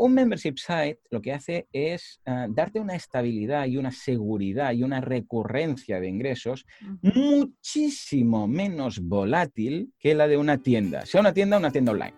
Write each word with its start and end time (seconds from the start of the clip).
un 0.00 0.14
membership 0.14 0.56
site 0.56 0.98
lo 1.10 1.20
que 1.20 1.32
hace 1.32 1.68
es 1.72 2.20
ah, 2.26 2.46
darte 2.48 2.80
una 2.80 2.94
estabilidad 2.94 3.66
y 3.66 3.76
una 3.76 3.92
seguridad 3.92 4.72
y 4.72 4.82
una 4.82 5.00
recurrencia 5.00 6.00
de 6.00 6.08
ingresos 6.08 6.66
muchísimo 7.02 8.48
menos 8.48 9.00
volátil 9.00 9.92
que 9.98 10.14
la 10.14 10.26
de 10.26 10.36
una 10.36 10.58
tienda, 10.58 11.04
sea 11.04 11.20
una 11.20 11.34
tienda 11.34 11.56
o 11.56 11.60
una 11.60 11.70
tienda 11.70 11.92
online. 11.92 12.14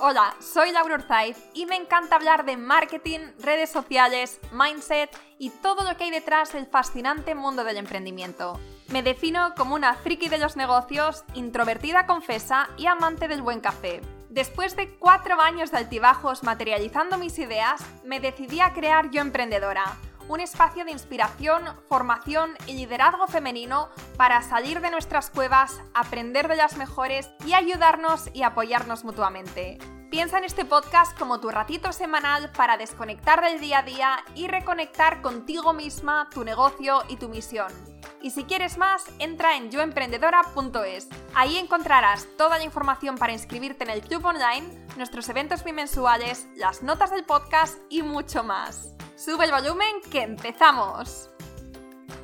Hola, 0.00 0.36
soy 0.38 0.70
Laura 0.70 0.94
Urzaiz 0.94 1.36
y 1.54 1.66
me 1.66 1.74
encanta 1.74 2.14
hablar 2.14 2.44
de 2.44 2.56
marketing, 2.56 3.18
redes 3.40 3.70
sociales, 3.70 4.38
mindset 4.52 5.10
y 5.38 5.50
todo 5.50 5.82
lo 5.82 5.96
que 5.96 6.04
hay 6.04 6.10
detrás 6.10 6.52
del 6.52 6.66
fascinante 6.66 7.34
mundo 7.34 7.64
del 7.64 7.78
emprendimiento. 7.78 8.60
Me 8.92 9.02
defino 9.02 9.54
como 9.56 9.74
una 9.74 9.94
friki 9.94 10.28
de 10.28 10.38
los 10.38 10.56
negocios, 10.56 11.24
introvertida 11.34 12.06
confesa 12.06 12.68
y 12.76 12.86
amante 12.86 13.26
del 13.26 13.42
buen 13.42 13.60
café. 13.60 14.00
Después 14.28 14.76
de 14.76 14.90
cuatro 14.98 15.40
años 15.40 15.70
de 15.70 15.78
altibajos 15.78 16.42
materializando 16.42 17.16
mis 17.16 17.38
ideas, 17.38 17.80
me 18.04 18.20
decidí 18.20 18.60
a 18.60 18.74
crear 18.74 19.10
Yo 19.10 19.22
Emprendedora, 19.22 19.96
un 20.28 20.40
espacio 20.40 20.84
de 20.84 20.90
inspiración, 20.90 21.62
formación 21.88 22.50
y 22.66 22.74
liderazgo 22.74 23.26
femenino 23.26 23.88
para 24.18 24.42
salir 24.42 24.82
de 24.82 24.90
nuestras 24.90 25.30
cuevas, 25.30 25.80
aprender 25.94 26.46
de 26.46 26.56
las 26.56 26.76
mejores 26.76 27.30
y 27.46 27.54
ayudarnos 27.54 28.28
y 28.34 28.42
apoyarnos 28.42 29.02
mutuamente. 29.02 29.78
Piensa 30.10 30.36
en 30.36 30.44
este 30.44 30.66
podcast 30.66 31.18
como 31.18 31.40
tu 31.40 31.48
ratito 31.48 31.92
semanal 31.92 32.52
para 32.52 32.76
desconectar 32.76 33.42
del 33.42 33.60
día 33.60 33.78
a 33.78 33.82
día 33.82 34.18
y 34.34 34.46
reconectar 34.46 35.22
contigo 35.22 35.72
misma, 35.72 36.28
tu 36.32 36.44
negocio 36.44 37.02
y 37.08 37.16
tu 37.16 37.30
misión. 37.30 37.87
Y 38.20 38.30
si 38.30 38.44
quieres 38.44 38.78
más, 38.78 39.04
entra 39.18 39.56
en 39.56 39.70
yoemprendedora.es. 39.70 41.08
Ahí 41.34 41.56
encontrarás 41.56 42.26
toda 42.36 42.58
la 42.58 42.64
información 42.64 43.16
para 43.16 43.32
inscribirte 43.32 43.84
en 43.84 43.90
el 43.90 44.02
club 44.02 44.24
online, 44.24 44.86
nuestros 44.96 45.28
eventos 45.28 45.64
bimensuales, 45.64 46.48
las 46.56 46.82
notas 46.82 47.10
del 47.10 47.24
podcast 47.24 47.78
y 47.88 48.02
mucho 48.02 48.42
más. 48.42 48.94
Sube 49.16 49.44
el 49.44 49.52
volumen 49.52 50.00
que 50.10 50.22
empezamos. 50.22 51.30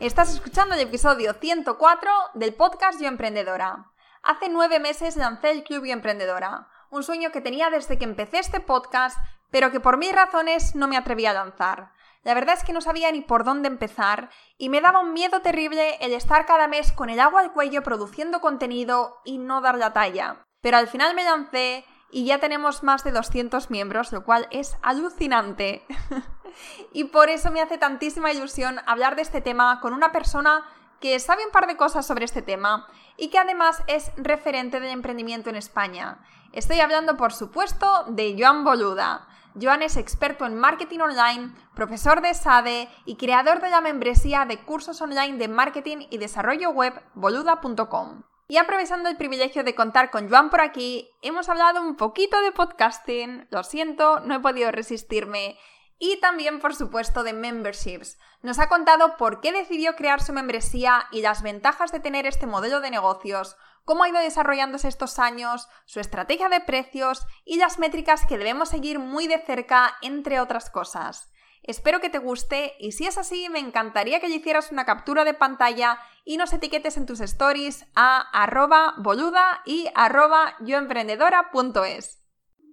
Estás 0.01 0.35
escuchando 0.35 0.75
el 0.75 0.81
episodio 0.81 1.35
104 1.35 2.11
del 2.35 2.55
podcast 2.55 3.01
Yo 3.01 3.07
Emprendedora. 3.07 3.91
Hace 4.23 4.49
nueve 4.49 4.81
meses 4.81 5.17
lancé 5.17 5.51
el 5.51 5.65
Club 5.65 5.87
Yo 5.87 5.93
Emprendedora, 5.93 6.69
un 6.91 7.03
sueño 7.03 7.31
que 7.31 7.41
tenía 7.41 7.71
desde 7.71 7.99
que 7.99 8.05
empecé 8.05 8.39
este 8.39 8.61
podcast, 8.61 9.19
pero 9.51 9.71
que 9.71 9.81
por 9.81 9.97
mil 9.97 10.13
razones 10.13 10.75
no 10.75 10.89
me 10.89 10.97
atreví 10.97 11.27
a 11.27 11.33
lanzar. 11.33 11.93
La 12.25 12.35
verdad 12.35 12.57
es 12.57 12.65
que 12.65 12.73
no 12.73 12.81
sabía 12.81 13.13
ni 13.13 13.21
por 13.21 13.45
dónde 13.45 13.69
empezar 13.69 14.31
y 14.57 14.71
me 14.71 14.81
daba 14.81 15.01
un 15.01 15.13
miedo 15.13 15.43
terrible 15.43 15.97
el 16.01 16.13
estar 16.15 16.47
cada 16.47 16.69
mes 16.69 16.91
con 16.91 17.11
el 17.11 17.21
agua 17.21 17.41
al 17.41 17.53
cuello 17.53 17.83
produciendo 17.83 18.41
contenido 18.41 19.21
y 19.25 19.39
no 19.39 19.61
dar 19.61 19.77
la 19.77 19.93
talla. 19.93 20.45
Pero 20.63 20.79
al 20.79 20.89
final 20.89 21.15
me 21.15 21.25
lancé 21.25 21.85
y 22.11 22.25
ya 22.25 22.39
tenemos 22.39 22.83
más 22.83 23.05
de 23.05 23.13
200 23.13 23.71
miembros, 23.71 24.11
lo 24.11 24.25
cual 24.25 24.49
es 24.51 24.77
alucinante. 24.83 25.85
y 26.93 27.05
por 27.05 27.29
eso 27.29 27.51
me 27.51 27.61
hace 27.61 27.77
tantísima 27.77 28.33
ilusión 28.33 28.81
hablar 28.87 29.17
de 29.17 29.23
este 29.23 29.43
tema 29.43 29.81
con 29.81 29.93
una 29.93 30.11
persona 30.11 30.65
que 31.01 31.21
sabe 31.21 31.45
un 31.45 31.53
par 31.53 31.67
de 31.67 31.77
cosas 31.77 32.07
sobre 32.07 32.25
este 32.25 32.41
tema 32.41 32.87
y 33.19 33.29
que 33.29 33.39
además 33.39 33.83
es 33.87 34.11
referente 34.17 34.81
del 34.81 34.93
emprendimiento 34.93 35.51
en 35.51 35.57
España. 35.57 36.25
Estoy 36.53 36.81
hablando, 36.81 37.19
por 37.19 37.35
supuesto, 37.35 38.05
de 38.09 38.35
Joan 38.39 38.65
Boluda. 38.65 39.29
Joan 39.61 39.83
es 39.83 39.97
experto 39.97 40.47
en 40.47 40.57
marketing 40.57 41.01
online, 41.01 41.55
profesor 41.75 42.21
de 42.21 42.35
SADE 42.35 42.89
y 43.05 43.17
creador 43.17 43.61
de 43.61 43.71
la 43.71 43.81
membresía 43.81 44.45
de 44.47 44.59
cursos 44.59 45.01
online 45.01 45.39
de 45.39 45.49
marketing 45.49 46.07
y 46.11 46.19
desarrollo 46.19 46.71
web 46.71 46.93
boluda.com. 47.15 48.23
Y 48.49 48.59
aprovechando 48.59 49.09
el 49.09 49.17
privilegio 49.17 49.65
de 49.65 49.75
contar 49.75 50.11
con 50.11 50.29
Joan 50.29 50.51
por 50.51 50.61
aquí, 50.61 51.09
hemos 51.23 51.49
hablado 51.49 51.81
un 51.81 51.97
poquito 51.97 52.41
de 52.43 52.53
podcasting, 52.53 53.47
lo 53.51 53.63
siento, 53.63 54.21
no 54.21 54.35
he 54.35 54.41
podido 54.41 54.71
resistirme 54.71 55.57
y 55.99 56.21
también, 56.21 56.61
por 56.61 56.75
supuesto, 56.75 57.23
de 57.23 57.33
memberships. 57.33 58.19
Nos 58.43 58.59
ha 58.59 58.69
contado 58.69 59.17
por 59.17 59.41
qué 59.41 59.53
decidió 59.53 59.95
crear 59.95 60.21
su 60.21 60.33
membresía 60.33 61.07
y 61.13 61.23
las 61.23 61.43
ventajas 61.43 61.93
de 61.93 62.01
tener 62.01 62.27
este 62.27 62.47
modelo 62.47 62.81
de 62.81 62.91
negocios, 62.91 63.57
cómo 63.85 64.05
ha 64.05 64.09
ido 64.09 64.19
desarrollándose 64.21 64.89
estos 64.89 65.19
años, 65.19 65.69
su 65.85 66.01
estrategia 66.01 66.49
de 66.49 66.61
precios 66.61 67.27
y 67.45 67.57
las 67.57 67.79
métricas 67.79 68.27
que 68.27 68.39
debemos 68.39 68.69
seguir 68.69 68.99
muy 68.99 69.27
de 69.27 69.39
cerca, 69.39 69.95
entre 70.03 70.41
otras 70.41 70.71
cosas. 70.71 71.31
Espero 71.63 72.01
que 72.01 72.11
te 72.11 72.19
guste 72.19 72.75
y 72.79 72.93
si 72.93 73.07
es 73.07 73.17
así, 73.17 73.49
me 73.49 73.59
encantaría 73.59 74.21
que 74.21 74.29
le 74.29 74.37
hicieras 74.37 74.71
una 74.71 74.85
captura 74.85 75.25
de 75.25 75.33
pantalla 75.33 75.99
y 76.25 76.37
nos 76.37 76.53
etiquetes 76.53 76.99
en 76.99 77.07
tus 77.07 77.21
stories 77.21 77.87
a 77.95 78.19
arroba 78.33 78.95
boluda 78.99 79.63
y 79.65 79.89
arroba 79.95 80.57
yoemprendedora.es. 80.61 82.21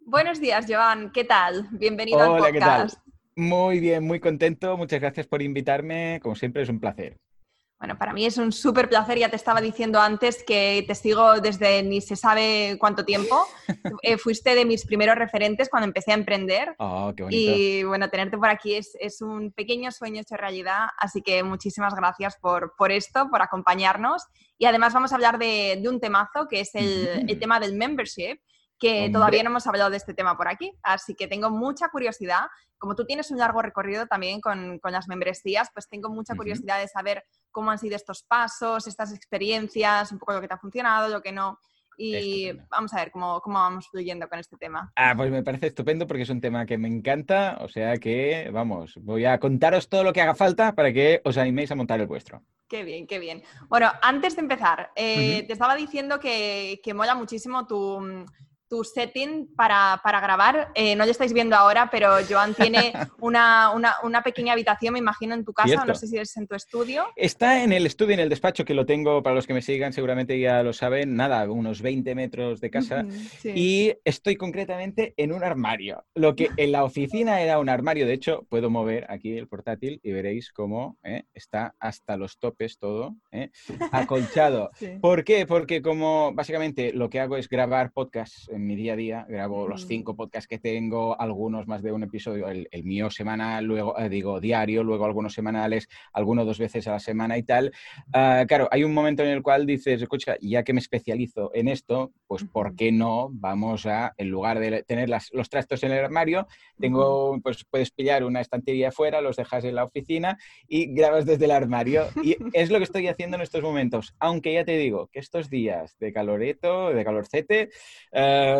Buenos 0.05 0.41
días, 0.41 0.65
Joan. 0.67 1.11
¿Qué 1.11 1.23
tal? 1.23 1.67
Bienvenido 1.71 2.19
al 2.19 2.37
podcast. 2.37 2.97
Muy 3.35 3.79
bien, 3.79 4.03
muy 4.03 4.19
contento. 4.19 4.75
Muchas 4.75 4.99
gracias 4.99 5.25
por 5.25 5.41
invitarme. 5.41 6.19
Como 6.21 6.35
siempre, 6.35 6.63
es 6.63 6.69
un 6.69 6.81
placer. 6.81 7.17
Bueno, 7.81 7.97
para 7.97 8.13
mí 8.13 8.27
es 8.27 8.37
un 8.37 8.51
súper 8.51 8.87
placer. 8.87 9.17
Ya 9.17 9.29
te 9.29 9.35
estaba 9.35 9.59
diciendo 9.59 9.99
antes 9.99 10.43
que 10.43 10.85
te 10.87 10.93
sigo 10.93 11.41
desde 11.41 11.81
ni 11.81 11.99
se 11.99 12.15
sabe 12.15 12.77
cuánto 12.79 13.03
tiempo. 13.03 13.45
Eh, 14.03 14.17
fuiste 14.17 14.55
de 14.55 14.65
mis 14.65 14.85
primeros 14.85 15.15
referentes 15.15 15.69
cuando 15.69 15.85
empecé 15.85 16.11
a 16.11 16.15
emprender. 16.15 16.75
Oh, 16.79 17.13
qué 17.15 17.23
bonito. 17.23 17.51
Y 17.55 17.83
bueno, 17.83 18.09
tenerte 18.09 18.37
por 18.37 18.49
aquí 18.49 18.73
es, 18.75 18.97
es, 18.99 19.21
un 19.21 19.51
pequeño 19.51 19.91
sueño 19.91 20.21
hecho 20.21 20.35
realidad. 20.37 20.87
Así 20.97 21.21
que 21.21 21.43
muchísimas 21.43 21.93
gracias 21.95 22.35
por, 22.37 22.73
por 22.77 22.91
esto, 22.91 23.29
por 23.29 23.41
acompañarnos. 23.41 24.23
Y 24.57 24.65
además 24.65 24.93
vamos 24.93 25.11
a 25.11 25.15
hablar 25.15 25.37
de, 25.37 25.79
de 25.81 25.89
un 25.89 25.99
temazo 25.99 26.47
que 26.47 26.61
es 26.61 26.75
el, 26.75 27.25
el 27.27 27.39
tema 27.39 27.59
del 27.59 27.75
membership 27.75 28.39
que 28.81 29.11
todavía 29.11 29.43
no 29.43 29.51
hemos 29.51 29.67
hablado 29.67 29.91
de 29.91 29.97
este 29.97 30.15
tema 30.15 30.35
por 30.35 30.47
aquí, 30.47 30.73
así 30.81 31.13
que 31.13 31.27
tengo 31.27 31.51
mucha 31.51 31.89
curiosidad. 31.89 32.47
Como 32.79 32.95
tú 32.95 33.05
tienes 33.05 33.29
un 33.29 33.37
largo 33.37 33.61
recorrido 33.61 34.07
también 34.07 34.41
con, 34.41 34.79
con 34.79 34.91
las 34.91 35.07
membresías, 35.07 35.69
pues 35.71 35.87
tengo 35.87 36.09
mucha 36.09 36.33
curiosidad 36.35 36.79
de 36.79 36.87
saber 36.87 37.23
cómo 37.51 37.69
han 37.69 37.77
sido 37.77 37.95
estos 37.95 38.23
pasos, 38.23 38.87
estas 38.87 39.13
experiencias, 39.13 40.11
un 40.11 40.17
poco 40.17 40.33
lo 40.33 40.41
que 40.41 40.47
te 40.47 40.55
ha 40.55 40.57
funcionado, 40.57 41.09
lo 41.09 41.21
que 41.21 41.31
no. 41.31 41.59
Y 41.95 42.51
vamos 42.71 42.91
a 42.95 42.97
ver 42.97 43.11
cómo, 43.11 43.39
cómo, 43.41 43.59
vamos 43.59 43.87
fluyendo 43.87 44.27
con 44.27 44.39
este 44.39 44.57
tema. 44.57 44.91
Ah, 44.95 45.13
pues 45.15 45.29
me 45.29 45.43
parece 45.43 45.67
estupendo 45.67 46.07
porque 46.07 46.23
es 46.23 46.29
un 46.31 46.41
tema 46.41 46.65
que 46.65 46.79
me 46.79 46.87
encanta, 46.87 47.59
o 47.61 47.67
sea 47.67 47.97
que, 47.97 48.49
vamos, 48.51 48.95
voy 49.01 49.25
a 49.25 49.39
contaros 49.39 49.89
todo 49.89 50.03
lo 50.03 50.11
que 50.11 50.21
haga 50.21 50.33
falta 50.33 50.73
para 50.73 50.91
que 50.91 51.21
os 51.23 51.37
animéis 51.37 51.69
a 51.69 51.75
montar 51.75 51.99
el 51.99 52.07
vuestro. 52.07 52.41
Qué 52.67 52.83
bien, 52.83 53.05
qué 53.05 53.19
bien. 53.19 53.43
Bueno, 53.67 53.91
antes 54.01 54.35
de 54.35 54.41
empezar, 54.41 54.91
eh, 54.95 55.43
te 55.45 55.53
estaba 55.53 55.75
diciendo 55.75 56.19
que, 56.19 56.79
que 56.81 56.95
mola 56.95 57.13
muchísimo 57.13 57.67
tu, 57.67 58.25
tu 58.71 58.85
setting 58.85 59.53
para, 59.53 59.99
para 60.01 60.21
grabar. 60.21 60.71
Eh, 60.75 60.95
no 60.95 61.03
lo 61.03 61.11
estáis 61.11 61.33
viendo 61.33 61.57
ahora, 61.57 61.89
pero 61.91 62.11
Joan 62.27 62.53
tiene 62.55 62.93
una, 63.19 63.71
una, 63.71 63.95
una, 64.01 64.23
pequeña 64.23 64.53
habitación, 64.53 64.93
me 64.93 64.99
imagino, 64.99 65.35
en 65.35 65.43
tu 65.43 65.51
casa, 65.51 65.83
no 65.83 65.93
sé 65.93 66.07
si 66.07 66.17
es 66.17 66.37
en 66.37 66.47
tu 66.47 66.55
estudio. 66.55 67.07
Está 67.17 67.63
en 67.63 67.73
el 67.73 67.85
estudio, 67.85 68.13
en 68.13 68.21
el 68.21 68.29
despacho, 68.29 68.63
que 68.63 68.73
lo 68.73 68.85
tengo, 68.85 69.21
para 69.21 69.35
los 69.35 69.45
que 69.45 69.53
me 69.53 69.61
sigan 69.61 69.91
seguramente 69.91 70.39
ya 70.39 70.63
lo 70.63 70.71
saben, 70.71 71.17
nada, 71.17 71.51
unos 71.51 71.81
20 71.81 72.15
metros 72.15 72.61
de 72.61 72.69
casa. 72.69 73.05
Y 73.43 73.93
estoy 74.05 74.37
concretamente 74.37 75.13
en 75.17 75.33
un 75.33 75.43
armario. 75.43 76.05
Lo 76.15 76.37
que 76.37 76.49
en 76.55 76.71
la 76.71 76.85
oficina 76.85 77.41
era 77.41 77.59
un 77.59 77.67
armario, 77.67 78.07
de 78.07 78.13
hecho, 78.13 78.45
puedo 78.47 78.69
mover 78.69 79.05
aquí 79.09 79.37
el 79.37 79.49
portátil 79.49 79.99
y 80.01 80.13
veréis 80.13 80.53
cómo 80.53 80.97
eh, 81.03 81.23
está 81.33 81.75
hasta 81.77 82.15
los 82.15 82.39
topes 82.39 82.77
todo, 82.77 83.17
eh, 83.31 83.49
acolchado. 83.91 84.71
¿Por 85.01 85.25
qué? 85.25 85.45
Porque 85.45 85.81
como 85.81 86.31
básicamente 86.33 86.93
lo 86.93 87.09
que 87.09 87.19
hago 87.19 87.35
es 87.35 87.49
grabar 87.49 87.91
podcasts 87.91 88.49
mi 88.65 88.75
día 88.75 88.93
a 88.93 88.95
día. 88.95 89.25
Grabo 89.27 89.67
los 89.67 89.85
cinco 89.87 90.15
podcasts 90.15 90.47
que 90.47 90.59
tengo, 90.59 91.19
algunos 91.19 91.67
más 91.67 91.81
de 91.81 91.91
un 91.91 92.03
episodio, 92.03 92.47
el, 92.47 92.67
mío 92.83 93.09
semanal, 93.09 93.65
luego 93.65 93.97
eh, 93.99 94.09
digo 94.09 94.39
diario, 94.39 94.83
luego 94.83 95.05
algunos 95.05 95.33
semanales, 95.33 95.87
algunos 96.13 96.45
dos 96.45 96.59
veces 96.59 96.87
a 96.87 96.93
la 96.93 96.99
semana 96.99 97.37
y 97.37 97.43
tal. 97.43 97.71
Ah, 98.13 98.45
claro, 98.47 98.67
hay 98.71 98.83
un 98.83 98.93
momento 98.93 99.23
en 99.23 99.29
el 99.29 99.41
cual 99.41 99.65
dices, 99.65 100.01
escucha, 100.01 100.35
ya 100.41 100.63
que 100.63 100.73
me 100.73 100.79
especializo 100.79 101.51
en 101.53 101.67
esto, 101.67 102.11
pues 102.27 102.43
¿por 102.43 102.75
qué 102.75 102.91
no 102.91 103.29
vamos 103.31 103.85
a, 103.85 104.13
en 104.17 104.29
lugar 104.29 104.59
de 104.59 104.83
tener 104.83 105.09
los 105.09 105.49
trastos 105.49 105.83
en 105.83 105.91
el 105.91 106.03
armario, 106.03 106.47
tengo, 106.79 107.39
pues 107.41 107.63
puedes 107.69 107.91
pillar 107.91 108.23
una 108.23 108.41
estantería 108.41 108.89
afuera, 108.89 109.21
los 109.21 109.35
dejas 109.35 109.63
en 109.63 109.75
la 109.75 109.83
oficina 109.83 110.37
y 110.67 110.93
grabas 110.93 111.25
desde 111.25 111.45
el 111.45 111.51
armario. 111.51 112.07
Y 112.23 112.37
es 112.53 112.69
lo 112.69 112.77
que 112.77 112.83
estoy 112.83 113.07
haciendo 113.07 113.37
en 113.37 113.43
estos 113.43 113.61
momentos. 113.61 114.15
Aunque 114.19 114.53
ya 114.53 114.65
te 114.65 114.77
digo 114.77 115.07
que 115.07 115.19
estos 115.19 115.49
días 115.49 115.97
de 115.99 116.11
caloreto, 116.13 116.89
de 116.89 117.03
calorcete, 117.03 117.69
uh, 118.13 118.50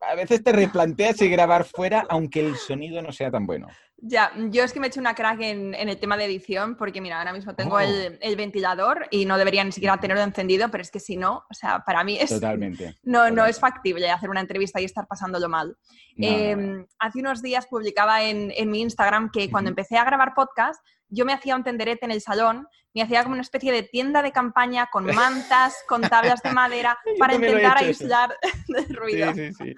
a 0.00 0.14
veces 0.14 0.42
te 0.42 0.52
replanteas 0.52 1.16
si 1.16 1.28
grabar 1.28 1.64
fuera, 1.64 2.06
aunque 2.08 2.40
el 2.40 2.56
sonido 2.56 3.02
no 3.02 3.12
sea 3.12 3.30
tan 3.30 3.46
bueno. 3.46 3.68
Ya, 3.98 4.30
yo 4.50 4.62
es 4.62 4.74
que 4.74 4.80
me 4.80 4.86
he 4.86 4.90
hecho 4.90 5.00
una 5.00 5.14
crack 5.14 5.40
en, 5.40 5.74
el 5.74 5.98
tema 5.98 6.18
de 6.18 6.26
edición, 6.26 6.76
porque 6.76 7.00
mira, 7.00 7.18
ahora 7.18 7.32
mismo 7.32 7.54
tengo 7.54 7.80
el, 7.80 8.18
oh. 8.22 8.36
ventilador 8.36 9.06
y 9.10 9.24
no 9.24 9.38
debería 9.38 9.64
ni 9.64 9.72
siquiera 9.72 9.98
tenerlo 9.98 10.22
encendido, 10.22 10.70
pero 10.70 10.82
es 10.82 10.90
que 10.90 11.00
si 11.00 11.16
no, 11.16 11.44
o 11.50 11.54
sea, 11.54 11.80
para 11.80 12.04
mí 12.04 12.18
es. 12.20 12.28
Totalmente. 12.28 12.94
No, 13.02 13.30
no 13.30 13.46
es 13.46 13.58
factible 13.58 14.10
hacer 14.10 14.28
una 14.28 14.40
entrevista 14.40 14.80
y 14.80 14.84
estar 14.84 15.06
pasándolo 15.06 15.48
mal. 15.48 15.78
Em, 16.18 16.86
hace 16.98 17.20
unos 17.20 17.40
días 17.42 17.66
publicaba 17.66 18.22
en, 18.22 18.70
mi 18.70 18.82
Instagram 18.82 19.30
que 19.30 19.50
cuando 19.50 19.70
empecé 19.70 19.96
a 19.96 20.04
grabar 20.04 20.34
podcast, 20.34 20.78
yo 21.08 21.24
me 21.24 21.32
hacía 21.32 21.56
un 21.56 21.64
tenderete 21.64 22.04
en 22.04 22.10
el 22.10 22.20
salón, 22.20 22.66
me 22.96 23.02
hacía 23.02 23.22
como 23.22 23.34
una 23.34 23.42
especie 23.42 23.72
de 23.72 23.82
tienda 23.82 24.22
de 24.22 24.32
campaña 24.32 24.88
con 24.90 25.04
mantas, 25.14 25.84
con 25.86 26.00
tablas 26.00 26.42
de 26.42 26.50
madera, 26.52 26.98
para 27.18 27.34
intentar 27.34 27.76
aislar 27.76 28.34
el 28.68 28.96
ruido. 28.96 29.34
Sí, 29.34 29.52
sí, 29.52 29.52
sí. 29.52 29.74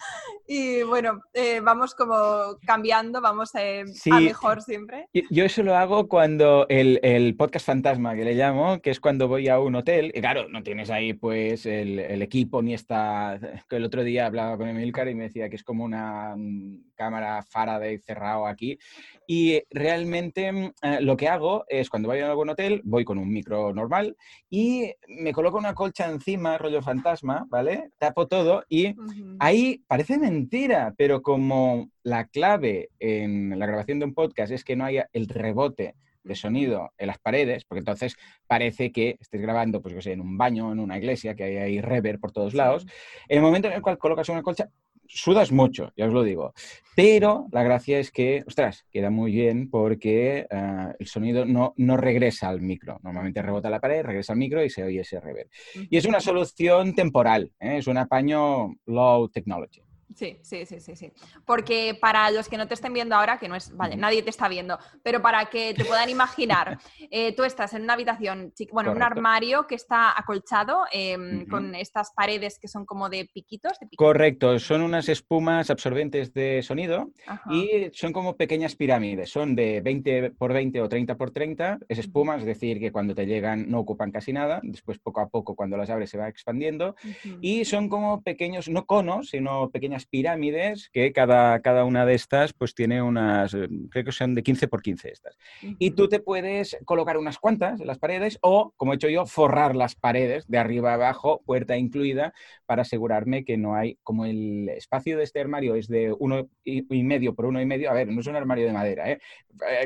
Y 0.46 0.82
bueno, 0.84 1.20
eh, 1.34 1.60
vamos 1.60 1.96
como 1.96 2.56
cambiando, 2.64 3.20
vamos 3.20 3.52
eh, 3.56 3.82
a 4.08 4.20
mejor 4.20 4.62
siempre. 4.62 5.08
Yo 5.30 5.44
eso 5.44 5.64
lo 5.64 5.76
hago 5.76 6.08
cuando 6.08 6.66
el, 6.68 7.00
el, 7.02 7.34
podcast 7.34 7.66
fantasma, 7.66 8.14
que 8.14 8.24
le 8.24 8.34
llamo, 8.34 8.80
que 8.80 8.90
es 8.90 9.00
cuando 9.00 9.26
voy 9.26 9.48
a 9.48 9.58
un 9.58 9.74
hotel, 9.74 10.12
y 10.14 10.20
claro, 10.20 10.48
no 10.48 10.62
tienes 10.62 10.88
ahí 10.88 11.12
pues 11.12 11.66
el, 11.66 11.98
el 11.98 12.22
equipo 12.22 12.62
ni 12.62 12.72
está... 12.72 13.40
El 13.68 13.84
otro 13.84 14.04
día 14.04 14.26
hablaba 14.26 14.56
con 14.56 14.68
Emilcar 14.68 15.08
y 15.08 15.16
me 15.16 15.24
decía 15.24 15.48
que 15.48 15.56
es 15.56 15.64
como 15.64 15.84
una 15.84 16.34
mm, 16.36 16.92
cámara 16.94 17.42
Faraday 17.42 17.98
cerrado 17.98 18.46
aquí. 18.46 18.78
Y 19.26 19.62
realmente 19.70 20.50
mm, 20.50 20.72
eh, 20.82 20.98
lo 21.00 21.16
que 21.16 21.28
hago 21.28 21.64
es 21.68 21.90
cuando 21.90 22.08
voy 22.08 22.20
a 22.20 22.30
algún 22.30 22.48
hotel, 22.48 22.80
voy 22.84 23.04
con 23.08 23.16
un 23.16 23.30
micro 23.30 23.72
normal 23.72 24.18
y 24.50 24.92
me 25.08 25.32
coloco 25.32 25.56
una 25.56 25.72
colcha 25.72 26.10
encima, 26.10 26.58
rollo 26.58 26.82
fantasma, 26.82 27.46
¿vale? 27.48 27.88
Tapo 27.98 28.28
todo 28.28 28.64
y 28.68 28.94
ahí 29.38 29.82
parece 29.86 30.18
mentira, 30.18 30.92
pero 30.94 31.22
como 31.22 31.88
la 32.02 32.26
clave 32.26 32.90
en 32.98 33.58
la 33.58 33.64
grabación 33.64 33.98
de 33.98 34.04
un 34.04 34.12
podcast 34.12 34.52
es 34.52 34.62
que 34.62 34.76
no 34.76 34.84
haya 34.84 35.08
el 35.14 35.26
rebote 35.26 35.94
de 36.22 36.34
sonido 36.34 36.92
en 36.98 37.06
las 37.06 37.18
paredes, 37.18 37.64
porque 37.64 37.78
entonces 37.78 38.14
parece 38.46 38.92
que 38.92 39.16
estés 39.18 39.40
grabando, 39.40 39.80
pues 39.80 40.04
sé, 40.04 40.12
en 40.12 40.20
un 40.20 40.36
baño, 40.36 40.70
en 40.70 40.78
una 40.78 40.98
iglesia, 40.98 41.34
que 41.34 41.44
hay 41.44 41.56
ahí 41.56 41.80
reverb 41.80 42.20
por 42.20 42.32
todos 42.32 42.52
lados. 42.52 42.84
En 43.26 43.38
el 43.38 43.42
momento 43.42 43.68
en 43.68 43.74
el 43.74 43.80
cual 43.80 43.96
colocas 43.96 44.28
una 44.28 44.42
colcha, 44.42 44.68
sudas 45.08 45.50
mucho, 45.50 45.92
ya 45.96 46.06
os 46.06 46.12
lo 46.12 46.22
digo. 46.22 46.52
Pero 46.94 47.46
la 47.52 47.62
gracia 47.62 47.98
es 47.98 48.10
que, 48.10 48.44
ostras, 48.46 48.84
queda 48.90 49.08
muy 49.10 49.32
bien 49.32 49.70
porque 49.70 50.46
eh, 50.50 50.92
el 50.98 51.06
sonido 51.06 51.44
no, 51.44 51.74
no 51.76 51.96
regresa 51.96 52.48
al 52.48 52.60
micro. 52.60 52.98
Normalmente 53.02 53.40
rebota 53.42 53.70
la 53.70 53.80
pared, 53.80 54.04
regresa 54.04 54.32
al 54.32 54.38
micro 54.38 54.64
y 54.64 54.70
se 54.70 54.82
oye 54.82 55.00
ese 55.00 55.20
reverb. 55.20 55.48
Y 55.90 55.96
es 55.96 56.04
una 56.04 56.20
solución 56.20 56.94
temporal, 56.94 57.52
¿eh? 57.60 57.78
es 57.78 57.86
un 57.86 57.98
apaño 57.98 58.74
low 58.86 59.28
technology. 59.28 59.80
Sí, 60.14 60.38
sí, 60.42 60.64
sí, 60.64 60.80
sí, 60.80 60.96
sí. 60.96 61.12
Porque 61.44 61.96
para 62.00 62.30
los 62.30 62.48
que 62.48 62.56
no 62.56 62.66
te 62.66 62.74
estén 62.74 62.92
viendo 62.92 63.14
ahora, 63.14 63.38
que 63.38 63.48
no 63.48 63.54
es, 63.54 63.76
vale, 63.76 63.96
nadie 63.96 64.22
te 64.22 64.30
está 64.30 64.48
viendo, 64.48 64.78
pero 65.02 65.20
para 65.20 65.46
que 65.46 65.74
te 65.74 65.84
puedan 65.84 66.08
imaginar, 66.08 66.78
eh, 67.10 67.34
tú 67.34 67.44
estás 67.44 67.74
en 67.74 67.82
una 67.82 67.92
habitación, 67.92 68.52
bueno, 68.72 68.90
en 68.90 68.96
un 68.96 69.02
armario 69.02 69.66
que 69.66 69.74
está 69.74 70.18
acolchado 70.18 70.84
em, 70.92 71.46
con 71.46 71.74
estas 71.74 72.12
paredes 72.12 72.58
que 72.58 72.68
son 72.68 72.86
como 72.86 73.08
de 73.08 73.28
piquitos, 73.32 73.72
Correcto, 73.96 74.58
son 74.58 74.82
unas 74.82 75.08
espumas 75.08 75.70
absorbentes 75.70 76.32
de 76.32 76.62
sonido 76.62 77.10
y 77.50 77.90
son 77.92 78.12
como 78.12 78.36
pequeñas 78.36 78.76
pirámides, 78.76 79.30
son 79.30 79.54
de 79.54 79.80
20 79.80 80.32
por 80.32 80.52
20 80.52 80.80
o 80.80 80.88
30 80.88 81.16
por 81.16 81.30
30, 81.30 81.78
es 81.88 81.98
espuma, 81.98 82.36
es 82.36 82.44
decir, 82.44 82.78
que 82.80 82.92
cuando 82.92 83.14
te 83.14 83.26
llegan 83.26 83.70
no 83.70 83.80
ocupan 83.80 84.10
casi 84.10 84.32
nada, 84.32 84.60
después 84.62 84.98
poco 84.98 85.20
a 85.20 85.28
poco 85.28 85.54
cuando 85.54 85.76
las 85.76 85.90
abres 85.90 86.10
se 86.10 86.18
va 86.18 86.28
expandiendo 86.28 86.94
y 87.40 87.64
son 87.64 87.88
como 87.88 88.22
pequeños, 88.22 88.68
no 88.68 88.86
conos, 88.86 89.30
sino 89.30 89.70
pequeñas 89.70 89.97
pirámides 90.06 90.90
que 90.92 91.12
cada, 91.12 91.60
cada 91.60 91.84
una 91.84 92.06
de 92.06 92.14
estas 92.14 92.52
pues 92.52 92.74
tiene 92.74 93.02
unas, 93.02 93.54
eh, 93.54 93.68
creo 93.90 94.04
que 94.04 94.12
son 94.12 94.34
de 94.34 94.42
15 94.42 94.68
por 94.68 94.82
15 94.82 95.10
estas. 95.10 95.38
Y 95.78 95.92
tú 95.92 96.08
te 96.08 96.20
puedes 96.20 96.76
colocar 96.84 97.16
unas 97.16 97.38
cuantas 97.38 97.80
en 97.80 97.86
las 97.86 97.98
paredes 97.98 98.38
o, 98.42 98.72
como 98.76 98.92
he 98.92 98.96
hecho 98.96 99.08
yo, 99.08 99.26
forrar 99.26 99.74
las 99.76 99.94
paredes 99.94 100.46
de 100.48 100.58
arriba 100.58 100.92
a 100.92 100.94
abajo, 100.94 101.42
puerta 101.44 101.76
incluida, 101.76 102.32
para 102.66 102.82
asegurarme 102.82 103.44
que 103.44 103.56
no 103.56 103.74
hay, 103.74 103.98
como 104.02 104.24
el 104.26 104.68
espacio 104.68 105.16
de 105.16 105.24
este 105.24 105.40
armario 105.40 105.74
es 105.74 105.88
de 105.88 106.14
uno 106.18 106.48
y 106.64 107.02
medio 107.02 107.34
por 107.34 107.46
uno 107.46 107.60
y 107.60 107.66
medio, 107.66 107.90
a 107.90 107.94
ver, 107.94 108.08
no 108.08 108.20
es 108.20 108.26
un 108.26 108.36
armario 108.36 108.66
de 108.66 108.72
madera, 108.72 109.10
¿eh? 109.10 109.18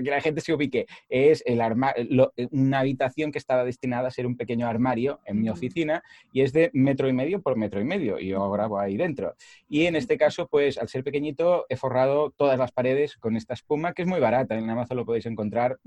que 0.03 0.11
la 0.11 0.21
gente 0.21 0.41
se 0.41 0.53
ubique, 0.53 0.87
es 1.09 1.43
el 1.47 1.63
una 2.51 2.81
habitación 2.81 3.33
que 3.33 3.39
estaba 3.39 3.65
destinada 3.65 4.09
a 4.09 4.11
ser 4.11 4.27
un 4.27 4.37
pequeño 4.37 4.67
armario 4.67 5.21
en 5.25 5.41
mi 5.41 5.49
oficina 5.49 6.03
y 6.33 6.43
es 6.43 6.53
de 6.53 6.71
metro 6.73 7.09
y 7.09 7.13
medio 7.13 7.41
por 7.41 7.57
metro 7.57 7.81
y 7.81 7.85
medio 7.85 8.19
y 8.19 8.29
yo 8.29 8.51
grabo 8.51 8.79
ahí 8.79 8.97
dentro. 8.97 9.35
Y 9.69 9.87
en 9.87 9.97
este 10.03 10.19
caso, 10.19 10.47
pues 10.49 10.79
al 10.79 10.89
ser 10.89 11.03
pequeñito, 11.03 11.67
he 11.69 11.77
forrado 11.77 12.31
todas 12.31 12.59
las 12.59 12.73
paredes 12.73 13.17
con 13.17 13.37
esta 13.37 13.55
espuma, 13.55 13.93
que 13.93 14.03
es 14.03 14.09
muy 14.09 14.21
barata. 14.21 14.57
En 14.57 14.69
Amazon 14.69 14.97
lo 14.97 15.07
podéis 15.07 15.27
encontrar 15.27 15.79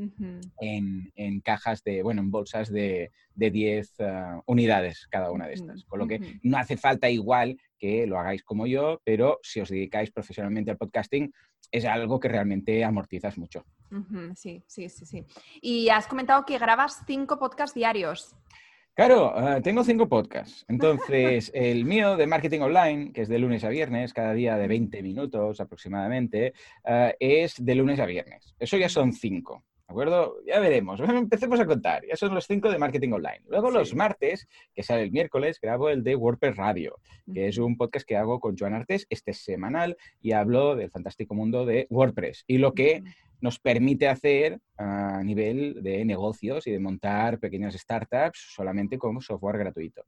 en, 0.59 1.41
cajas 1.41 1.83
de, 1.83 2.01
bueno, 2.01 2.21
en 2.21 2.31
bolsas 2.31 2.71
de, 2.71 3.11
de 3.35 3.51
10 3.51 3.99
ah, 4.01 4.41
unidades 4.45 5.07
cada 5.09 5.31
una 5.31 5.47
de 5.47 5.53
estas. 5.53 5.85
Con 5.85 5.99
lo 5.99 6.07
que 6.07 6.39
no 6.43 6.57
hace 6.57 6.77
falta 6.77 7.09
igual 7.09 7.57
que 7.77 8.07
lo 8.07 8.17
hagáis 8.19 8.43
como 8.43 8.67
yo, 8.67 9.01
pero 9.03 9.39
si 9.43 9.59
os 9.59 9.69
dedicáis 9.69 10.11
profesionalmente 10.11 10.71
al 10.71 10.77
podcasting, 10.77 11.31
es 11.71 11.85
algo 11.85 12.19
que 12.19 12.29
realmente 12.29 12.83
amortizas 12.83 13.37
mucho. 13.37 13.65
Sí, 14.35 14.63
sí, 14.67 14.89
sí, 14.89 15.05
sí. 15.05 15.25
Y 15.61 15.89
has 15.89 16.07
comentado 16.07 16.45
que 16.45 16.57
grabas 16.57 17.03
cinco 17.05 17.37
podcasts 17.37 17.75
diarios. 17.75 18.35
Claro, 18.95 19.33
ah, 19.35 19.59
tengo 19.61 19.83
cinco 19.83 20.07
podcasts. 20.07 20.63
Entonces, 20.69 21.51
el 21.53 21.83
mío 21.83 22.15
de 22.15 22.27
marketing 22.27 22.61
online, 22.61 23.11
que 23.11 23.23
es 23.23 23.27
de 23.27 23.39
lunes 23.39 23.65
a 23.65 23.69
viernes, 23.69 24.13
cada 24.13 24.31
día 24.31 24.55
de 24.55 24.69
20 24.69 25.03
minutos 25.03 25.59
aproximadamente, 25.59 26.53
ah, 26.85 27.11
es 27.19 27.55
de 27.59 27.75
lunes 27.75 27.99
a 27.99 28.05
viernes. 28.05 28.55
Eso 28.57 28.77
ya 28.77 28.87
son 28.87 29.11
cinco. 29.11 29.65
¿De 29.85 29.91
acuerdo? 29.91 30.37
Ya 30.47 30.61
veremos. 30.61 30.99
empecemos 31.09 31.59
a 31.59 31.65
contar. 31.65 32.03
Ya 32.07 32.15
son 32.15 32.33
los 32.33 32.47
cinco 32.47 32.71
de 32.71 32.77
marketing 32.77 33.11
online. 33.11 33.41
Luego 33.49 33.69
los 33.69 33.93
martes, 33.93 34.47
que 34.73 34.81
sale 34.81 35.03
el 35.03 35.11
miércoles, 35.11 35.59
grabo 35.61 35.89
el 35.89 36.01
de 36.01 36.15
WordPress 36.15 36.55
Radio, 36.55 36.95
que 37.33 37.49
es 37.49 37.57
un 37.57 37.75
podcast 37.75 38.07
que 38.07 38.15
hago 38.15 38.39
con 38.39 38.57
Joan 38.57 38.75
Artes. 38.75 39.07
Este 39.09 39.31
es 39.31 39.43
semanal 39.43 39.97
y 40.21 40.31
hablo 40.31 40.77
del 40.77 40.89
fantástico 40.89 41.35
mundo 41.35 41.65
de 41.65 41.85
WordPress 41.89 42.45
y 42.47 42.59
lo 42.59 42.73
que 42.73 43.03
nos 43.45 43.59
permite 43.59 44.07
hacer 44.07 44.59
a 44.75 45.21
nivel 45.23 45.83
de 45.83 46.03
negocios 46.03 46.65
y 46.65 46.71
de 46.71 46.79
montar 46.79 47.39
pequeñas 47.39 47.75
startups 47.75 48.53
solamente 48.55 48.97
con 48.97 49.21
software 49.21 49.59
gratuito. 49.59 50.03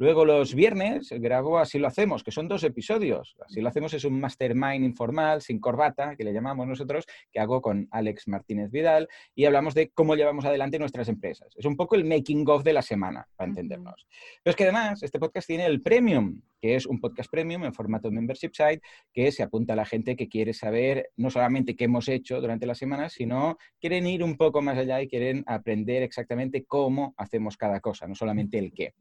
Luego 0.00 0.24
los 0.24 0.54
viernes 0.54 1.10
grabo 1.10 1.58
Así 1.58 1.78
lo 1.78 1.88
hacemos, 1.88 2.22
que 2.22 2.30
son 2.30 2.46
dos 2.46 2.62
episodios. 2.62 3.36
Así 3.44 3.60
lo 3.60 3.68
hacemos 3.68 3.92
es 3.94 4.04
un 4.04 4.20
mastermind 4.20 4.84
informal, 4.84 5.42
sin 5.42 5.58
corbata, 5.58 6.14
que 6.14 6.22
le 6.22 6.32
llamamos 6.32 6.68
nosotros, 6.68 7.04
que 7.32 7.40
hago 7.40 7.60
con 7.60 7.88
Alex 7.90 8.28
Martínez 8.28 8.70
Vidal 8.70 9.08
y 9.34 9.44
hablamos 9.44 9.74
de 9.74 9.90
cómo 9.90 10.14
llevamos 10.14 10.44
adelante 10.44 10.78
nuestras 10.78 11.08
empresas. 11.08 11.48
Es 11.56 11.64
un 11.64 11.76
poco 11.76 11.96
el 11.96 12.04
making 12.04 12.48
of 12.48 12.62
de 12.62 12.72
la 12.72 12.82
semana, 12.82 13.26
para 13.34 13.48
entendernos. 13.48 14.06
Pero 14.42 14.52
es 14.52 14.56
que 14.56 14.64
además 14.64 15.02
este 15.02 15.18
podcast 15.18 15.48
tiene 15.48 15.66
el 15.66 15.82
premium, 15.82 16.42
que 16.60 16.76
es 16.76 16.86
un 16.86 17.00
podcast 17.00 17.28
premium 17.28 17.64
en 17.64 17.74
formato 17.74 18.10
membership 18.10 18.52
site, 18.52 18.82
que 19.12 19.32
se 19.32 19.42
apunta 19.42 19.72
a 19.72 19.76
la 19.76 19.84
gente 19.84 20.14
que 20.14 20.28
quiere 20.28 20.54
saber 20.54 21.10
no 21.16 21.28
solamente 21.30 21.74
qué 21.74 21.84
hemos 21.84 22.08
hecho 22.08 22.40
durante 22.40 22.66
la 22.66 22.76
semana, 22.76 23.08
sino 23.08 23.58
quieren 23.80 24.06
ir 24.06 24.22
un 24.22 24.36
poco 24.36 24.62
más 24.62 24.78
allá 24.78 25.02
y 25.02 25.08
quieren 25.08 25.42
aprender 25.48 26.04
exactamente 26.04 26.64
cómo 26.64 27.14
hacemos 27.16 27.56
cada 27.56 27.80
cosa, 27.80 28.06
no 28.06 28.14
solamente 28.14 28.58
el 28.58 28.72
qué. 28.72 28.94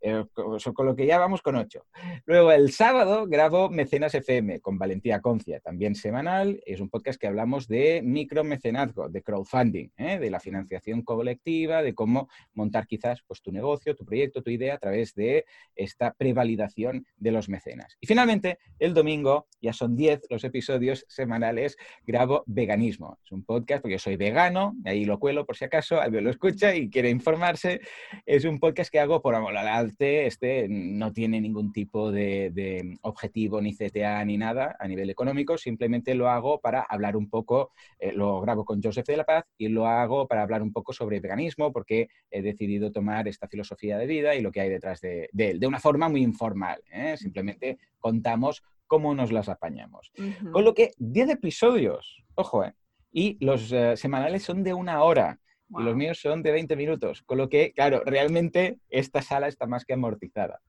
Eh, 0.00 0.24
con 0.34 0.86
lo 0.86 0.94
que 0.94 1.06
ya 1.06 1.18
vamos 1.18 1.42
con 1.42 1.56
ocho. 1.56 1.86
Luego 2.26 2.52
el 2.52 2.72
sábado 2.72 3.26
grabo 3.26 3.70
Mecenas 3.70 4.14
FM 4.14 4.60
con 4.60 4.78
Valentía 4.78 5.20
Concia, 5.20 5.60
también 5.60 5.94
semanal. 5.94 6.60
Es 6.66 6.80
un 6.80 6.90
podcast 6.90 7.18
que 7.18 7.26
hablamos 7.26 7.68
de 7.68 8.02
micromecenazgo, 8.04 9.08
de 9.08 9.22
crowdfunding, 9.22 9.88
¿eh? 9.96 10.18
de 10.18 10.30
la 10.30 10.40
financiación 10.40 11.02
colectiva, 11.02 11.82
de 11.82 11.94
cómo 11.94 12.28
montar 12.52 12.86
quizás 12.86 13.22
pues, 13.26 13.40
tu 13.40 13.50
negocio, 13.50 13.94
tu 13.94 14.04
proyecto, 14.04 14.42
tu 14.42 14.50
idea 14.50 14.74
a 14.74 14.78
través 14.78 15.14
de 15.14 15.46
esta 15.74 16.12
prevalidación 16.12 17.06
de 17.16 17.30
los 17.30 17.48
mecenas. 17.48 17.96
Y 18.00 18.06
finalmente, 18.06 18.58
el 18.78 18.92
domingo, 18.92 19.46
ya 19.60 19.72
son 19.72 19.96
diez 19.96 20.20
los 20.28 20.44
episodios 20.44 21.06
semanales, 21.08 21.76
grabo 22.06 22.44
Veganismo. 22.46 23.18
Es 23.24 23.32
un 23.32 23.44
podcast 23.44 23.82
porque 23.82 23.94
yo 23.94 23.98
soy 23.98 24.16
vegano, 24.16 24.74
ahí 24.84 25.04
lo 25.04 25.18
cuelo 25.18 25.46
por 25.46 25.56
si 25.56 25.64
acaso, 25.64 26.00
alguien 26.00 26.24
lo 26.24 26.30
escucha 26.30 26.74
y 26.74 26.90
quiere 26.90 27.08
informarse. 27.08 27.80
Es 28.26 28.44
un 28.44 28.60
podcast 28.60 28.90
que 28.90 29.00
hago 29.00 29.22
por 29.22 29.34
amor 29.34 29.54
este 29.98 30.66
no 30.68 31.12
tiene 31.12 31.40
ningún 31.40 31.72
tipo 31.72 32.10
de, 32.10 32.98
objetivo 33.02 33.60
ni 33.60 33.74
CTA 33.74 34.24
ni 34.24 34.36
nada 34.36 34.76
a 34.78 34.88
nivel 34.88 35.10
económico, 35.10 35.58
simplemente 35.58 36.14
lo 36.14 36.28
hago 36.28 36.60
para 36.60 36.82
hablar 36.82 37.16
un 37.16 37.28
poco, 37.28 37.72
eh, 37.98 38.12
lo 38.12 38.40
grabo 38.40 38.64
con 38.64 38.82
Joseph 38.82 39.06
de 39.06 39.16
la 39.16 39.24
Paz 39.24 39.44
y 39.58 39.68
lo 39.68 39.86
hago 39.86 40.26
para 40.26 40.42
hablar 40.42 40.62
un 40.62 40.72
poco 40.72 40.92
sobre 40.92 41.20
veganismo 41.20 41.72
porque 41.72 42.08
he 42.30 42.42
decidido 42.42 42.92
tomar 42.92 43.28
esta 43.28 43.48
filosofía 43.48 43.98
de 43.98 44.06
vida 44.06 44.34
y 44.34 44.40
lo 44.40 44.52
que 44.52 44.60
hay 44.60 44.68
detrás 44.68 45.00
de, 45.00 45.28
él, 45.36 45.60
de 45.60 45.66
una 45.66 45.80
forma 45.80 46.08
muy 46.08 46.22
informal. 46.22 46.82
¿eh? 46.90 47.16
Simplemente 47.16 47.78
contamos 47.98 48.62
cómo 48.86 49.14
nos 49.14 49.32
las 49.32 49.48
apañamos. 49.48 50.12
Con 50.52 50.64
lo 50.64 50.74
que 50.74 50.92
10 50.98 51.30
episodios, 51.30 52.24
ojo, 52.34 52.64
¿eh? 52.64 52.74
y 53.12 53.36
los 53.44 53.72
semanales 53.94 54.42
son 54.42 54.62
de 54.62 54.74
una 54.74 55.02
hora. 55.02 55.38
Y 55.78 55.82
los 55.82 55.96
míos 55.96 56.18
son 56.20 56.42
de 56.42 56.52
20 56.52 56.76
minutos, 56.76 57.22
con 57.22 57.38
lo 57.38 57.48
que, 57.48 57.72
claro, 57.72 58.02
realmente 58.04 58.78
esta 58.88 59.22
sala 59.22 59.48
está 59.48 59.66
más 59.66 59.84
que 59.84 59.94
amortizada. 59.94 60.60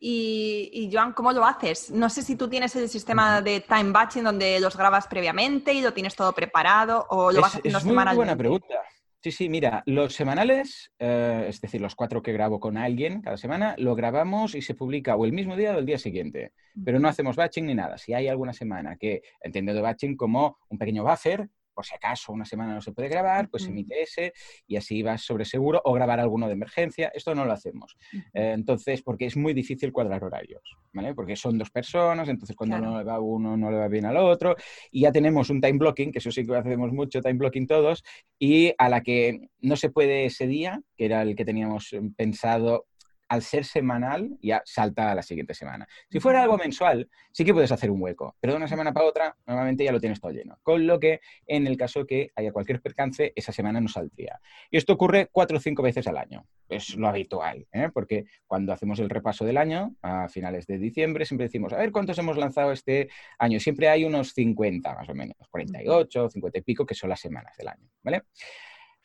Y, 0.00 0.90
Joan, 0.92 1.12
¿cómo 1.12 1.32
lo 1.32 1.44
haces? 1.44 1.90
No 1.90 2.08
sé 2.10 2.22
si 2.22 2.36
tú 2.36 2.48
tienes 2.48 2.74
el 2.76 2.88
sistema 2.88 3.40
de 3.40 3.60
time 3.60 3.92
batching 3.92 4.24
donde 4.24 4.60
los 4.60 4.76
grabas 4.76 5.06
previamente 5.06 5.72
y 5.72 5.80
lo 5.80 5.92
tienes 5.92 6.14
todo 6.14 6.32
preparado 6.32 7.06
o 7.10 7.32
lo 7.32 7.40
vas 7.40 7.56
haciendo 7.56 7.78
es 7.78 7.84
muy 7.84 7.94
buena 8.14 8.36
pregunta. 8.36 8.74
Sí, 9.22 9.32
sí, 9.32 9.48
mira, 9.50 9.82
los 9.84 10.14
semanales, 10.14 10.92
eh, 10.98 11.44
es 11.46 11.60
decir, 11.60 11.78
los 11.78 11.94
cuatro 11.94 12.22
que 12.22 12.32
grabo 12.32 12.58
con 12.58 12.78
alguien 12.78 13.20
cada 13.20 13.36
semana, 13.36 13.74
lo 13.76 13.94
grabamos 13.94 14.54
y 14.54 14.62
se 14.62 14.74
publica 14.74 15.14
o 15.14 15.26
el 15.26 15.32
mismo 15.32 15.56
día 15.56 15.76
o 15.76 15.78
el 15.78 15.84
día 15.84 15.98
siguiente, 15.98 16.54
pero 16.82 16.98
no 16.98 17.06
hacemos 17.06 17.36
batching 17.36 17.66
ni 17.66 17.74
nada. 17.74 17.98
Si 17.98 18.14
hay 18.14 18.28
alguna 18.28 18.54
semana 18.54 18.96
que 18.96 19.20
entiendo 19.42 19.74
de 19.74 19.82
batching 19.82 20.16
como 20.16 20.56
un 20.70 20.78
pequeño 20.78 21.04
buffer 21.04 21.50
por 21.80 21.86
si 21.86 21.94
acaso 21.94 22.30
una 22.30 22.44
semana 22.44 22.74
no 22.74 22.82
se 22.82 22.92
puede 22.92 23.08
grabar, 23.08 23.48
pues 23.48 23.66
emite 23.66 24.02
ese 24.02 24.34
y 24.66 24.76
así 24.76 25.02
vas 25.02 25.22
sobre 25.22 25.46
seguro 25.46 25.80
o 25.82 25.94
grabar 25.94 26.20
alguno 26.20 26.46
de 26.46 26.52
emergencia. 26.52 27.10
Esto 27.14 27.34
no 27.34 27.46
lo 27.46 27.54
hacemos. 27.54 27.96
Eh, 28.34 28.52
entonces, 28.54 29.00
porque 29.00 29.24
es 29.24 29.34
muy 29.34 29.54
difícil 29.54 29.90
cuadrar 29.90 30.22
horarios, 30.22 30.76
¿vale? 30.92 31.14
Porque 31.14 31.36
son 31.36 31.56
dos 31.56 31.70
personas, 31.70 32.28
entonces 32.28 32.54
cuando 32.54 32.78
no 32.78 32.98
le 32.98 33.04
va 33.04 33.18
uno, 33.18 33.56
no 33.56 33.70
le 33.70 33.78
va 33.78 33.88
bien 33.88 34.04
al 34.04 34.18
otro. 34.18 34.56
Y 34.90 35.00
ya 35.00 35.12
tenemos 35.12 35.48
un 35.48 35.62
time 35.62 35.78
blocking, 35.78 36.12
que 36.12 36.18
eso 36.18 36.30
sí 36.30 36.46
que 36.46 36.54
hacemos 36.54 36.92
mucho, 36.92 37.22
time 37.22 37.38
blocking 37.38 37.66
todos, 37.66 38.04
y 38.38 38.74
a 38.76 38.90
la 38.90 39.00
que 39.00 39.48
no 39.60 39.76
se 39.76 39.88
puede 39.88 40.26
ese 40.26 40.46
día, 40.46 40.82
que 40.98 41.06
era 41.06 41.22
el 41.22 41.34
que 41.34 41.46
teníamos 41.46 41.94
eh, 41.94 42.02
pensado 42.14 42.84
al 43.30 43.42
ser 43.42 43.64
semanal, 43.64 44.36
ya 44.42 44.60
salta 44.64 45.12
a 45.12 45.14
la 45.14 45.22
siguiente 45.22 45.54
semana. 45.54 45.86
Si 46.10 46.18
fuera 46.18 46.42
algo 46.42 46.58
mensual, 46.58 47.08
sí 47.30 47.44
que 47.44 47.54
puedes 47.54 47.70
hacer 47.70 47.88
un 47.88 48.02
hueco, 48.02 48.36
pero 48.40 48.54
de 48.54 48.56
una 48.56 48.66
semana 48.66 48.92
para 48.92 49.06
otra, 49.06 49.36
normalmente 49.46 49.84
ya 49.84 49.92
lo 49.92 50.00
tienes 50.00 50.20
todo 50.20 50.32
lleno. 50.32 50.58
Con 50.64 50.84
lo 50.84 50.98
que, 50.98 51.20
en 51.46 51.68
el 51.68 51.76
caso 51.76 52.04
que 52.04 52.32
haya 52.34 52.50
cualquier 52.50 52.82
percance, 52.82 53.32
esa 53.36 53.52
semana 53.52 53.80
no 53.80 53.86
saldría. 53.86 54.40
Y 54.68 54.78
esto 54.78 54.94
ocurre 54.94 55.28
cuatro 55.30 55.58
o 55.58 55.60
cinco 55.60 55.80
veces 55.80 56.08
al 56.08 56.18
año. 56.18 56.44
Es 56.68 56.96
lo 56.96 57.06
habitual, 57.06 57.68
¿eh? 57.72 57.88
porque 57.94 58.24
cuando 58.48 58.72
hacemos 58.72 58.98
el 58.98 59.08
repaso 59.08 59.44
del 59.44 59.58
año, 59.58 59.94
a 60.02 60.28
finales 60.28 60.66
de 60.66 60.78
diciembre, 60.78 61.24
siempre 61.24 61.46
decimos, 61.46 61.72
a 61.72 61.76
ver 61.76 61.92
cuántos 61.92 62.18
hemos 62.18 62.36
lanzado 62.36 62.72
este 62.72 63.10
año. 63.38 63.60
Siempre 63.60 63.88
hay 63.88 64.04
unos 64.04 64.32
50, 64.32 64.92
más 64.92 65.08
o 65.08 65.14
menos, 65.14 65.36
48, 65.50 66.30
50 66.30 66.58
y 66.58 66.62
pico, 66.62 66.84
que 66.84 66.96
son 66.96 67.10
las 67.10 67.20
semanas 67.20 67.56
del 67.56 67.68
año. 67.68 67.88
¿vale? 68.02 68.24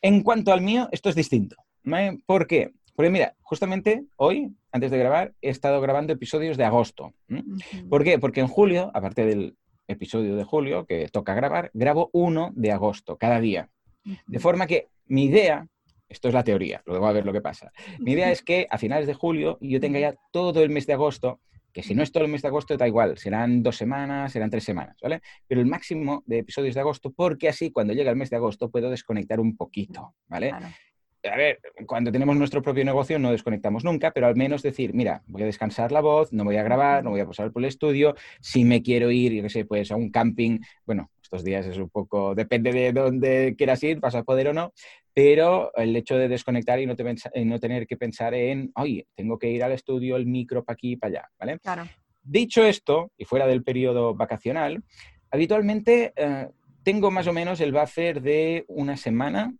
En 0.02 0.24
cuanto 0.24 0.52
al 0.52 0.62
mío, 0.62 0.88
esto 0.90 1.10
es 1.10 1.14
distinto. 1.14 1.54
¿Por 2.26 2.48
qué? 2.48 2.72
Porque 2.96 3.10
mira, 3.10 3.36
justamente 3.42 4.04
hoy, 4.16 4.56
antes 4.72 4.90
de 4.90 4.98
grabar, 4.98 5.34
he 5.42 5.50
estado 5.50 5.80
grabando 5.80 6.12
episodios 6.12 6.56
de 6.56 6.64
agosto. 6.64 7.12
¿Por 7.88 8.02
qué? 8.02 8.18
Porque 8.18 8.40
en 8.40 8.48
julio, 8.48 8.90
aparte 8.94 9.26
del 9.26 9.56
episodio 9.86 10.34
de 10.34 10.44
julio 10.44 10.86
que 10.86 11.08
toca 11.08 11.34
grabar, 11.34 11.70
grabo 11.74 12.10
uno 12.12 12.52
de 12.56 12.72
agosto, 12.72 13.16
cada 13.16 13.38
día. 13.40 13.70
De 14.26 14.38
forma 14.38 14.66
que 14.66 14.88
mi 15.06 15.24
idea, 15.24 15.68
esto 16.08 16.28
es 16.28 16.34
la 16.34 16.44
teoría, 16.44 16.82
luego 16.86 17.06
a 17.06 17.12
ver 17.12 17.26
lo 17.26 17.32
que 17.32 17.40
pasa, 17.40 17.72
mi 17.98 18.12
idea 18.12 18.30
es 18.30 18.42
que 18.42 18.66
a 18.70 18.78
finales 18.78 19.06
de 19.06 19.14
julio 19.14 19.58
yo 19.60 19.80
tenga 19.80 20.00
ya 20.00 20.14
todo 20.32 20.62
el 20.62 20.70
mes 20.70 20.86
de 20.86 20.94
agosto 20.94 21.40
que 21.76 21.82
si 21.82 21.94
no 21.94 22.02
es 22.02 22.10
todo 22.10 22.24
el 22.24 22.30
mes 22.30 22.40
de 22.40 22.48
agosto, 22.48 22.74
da 22.78 22.88
igual, 22.88 23.18
serán 23.18 23.62
dos 23.62 23.76
semanas, 23.76 24.32
serán 24.32 24.48
tres 24.48 24.64
semanas, 24.64 24.96
¿vale? 25.02 25.20
Pero 25.46 25.60
el 25.60 25.66
máximo 25.66 26.22
de 26.24 26.38
episodios 26.38 26.74
de 26.74 26.80
agosto, 26.80 27.12
porque 27.12 27.50
así 27.50 27.70
cuando 27.70 27.92
llega 27.92 28.10
el 28.10 28.16
mes 28.16 28.30
de 28.30 28.36
agosto 28.36 28.70
puedo 28.70 28.88
desconectar 28.88 29.40
un 29.40 29.58
poquito, 29.58 30.14
¿vale? 30.26 30.54
A 31.26 31.36
ver, 31.36 31.60
cuando 31.86 32.12
tenemos 32.12 32.36
nuestro 32.36 32.62
propio 32.62 32.84
negocio 32.84 33.18
no 33.18 33.30
desconectamos 33.30 33.84
nunca, 33.84 34.10
pero 34.12 34.26
al 34.26 34.36
menos 34.36 34.62
decir, 34.62 34.94
mira, 34.94 35.22
voy 35.26 35.42
a 35.42 35.46
descansar 35.46 35.92
la 35.92 36.00
voz, 36.00 36.32
no 36.32 36.44
voy 36.44 36.56
a 36.56 36.62
grabar, 36.62 37.04
no 37.04 37.10
voy 37.10 37.20
a 37.20 37.26
pasar 37.26 37.52
por 37.52 37.62
el 37.62 37.68
estudio, 37.68 38.14
si 38.40 38.64
me 38.64 38.82
quiero 38.82 39.10
ir, 39.10 39.32
yo 39.32 39.42
qué 39.42 39.50
sé, 39.50 39.64
pues 39.64 39.90
a 39.90 39.96
un 39.96 40.10
camping, 40.10 40.60
bueno, 40.84 41.10
estos 41.22 41.44
días 41.44 41.66
es 41.66 41.78
un 41.78 41.88
poco, 41.88 42.34
depende 42.34 42.72
de 42.72 42.92
dónde 42.92 43.54
quieras 43.56 43.82
ir, 43.82 44.00
vas 44.00 44.14
a 44.14 44.22
poder 44.22 44.48
o 44.48 44.52
no, 44.52 44.72
pero 45.12 45.74
el 45.76 45.96
hecho 45.96 46.16
de 46.16 46.28
desconectar 46.28 46.78
y 46.80 46.86
no, 46.86 46.94
no 46.94 47.58
tener 47.60 47.86
que 47.86 47.96
pensar 47.96 48.34
en, 48.34 48.70
oye, 48.76 49.06
tengo 49.14 49.38
que 49.38 49.50
ir 49.50 49.64
al 49.64 49.72
estudio, 49.72 50.16
el 50.16 50.26
micro 50.26 50.64
para 50.64 50.74
aquí 50.74 50.92
y 50.92 50.96
para 50.96 51.10
allá, 51.20 51.30
¿vale? 51.38 51.58
Claro. 51.58 51.88
Dicho 52.22 52.64
esto, 52.64 53.12
y 53.16 53.24
fuera 53.24 53.46
del 53.46 53.62
periodo 53.62 54.14
vacacional, 54.14 54.82
habitualmente 55.30 56.12
eh, 56.16 56.48
tengo 56.82 57.10
más 57.10 57.26
o 57.26 57.32
menos 57.32 57.60
el 57.60 57.72
buffer 57.72 58.20
de 58.20 58.64
una 58.68 58.96
semana 58.96 59.54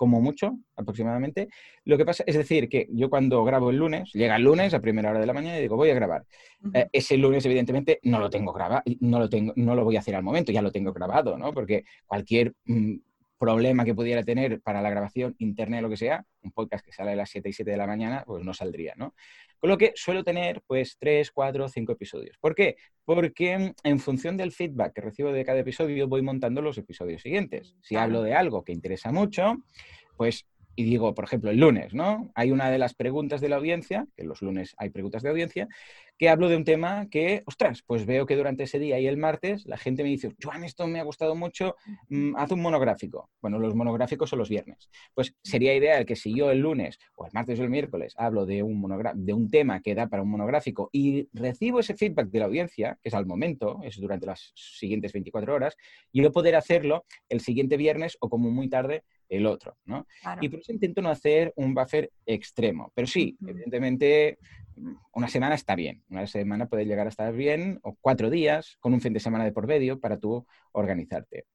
como 0.00 0.22
mucho, 0.22 0.56
aproximadamente. 0.76 1.50
Lo 1.84 1.98
que 1.98 2.06
pasa 2.06 2.24
es 2.26 2.34
decir 2.34 2.70
que 2.70 2.88
yo 2.90 3.10
cuando 3.10 3.44
grabo 3.44 3.68
el 3.68 3.76
lunes, 3.76 4.10
llega 4.14 4.36
el 4.36 4.42
lunes 4.42 4.72
a 4.72 4.80
primera 4.80 5.10
hora 5.10 5.20
de 5.20 5.26
la 5.26 5.34
mañana 5.34 5.58
y 5.58 5.60
digo, 5.60 5.76
voy 5.76 5.90
a 5.90 5.94
grabar. 5.94 6.24
Eh, 6.72 6.88
ese 6.90 7.18
lunes, 7.18 7.44
evidentemente, 7.44 8.00
no 8.04 8.18
lo 8.18 8.30
tengo 8.30 8.50
grabado, 8.50 8.82
no 9.00 9.18
lo 9.18 9.28
tengo, 9.28 9.52
no 9.56 9.74
lo 9.74 9.84
voy 9.84 9.96
a 9.96 9.98
hacer 9.98 10.14
al 10.14 10.22
momento, 10.22 10.52
ya 10.52 10.62
lo 10.62 10.72
tengo 10.72 10.94
grabado, 10.94 11.36
¿no? 11.36 11.52
Porque 11.52 11.84
cualquier 12.06 12.54
mm, 12.64 12.94
problema 13.40 13.86
que 13.86 13.94
pudiera 13.94 14.22
tener 14.22 14.60
para 14.60 14.82
la 14.82 14.90
grabación 14.90 15.34
interna 15.38 15.78
o 15.78 15.80
lo 15.80 15.88
que 15.88 15.96
sea, 15.96 16.26
un 16.42 16.52
podcast 16.52 16.84
que 16.84 16.92
sale 16.92 17.12
a 17.12 17.16
las 17.16 17.30
7 17.30 17.48
y 17.48 17.52
7 17.54 17.70
de 17.70 17.76
la 17.78 17.86
mañana, 17.86 18.22
pues 18.26 18.44
no 18.44 18.52
saldría, 18.52 18.92
¿no? 18.96 19.14
Con 19.58 19.70
lo 19.70 19.78
que 19.78 19.92
suelo 19.96 20.22
tener 20.22 20.62
pues 20.66 20.98
3, 20.98 21.30
4, 21.32 21.68
5 21.68 21.92
episodios. 21.92 22.36
¿Por 22.38 22.54
qué? 22.54 22.76
Porque 23.04 23.58
mm, 23.58 23.72
en 23.82 23.98
función 23.98 24.36
del 24.36 24.52
feedback 24.52 24.92
que 24.92 25.00
recibo 25.00 25.32
de 25.32 25.44
cada 25.44 25.58
episodio 25.58 26.06
voy 26.06 26.20
montando 26.20 26.60
los 26.60 26.76
episodios 26.76 27.22
siguientes. 27.22 27.74
Si 27.80 27.96
hablo 27.96 28.22
de 28.22 28.34
algo 28.34 28.62
que 28.62 28.72
interesa 28.72 29.10
mucho, 29.10 29.56
pues 30.18 30.46
y 30.76 30.84
digo, 30.84 31.14
por 31.14 31.24
ejemplo, 31.24 31.50
el 31.50 31.58
lunes, 31.58 31.94
¿no? 31.94 32.30
Hay 32.34 32.52
una 32.52 32.70
de 32.70 32.78
las 32.78 32.94
preguntas 32.94 33.40
de 33.40 33.48
la 33.48 33.56
audiencia, 33.56 34.06
que 34.16 34.24
los 34.24 34.42
lunes 34.42 34.74
hay 34.78 34.90
preguntas 34.90 35.22
de 35.22 35.30
audiencia, 35.30 35.68
que 36.20 36.28
hablo 36.28 36.50
de 36.50 36.56
un 36.56 36.64
tema 36.64 37.08
que, 37.10 37.42
ostras, 37.46 37.82
pues 37.86 38.04
veo 38.04 38.26
que 38.26 38.36
durante 38.36 38.64
ese 38.64 38.78
día 38.78 39.00
y 39.00 39.06
el 39.06 39.16
martes 39.16 39.64
la 39.64 39.78
gente 39.78 40.02
me 40.02 40.10
dice, 40.10 40.34
Juan, 40.42 40.64
esto 40.64 40.86
me 40.86 41.00
ha 41.00 41.02
gustado 41.02 41.34
mucho, 41.34 41.76
mm, 42.10 42.36
haz 42.36 42.52
un 42.52 42.60
monográfico. 42.60 43.30
Bueno, 43.40 43.58
los 43.58 43.74
monográficos 43.74 44.28
son 44.28 44.38
los 44.38 44.50
viernes. 44.50 44.90
Pues 45.14 45.34
sería 45.42 45.74
ideal 45.74 46.04
que 46.04 46.16
si 46.16 46.34
yo 46.34 46.50
el 46.50 46.58
lunes 46.58 46.98
o 47.14 47.24
el 47.24 47.32
martes 47.32 47.58
o 47.58 47.62
el 47.62 47.70
miércoles 47.70 48.12
hablo 48.18 48.44
de 48.44 48.62
un, 48.62 48.86
de 49.14 49.32
un 49.32 49.50
tema 49.50 49.80
que 49.80 49.94
da 49.94 50.08
para 50.08 50.22
un 50.22 50.30
monográfico 50.30 50.90
y 50.92 51.26
recibo 51.32 51.80
ese 51.80 51.94
feedback 51.94 52.28
de 52.28 52.38
la 52.38 52.44
audiencia, 52.44 52.98
que 53.02 53.08
es 53.08 53.14
al 53.14 53.24
momento, 53.24 53.80
es 53.82 53.98
durante 53.98 54.26
las 54.26 54.52
siguientes 54.54 55.14
24 55.14 55.54
horas, 55.54 55.74
yo 56.12 56.30
poder 56.32 56.54
hacerlo 56.54 57.06
el 57.30 57.40
siguiente 57.40 57.78
viernes 57.78 58.18
o 58.20 58.28
como 58.28 58.50
muy 58.50 58.68
tarde 58.68 59.04
el 59.30 59.46
otro, 59.46 59.76
¿no? 59.86 60.06
Y 60.40 60.48
por 60.48 60.58
eso 60.58 60.72
intento 60.72 61.00
no 61.00 61.08
hacer 61.08 61.52
un 61.56 61.72
buffer 61.72 62.10
extremo. 62.26 62.92
Pero 62.94 63.06
sí, 63.06 63.36
evidentemente, 63.46 64.38
mm, 64.76 64.92
una 65.12 65.28
semana 65.28 65.54
está 65.54 65.76
bien. 65.76 66.02
Una 66.10 66.26
semana 66.26 66.66
puede 66.66 66.84
llegar 66.84 67.06
a 67.06 67.10
estar 67.10 67.32
bien, 67.32 67.78
o 67.82 67.96
cuatro 68.00 68.28
días, 68.28 68.76
con 68.80 68.92
un 68.92 69.00
fin 69.00 69.12
de 69.12 69.20
semana 69.20 69.44
de 69.44 69.52
por 69.52 69.68
medio 69.68 70.00
para 70.00 70.18
tú 70.18 70.44
organizarte. 70.72 71.46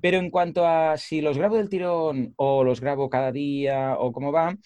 Pero 0.00 0.18
en 0.18 0.30
cuanto 0.30 0.66
a 0.66 0.96
si 0.98 1.20
los 1.20 1.38
grabo 1.38 1.56
del 1.56 1.68
tirón 1.68 2.34
o 2.36 2.64
los 2.64 2.80
grabo 2.80 3.08
cada 3.08 3.30
día 3.30 3.96
o 3.98 4.12
cómo 4.12 4.32
va, 4.32 4.56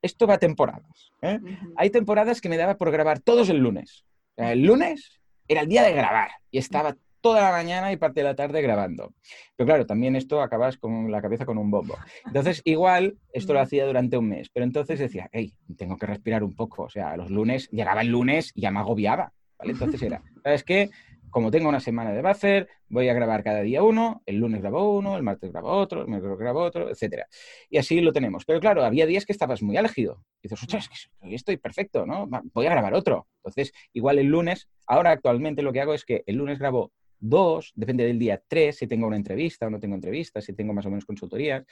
esto 0.00 0.26
va 0.26 0.34
a 0.34 0.38
temporadas. 0.38 1.12
¿eh? 1.20 1.38
Hay 1.76 1.90
temporadas 1.90 2.40
que 2.40 2.48
me 2.48 2.56
daba 2.56 2.76
por 2.76 2.90
grabar 2.90 3.20
todos 3.20 3.50
el 3.50 3.58
lunes. 3.58 4.04
El 4.36 4.62
lunes 4.62 5.20
era 5.46 5.60
el 5.60 5.68
día 5.68 5.82
de 5.82 5.92
grabar 5.92 6.30
y 6.50 6.58
estaba 6.58 6.96
toda 7.20 7.42
la 7.42 7.50
mañana 7.50 7.92
y 7.92 7.96
parte 7.96 8.20
de 8.20 8.24
la 8.24 8.34
tarde 8.34 8.62
grabando. 8.62 9.14
Pero 9.56 9.66
claro, 9.66 9.86
también 9.86 10.16
esto 10.16 10.40
acabas 10.40 10.76
con 10.78 11.10
la 11.10 11.20
cabeza 11.20 11.46
con 11.46 11.58
un 11.58 11.70
bombo. 11.70 11.96
Entonces, 12.26 12.62
igual, 12.64 13.18
esto 13.32 13.52
lo 13.52 13.60
hacía 13.60 13.86
durante 13.86 14.16
un 14.16 14.28
mes, 14.28 14.50
pero 14.52 14.64
entonces 14.64 14.98
decía, 14.98 15.28
hey, 15.32 15.54
tengo 15.76 15.96
que 15.96 16.06
respirar 16.06 16.42
un 16.42 16.54
poco. 16.54 16.84
O 16.84 16.90
sea, 16.90 17.16
los 17.16 17.30
lunes, 17.30 17.68
llegaba 17.70 18.02
el 18.02 18.08
lunes 18.08 18.52
y 18.54 18.62
ya 18.62 18.70
me 18.70 18.80
agobiaba. 18.80 19.32
¿vale? 19.58 19.72
Entonces 19.72 20.00
era, 20.02 20.22
¿sabes 20.42 20.64
qué? 20.64 20.90
Como 21.30 21.50
tengo 21.50 21.68
una 21.68 21.80
semana 21.80 22.12
de 22.12 22.22
buffer, 22.22 22.68
voy 22.88 23.08
a 23.08 23.14
grabar 23.14 23.44
cada 23.44 23.60
día 23.60 23.82
uno, 23.82 24.22
el 24.24 24.36
lunes 24.36 24.62
grabo 24.62 24.96
uno, 24.96 25.16
el 25.16 25.22
martes 25.22 25.52
grabo 25.52 25.70
otro, 25.72 26.00
el 26.02 26.08
miércoles 26.08 26.38
grabo 26.38 26.60
otro, 26.60 26.88
etc. 26.88 27.24
Y 27.68 27.76
así 27.76 28.00
lo 28.00 28.12
tenemos. 28.12 28.46
Pero 28.46 28.60
claro, 28.60 28.82
había 28.82 29.04
días 29.04 29.26
que 29.26 29.32
estabas 29.32 29.62
muy 29.62 29.76
álgido. 29.76 30.24
Y 30.40 30.48
dices, 30.48 30.62
ostras, 30.62 30.88
hoy 31.20 31.34
estoy 31.34 31.58
perfecto, 31.58 32.06
¿no? 32.06 32.28
Voy 32.54 32.66
a 32.66 32.70
grabar 32.70 32.94
otro. 32.94 33.26
Entonces, 33.38 33.74
igual 33.92 34.18
el 34.18 34.28
lunes, 34.28 34.68
ahora 34.86 35.10
actualmente 35.10 35.62
lo 35.62 35.72
que 35.72 35.82
hago 35.82 35.92
es 35.92 36.06
que 36.06 36.22
el 36.26 36.36
lunes 36.36 36.58
grabo 36.58 36.92
dos, 37.20 37.72
depende 37.74 38.04
del 38.04 38.18
día 38.18 38.42
tres, 38.46 38.76
si 38.76 38.86
tengo 38.86 39.06
una 39.06 39.16
entrevista 39.16 39.66
o 39.66 39.70
no 39.70 39.80
tengo 39.80 39.94
entrevista, 39.94 40.40
si 40.40 40.52
tengo 40.52 40.72
más 40.72 40.86
o 40.86 40.90
menos 40.90 41.04
consultorías. 41.04 41.64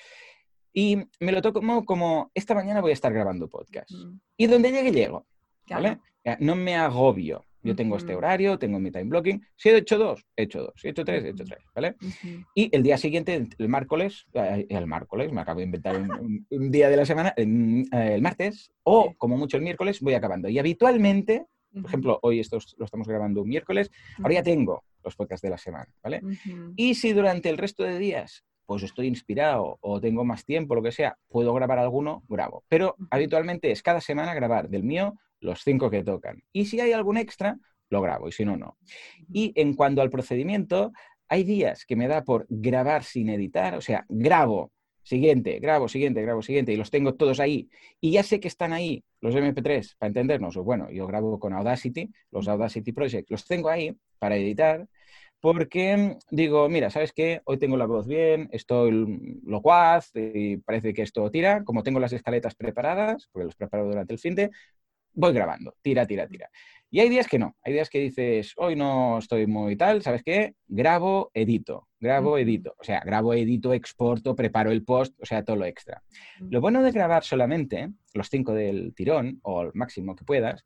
Y 0.72 0.98
me 1.20 1.32
lo 1.32 1.40
tomo 1.40 1.84
como, 1.84 2.30
esta 2.34 2.54
mañana 2.54 2.80
voy 2.80 2.90
a 2.90 2.94
estar 2.94 3.12
grabando 3.12 3.48
podcast. 3.48 3.90
Y 4.36 4.46
donde 4.46 4.70
llegue, 4.70 4.92
llego. 4.92 5.26
¿vale? 5.70 5.98
No 6.40 6.54
me 6.54 6.76
agobio. 6.76 7.44
Yo 7.62 7.74
tengo 7.74 7.96
este 7.96 8.14
horario, 8.14 8.58
tengo 8.58 8.78
mi 8.78 8.92
time 8.92 9.04
blocking. 9.06 9.44
Si 9.56 9.70
he 9.70 9.76
hecho 9.76 9.98
dos, 9.98 10.24
he 10.36 10.44
hecho 10.44 10.60
dos. 10.60 10.74
Si 10.76 10.86
he 10.86 10.90
hecho 10.90 11.04
tres, 11.04 11.24
he 11.24 11.30
hecho 11.30 11.44
tres. 11.44 11.64
¿vale? 11.74 11.96
Y 12.54 12.68
el 12.76 12.82
día 12.82 12.96
siguiente, 12.96 13.34
el 13.34 13.68
miércoles, 13.68 14.26
el 14.34 14.86
miércoles, 14.86 15.32
me 15.32 15.40
acabo 15.40 15.58
de 15.58 15.64
inventar 15.64 15.96
un, 15.96 16.70
día 16.70 16.88
de 16.88 16.96
la 16.96 17.04
semana, 17.06 17.34
el, 17.36 17.84
eh, 17.92 18.14
el 18.14 18.22
martes, 18.22 18.70
o 18.84 19.14
como 19.16 19.36
mucho 19.36 19.56
el 19.56 19.64
miércoles, 19.64 20.00
voy 20.00 20.14
acabando. 20.14 20.48
Y 20.48 20.58
habitualmente 20.58 21.46
por 21.80 21.87
ejemplo, 21.87 22.18
hoy 22.23 22.40
esto 22.40 22.59
lo 22.78 22.85
estamos 22.85 23.06
grabando 23.06 23.42
un 23.42 23.49
miércoles, 23.49 23.90
ahora 24.18 24.35
ya 24.35 24.42
tengo 24.42 24.85
los 25.04 25.14
podcasts 25.14 25.42
de 25.42 25.50
la 25.50 25.59
semana, 25.59 25.88
¿vale? 26.02 26.21
Y 26.76 26.95
si 26.95 27.12
durante 27.12 27.49
el 27.49 27.59
resto 27.59 27.85
de 27.85 27.99
días 27.99 28.45
pues 28.66 28.83
estoy 28.83 29.06
inspirado 29.06 29.78
o 29.80 30.00
tengo 30.00 30.25
más 30.25 30.45
tiempo, 30.45 30.75
lo 30.75 30.83
que 30.83 30.90
sea, 30.90 31.16
puedo 31.28 31.54
grabar 31.54 31.78
alguno, 31.78 32.25
grabo. 32.28 32.64
Pero 32.68 32.97
habitualmente 33.11 33.71
es 33.71 33.83
cada 33.83 34.00
semana 34.00 34.35
grabar 34.35 34.68
del 34.68 34.83
mío 34.83 35.14
los 35.40 35.62
cinco 35.62 35.88
que 35.88 36.02
tocan. 36.02 36.42
Y 36.52 36.66
si 36.66 36.80
hay 36.80 36.92
algún 36.92 37.16
extra, 37.16 37.59
lo 37.90 38.02
grabo 38.02 38.28
y 38.28 38.33
si 38.33 38.45
no, 38.45 38.56
no. 38.56 38.76
Y 39.33 39.52
en 39.54 39.75
cuanto 39.75 40.02
al 40.02 40.11
procedimiento, 40.11 40.92
hay 41.28 41.45
días 41.45 41.85
que 41.87 41.97
me 41.97 42.09
da 42.09 42.25
por 42.25 42.47
grabar 42.49 43.04
sin 43.04 43.30
editar, 43.30 43.76
o 43.76 43.80
sea, 43.80 44.04
grabo 44.09 44.73
siguiente, 45.06 45.60
grabo, 45.60 45.88
siguiente, 45.88 46.20
grabo, 46.22 46.42
siguiente, 46.42 46.72
y 46.72 46.76
los 46.76 46.90
tengo 46.90 47.14
todos 47.14 47.38
ahí, 47.38 47.70
y 48.00 48.10
ya 48.12 48.25
sé 48.25 48.40
que 48.40 48.48
están 48.48 48.72
ahí 48.72 49.04
los 49.20 49.34
MP3, 49.36 49.94
para 49.98 50.08
entendernos, 50.08 50.56
o 50.56 50.64
bueno, 50.64 50.90
yo 50.90 51.06
grabo 51.06 51.38
con 51.38 51.52
Audacity, 51.54 52.10
los 52.32 52.48
Audacity 52.48 52.92
Project, 52.92 53.30
los 53.30 53.44
tengo 53.46 53.68
ahí 53.68 53.96
para 54.18 54.36
editar, 54.36 54.88
porque 55.40 56.16
digo, 56.30 56.68
mira, 56.68 56.90
¿sabes 56.90 57.12
qué? 57.12 57.40
Hoy 57.44 57.58
tengo 57.58 57.76
la 57.76 57.86
voz 57.86 58.08
bien, 58.08 58.48
estoy 58.50 59.40
locuaz 59.44 60.10
y 60.14 60.56
parece 60.56 60.92
que 60.92 61.02
esto 61.02 61.30
tira, 61.30 61.62
como 61.62 61.84
tengo 61.84 62.00
las 62.00 62.12
escaletas 62.12 62.56
preparadas, 62.56 63.28
porque 63.30 63.44
los 63.46 63.54
preparo 63.54 63.86
durante 63.86 64.12
el 64.12 64.18
fin 64.18 64.34
de, 64.34 64.50
voy 65.12 65.32
grabando, 65.32 65.76
tira, 65.82 66.04
tira, 66.06 66.26
tira. 66.26 66.50
Y 66.90 67.00
hay 67.00 67.08
días 67.08 67.26
que 67.26 67.38
no, 67.38 67.56
hay 67.62 67.72
días 67.72 67.90
que 67.90 67.98
dices, 67.98 68.52
hoy 68.56 68.76
no 68.76 69.18
estoy 69.18 69.46
muy 69.46 69.76
tal, 69.76 70.02
¿sabes 70.02 70.22
qué? 70.22 70.54
Grabo, 70.68 71.30
edito, 71.34 71.88
grabo, 71.98 72.38
edito. 72.38 72.74
O 72.78 72.84
sea, 72.84 73.00
grabo, 73.04 73.34
edito, 73.34 73.72
exporto, 73.72 74.36
preparo 74.36 74.70
el 74.70 74.84
post, 74.84 75.14
o 75.20 75.26
sea, 75.26 75.44
todo 75.44 75.56
lo 75.56 75.64
extra. 75.64 76.02
Lo 76.48 76.60
bueno 76.60 76.82
de 76.82 76.92
grabar 76.92 77.24
solamente 77.24 77.90
los 78.14 78.28
cinco 78.28 78.54
del 78.54 78.94
tirón, 78.94 79.40
o 79.42 79.62
el 79.62 79.70
máximo 79.74 80.14
que 80.14 80.24
puedas, 80.24 80.64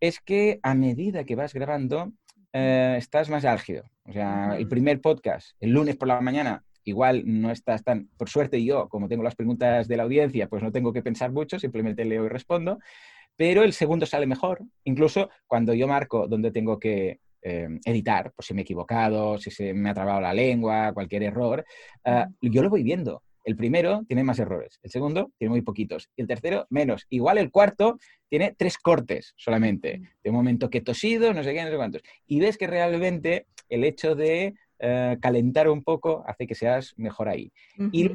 es 0.00 0.20
que 0.20 0.58
a 0.62 0.74
medida 0.74 1.24
que 1.24 1.36
vas 1.36 1.52
grabando, 1.52 2.12
eh, 2.52 2.96
estás 2.98 3.28
más 3.28 3.44
álgido. 3.44 3.84
O 4.04 4.12
sea, 4.12 4.56
el 4.56 4.68
primer 4.68 5.00
podcast, 5.00 5.50
el 5.60 5.70
lunes 5.70 5.96
por 5.96 6.08
la 6.08 6.20
mañana, 6.20 6.64
igual 6.88 7.22
no 7.24 7.50
estás 7.50 7.84
tan, 7.84 8.08
por 8.16 8.28
suerte 8.28 8.62
yo, 8.64 8.88
como 8.88 9.08
tengo 9.08 9.22
las 9.22 9.36
preguntas 9.36 9.88
de 9.88 9.96
la 9.96 10.02
audiencia, 10.02 10.48
pues 10.48 10.62
no 10.62 10.72
tengo 10.72 10.92
que 10.92 11.02
pensar 11.02 11.32
mucho, 11.32 11.58
simplemente 11.58 12.04
leo 12.04 12.24
y 12.24 12.28
respondo 12.28 12.78
pero 13.38 13.62
el 13.62 13.72
segundo 13.72 14.04
sale 14.04 14.26
mejor. 14.26 14.60
Incluso 14.82 15.30
cuando 15.46 15.72
yo 15.72 15.86
marco 15.86 16.26
donde 16.26 16.50
tengo 16.50 16.78
que 16.78 17.20
eh, 17.40 17.68
editar, 17.84 18.32
por 18.32 18.44
si 18.44 18.52
me 18.52 18.62
he 18.62 18.64
equivocado, 18.64 19.38
si 19.38 19.52
se 19.52 19.72
me 19.72 19.90
ha 19.90 19.94
trabado 19.94 20.20
la 20.20 20.34
lengua, 20.34 20.92
cualquier 20.92 21.22
error, 21.22 21.64
ah, 22.04 22.26
yo 22.42 22.62
lo 22.62 22.68
voy 22.68 22.82
viendo. 22.82 23.22
El 23.44 23.56
primero 23.56 24.02
tiene 24.08 24.24
más 24.24 24.40
errores, 24.40 24.80
el 24.82 24.90
segundo 24.90 25.30
tiene 25.38 25.50
muy 25.50 25.62
poquitos 25.62 26.10
y 26.16 26.22
el 26.22 26.28
tercero 26.28 26.66
menos. 26.68 27.06
Igual 27.08 27.38
el 27.38 27.52
cuarto 27.52 27.96
tiene 28.28 28.54
tres 28.58 28.76
cortes 28.76 29.32
solamente, 29.36 30.02
de 30.22 30.30
un 30.30 30.36
momento 30.36 30.68
que 30.68 30.78
he 30.78 30.82
tosido, 30.82 31.32
no 31.32 31.44
sé 31.44 31.54
qué, 31.54 31.62
no 31.62 31.70
sé 31.70 31.76
cuántos. 31.76 32.02
Y 32.26 32.40
ves 32.40 32.58
que 32.58 32.66
realmente 32.66 33.46
el 33.68 33.84
hecho 33.84 34.16
de 34.16 34.54
eh, 34.78 35.16
calentar 35.20 35.68
un 35.68 35.82
poco 35.82 36.24
hace 36.26 36.46
que 36.46 36.54
seas 36.54 36.94
mejor 36.96 37.28
ahí. 37.28 37.52
Y 37.92 38.10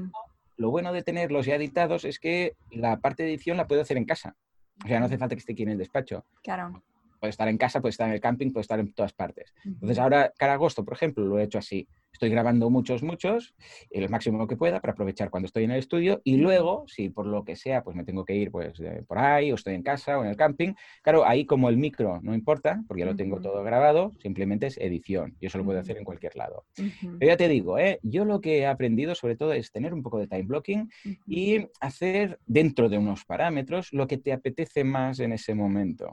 lo 0.57 0.69
bueno 0.69 0.93
de 0.93 1.03
tenerlos 1.03 1.45
ya 1.45 1.55
editados 1.55 2.05
es 2.05 2.19
que 2.19 2.55
la 2.71 2.99
parte 2.99 3.23
de 3.23 3.29
edición 3.29 3.57
la 3.57 3.67
puedo 3.67 3.81
hacer 3.81 3.97
en 3.97 4.05
casa. 4.05 4.35
O 4.83 4.87
sea, 4.87 4.99
no 4.99 5.05
hace 5.05 5.17
falta 5.17 5.35
que 5.35 5.39
esté 5.39 5.53
aquí 5.53 5.63
en 5.63 5.69
el 5.69 5.77
despacho. 5.77 6.25
Claro. 6.41 6.83
Puede 7.19 7.29
estar 7.29 7.47
en 7.47 7.57
casa, 7.57 7.79
puede 7.79 7.91
estar 7.91 8.07
en 8.07 8.13
el 8.13 8.19
camping, 8.19 8.51
puede 8.51 8.61
estar 8.61 8.79
en 8.79 8.93
todas 8.93 9.13
partes. 9.13 9.53
Entonces, 9.63 9.97
ahora, 9.97 10.33
cada 10.37 10.53
agosto, 10.53 10.83
por 10.83 10.95
ejemplo, 10.95 11.23
lo 11.25 11.39
he 11.39 11.43
hecho 11.43 11.57
así 11.57 11.87
estoy 12.13 12.29
grabando 12.29 12.69
muchos, 12.69 13.03
muchos, 13.03 13.53
el 13.89 14.09
máximo 14.09 14.47
que 14.47 14.55
pueda 14.55 14.79
para 14.79 14.93
aprovechar 14.93 15.29
cuando 15.29 15.47
estoy 15.47 15.65
en 15.65 15.71
el 15.71 15.79
estudio 15.79 16.21
y 16.23 16.37
luego, 16.37 16.85
si 16.87 17.09
por 17.09 17.25
lo 17.25 17.43
que 17.43 17.55
sea, 17.55 17.83
pues 17.83 17.95
me 17.95 18.03
tengo 18.03 18.23
que 18.23 18.35
ir 18.35 18.51
pues 18.51 18.73
por 19.07 19.17
ahí 19.17 19.51
o 19.51 19.55
estoy 19.55 19.73
en 19.73 19.83
casa 19.83 20.17
o 20.17 20.23
en 20.23 20.29
el 20.29 20.37
camping, 20.37 20.73
claro, 21.01 21.25
ahí 21.25 21.45
como 21.45 21.69
el 21.69 21.77
micro 21.77 22.19
no 22.21 22.33
importa, 22.33 22.81
porque 22.87 23.01
ya 23.01 23.07
lo 23.07 23.15
tengo 23.15 23.41
todo 23.41 23.63
grabado, 23.63 24.11
simplemente 24.21 24.67
es 24.67 24.77
edición 24.77 25.35
y 25.39 25.47
eso 25.47 25.57
lo 25.57 25.65
puedo 25.65 25.79
hacer 25.79 25.97
en 25.97 26.03
cualquier 26.03 26.35
lado. 26.35 26.65
Pero 26.75 27.31
ya 27.31 27.37
te 27.37 27.47
digo, 27.47 27.77
¿eh? 27.77 27.99
yo 28.03 28.25
lo 28.25 28.39
que 28.39 28.59
he 28.59 28.67
aprendido 28.67 29.15
sobre 29.15 29.35
todo 29.35 29.53
es 29.53 29.71
tener 29.71 29.93
un 29.93 30.03
poco 30.03 30.19
de 30.19 30.27
time 30.27 30.43
blocking 30.43 30.91
y 31.27 31.67
hacer 31.79 32.39
dentro 32.45 32.89
de 32.89 32.97
unos 32.97 33.25
parámetros 33.25 33.91
lo 33.91 34.07
que 34.07 34.17
te 34.17 34.31
apetece 34.33 34.83
más 34.83 35.19
en 35.19 35.33
ese 35.33 35.55
momento. 35.55 36.11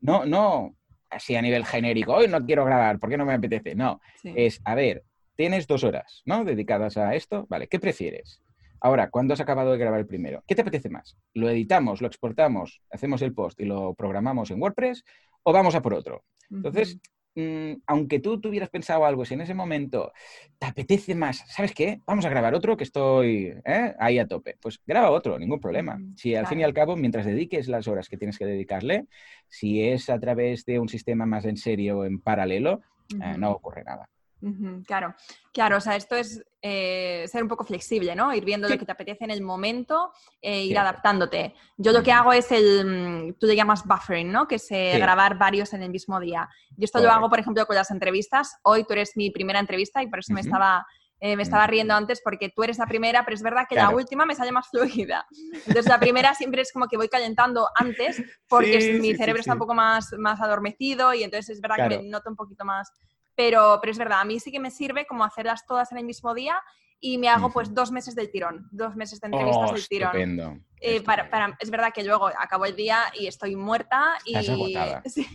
No, 0.00 0.24
no 0.24 0.74
así 1.10 1.36
a 1.36 1.42
nivel 1.42 1.64
genérico, 1.64 2.14
hoy 2.14 2.28
no 2.28 2.44
quiero 2.44 2.64
grabar, 2.64 2.98
¿por 2.98 3.10
qué 3.10 3.16
no 3.16 3.24
me 3.24 3.34
apetece? 3.34 3.74
No, 3.74 4.00
es, 4.22 4.60
a 4.64 4.74
ver, 4.74 5.04
tienes 5.36 5.66
dos 5.66 5.84
horas, 5.84 6.22
¿no? 6.24 6.44
Dedicadas 6.44 6.96
a 6.96 7.14
esto. 7.14 7.46
Vale, 7.48 7.68
¿qué 7.68 7.78
prefieres? 7.78 8.42
Ahora, 8.80 9.10
¿cuándo 9.10 9.34
has 9.34 9.40
acabado 9.40 9.72
de 9.72 9.78
grabar 9.78 10.00
el 10.00 10.06
primero? 10.06 10.42
¿Qué 10.46 10.54
te 10.54 10.62
apetece 10.62 10.90
más? 10.90 11.16
¿Lo 11.34 11.48
editamos, 11.48 12.00
lo 12.00 12.06
exportamos, 12.06 12.82
hacemos 12.90 13.22
el 13.22 13.34
post 13.34 13.60
y 13.60 13.64
lo 13.64 13.94
programamos 13.94 14.50
en 14.50 14.60
WordPress 14.60 15.04
o 15.42 15.52
vamos 15.52 15.74
a 15.74 15.82
por 15.82 15.94
otro? 15.94 16.24
Entonces, 16.50 16.98
mm, 17.34 17.72
aunque 17.86 18.20
tú 18.20 18.40
tuvieras 18.40 18.68
pensado 18.68 19.04
algo, 19.04 19.24
si 19.24 19.34
en 19.34 19.40
ese 19.40 19.54
momento 19.54 20.12
te 20.58 20.66
apetece 20.66 21.14
más, 21.14 21.42
¿sabes 21.48 21.72
qué? 21.72 22.00
Vamos 22.06 22.26
a 22.26 22.28
grabar 22.28 22.54
otro 22.54 22.76
que 22.76 22.84
estoy 22.84 23.54
¿eh? 23.64 23.94
ahí 23.98 24.18
a 24.18 24.28
tope. 24.28 24.56
Pues 24.60 24.80
graba 24.86 25.10
otro, 25.10 25.38
ningún 25.38 25.60
problema. 25.60 25.98
Si 26.14 26.34
al 26.34 26.46
fin 26.46 26.60
y 26.60 26.64
al 26.64 26.74
cabo, 26.74 26.96
mientras 26.96 27.26
dediques 27.26 27.68
las 27.68 27.88
horas 27.88 28.08
que 28.08 28.18
tienes 28.18 28.38
que 28.38 28.46
dedicarle, 28.46 29.06
si 29.48 29.82
es 29.82 30.10
a 30.10 30.20
través 30.20 30.64
de 30.64 30.78
un 30.78 30.88
sistema 30.88 31.26
más 31.26 31.44
en 31.46 31.56
serio 31.56 31.98
o 31.98 32.04
en 32.04 32.20
paralelo, 32.20 32.82
eh, 33.22 33.36
no 33.38 33.52
ocurre 33.52 33.84
nada 33.84 34.08
claro, 34.86 35.14
claro, 35.52 35.76
o 35.78 35.80
sea, 35.80 35.96
esto 35.96 36.16
es 36.16 36.44
eh, 36.62 37.24
ser 37.28 37.42
un 37.42 37.48
poco 37.48 37.64
flexible, 37.64 38.14
¿no? 38.14 38.34
Ir 38.34 38.44
viendo 38.44 38.68
lo 38.68 38.78
que 38.78 38.84
te 38.84 38.92
apetece 38.92 39.24
en 39.24 39.30
el 39.30 39.42
momento 39.42 40.12
e 40.40 40.64
ir 40.64 40.78
adaptándote. 40.78 41.54
Yo 41.76 41.92
lo 41.92 42.02
que 42.02 42.12
hago 42.12 42.32
es 42.32 42.50
el, 42.52 43.36
tú 43.38 43.46
le 43.46 43.56
llamas 43.56 43.84
buffering, 43.84 44.30
¿no? 44.30 44.48
Que 44.48 44.56
es 44.56 44.70
eh, 44.70 44.98
grabar 44.98 45.38
varios 45.38 45.72
en 45.74 45.82
el 45.82 45.90
mismo 45.90 46.18
día. 46.20 46.48
Yo 46.76 46.84
esto 46.84 47.00
lo 47.00 47.10
hago, 47.10 47.28
por 47.28 47.38
ejemplo, 47.38 47.66
con 47.66 47.76
las 47.76 47.90
entrevistas. 47.90 48.56
Hoy 48.62 48.84
tú 48.84 48.94
eres 48.94 49.16
mi 49.16 49.30
primera 49.30 49.60
entrevista 49.60 50.02
y 50.02 50.08
por 50.08 50.20
eso 50.20 50.32
me 50.32 50.40
estaba... 50.40 50.86
me 51.20 51.42
estaba 51.42 51.66
riendo 51.66 51.94
antes 51.94 52.20
porque 52.22 52.50
tú 52.54 52.62
eres 52.62 52.78
la 52.78 52.86
primera, 52.86 53.24
pero 53.24 53.34
es 53.34 53.42
verdad 53.42 53.66
que 53.68 53.74
la 53.74 53.90
última 53.90 54.26
me 54.26 54.34
sale 54.34 54.52
más 54.52 54.68
fluida. 54.68 55.26
Entonces 55.66 55.86
la 55.86 55.98
primera 55.98 56.34
siempre 56.34 56.62
es 56.62 56.72
como 56.72 56.88
que 56.88 56.96
voy 56.96 57.08
calentando 57.08 57.68
antes 57.74 58.22
porque 58.48 58.98
mi 59.00 59.14
cerebro 59.14 59.40
está 59.40 59.54
un 59.54 59.58
poco 59.58 59.74
más, 59.74 60.12
más 60.18 60.40
adormecido 60.40 61.14
y 61.14 61.22
entonces 61.22 61.56
es 61.56 61.60
verdad 61.60 61.88
que 61.88 61.98
me 61.98 62.08
noto 62.08 62.28
un 62.28 62.36
poquito 62.36 62.64
más 62.64 62.92
pero, 63.36 63.78
pero 63.80 63.92
es 63.92 63.98
verdad, 63.98 64.20
a 64.20 64.24
mí 64.24 64.40
sí 64.40 64.50
que 64.50 64.60
me 64.60 64.70
sirve 64.70 65.06
como 65.06 65.24
hacerlas 65.24 65.66
todas 65.66 65.92
en 65.92 65.98
el 65.98 66.04
mismo 66.04 66.34
día 66.34 66.60
y 66.98 67.18
me 67.18 67.28
hago 67.28 67.50
pues 67.50 67.74
dos 67.74 67.92
meses 67.92 68.14
del 68.14 68.30
tirón, 68.30 68.68
dos 68.70 68.96
meses 68.96 69.20
de 69.20 69.26
entrevistas 69.26 69.70
oh, 69.70 69.74
del 69.74 69.88
tirón. 69.88 70.64
Eh, 70.80 71.02
para, 71.02 71.56
es 71.58 71.70
verdad 71.70 71.92
que 71.92 72.04
luego 72.04 72.26
acabo 72.26 72.66
el 72.66 72.76
día 72.76 73.04
y 73.14 73.26
estoy 73.26 73.56
muerta 73.56 74.18
y 74.24 74.34
sí. 75.08 75.26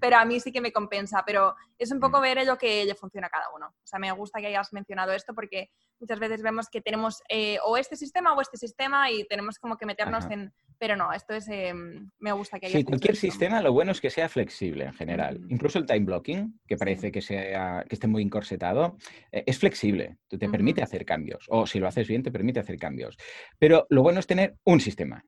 pero 0.00 0.16
a 0.16 0.24
mí 0.24 0.40
sí 0.40 0.52
que 0.52 0.60
me 0.60 0.72
compensa, 0.72 1.24
pero 1.26 1.54
es 1.78 1.90
un 1.90 2.00
poco 2.00 2.18
mm. 2.18 2.22
ver 2.22 2.46
lo 2.46 2.56
que 2.58 2.84
le 2.84 2.94
funciona 2.94 3.26
a 3.26 3.30
cada 3.30 3.50
uno. 3.54 3.66
O 3.68 3.86
sea, 3.86 3.98
me 3.98 4.10
gusta 4.12 4.40
que 4.40 4.46
hayas 4.48 4.72
mencionado 4.72 5.12
esto 5.12 5.34
porque 5.34 5.70
muchas 6.00 6.18
veces 6.18 6.42
vemos 6.42 6.68
que 6.68 6.80
tenemos 6.80 7.22
eh, 7.28 7.58
o 7.64 7.76
este 7.76 7.96
sistema 7.96 8.34
o 8.34 8.40
este 8.40 8.56
sistema 8.56 9.10
y 9.10 9.24
tenemos 9.26 9.58
como 9.58 9.76
que 9.76 9.86
meternos 9.86 10.26
en 10.30 10.52
pero 10.78 10.96
no, 10.96 11.12
esto 11.12 11.34
es, 11.34 11.48
em, 11.48 12.08
me 12.20 12.32
gusta 12.32 12.58
que 12.58 12.66
haya... 12.66 12.78
Sí, 12.78 12.84
cualquier 12.84 13.16
sistema 13.16 13.60
lo 13.60 13.72
bueno 13.72 13.92
es 13.92 14.00
que 14.00 14.10
sea 14.10 14.28
flexible 14.28 14.84
en 14.84 14.94
general. 14.94 15.40
Incluso 15.48 15.78
el 15.78 15.86
time 15.86 16.04
blocking, 16.04 16.60
que 16.66 16.76
parece 16.76 17.10
que, 17.10 17.20
sea, 17.20 17.84
que 17.88 17.94
esté 17.94 18.06
muy 18.06 18.22
encorsetado, 18.22 18.96
eh, 19.32 19.42
es 19.46 19.58
flexible, 19.58 20.18
te 20.28 20.48
permite 20.48 20.82
hacer 20.82 21.04
cambios. 21.04 21.46
O 21.48 21.66
si 21.66 21.80
lo 21.80 21.88
haces 21.88 22.06
bien, 22.06 22.22
te 22.22 22.30
permite 22.30 22.60
hacer 22.60 22.78
cambios. 22.78 23.16
Pero 23.58 23.86
lo 23.90 24.02
bueno 24.02 24.20
es 24.20 24.26
tener 24.26 24.56
un 24.64 24.80
sistema. 24.80 25.24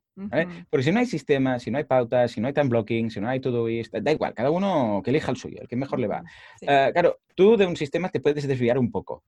Porque 0.68 0.84
si 0.84 0.92
no 0.92 1.00
hay 1.00 1.06
sistema, 1.06 1.58
si 1.58 1.70
no 1.70 1.78
hay 1.78 1.84
pautas, 1.84 2.32
si 2.32 2.40
no 2.40 2.48
hay 2.48 2.52
time 2.52 2.68
blocking, 2.68 3.10
si 3.10 3.20
no 3.20 3.28
hay 3.28 3.40
Todoist, 3.40 3.94
da 3.94 4.12
igual, 4.12 4.34
cada 4.34 4.50
uno 4.50 5.00
que 5.02 5.10
elija 5.10 5.30
el 5.30 5.36
suyo, 5.36 5.62
el 5.62 5.68
que 5.68 5.76
mejor 5.76 5.98
le 5.98 6.08
va. 6.08 6.22
Ah, 6.66 6.90
claro, 6.92 7.20
tú 7.34 7.56
de 7.56 7.66
un 7.66 7.76
sistema 7.76 8.10
te 8.10 8.20
puedes 8.20 8.46
desviar 8.46 8.78
un 8.78 8.90
poco. 8.90 9.24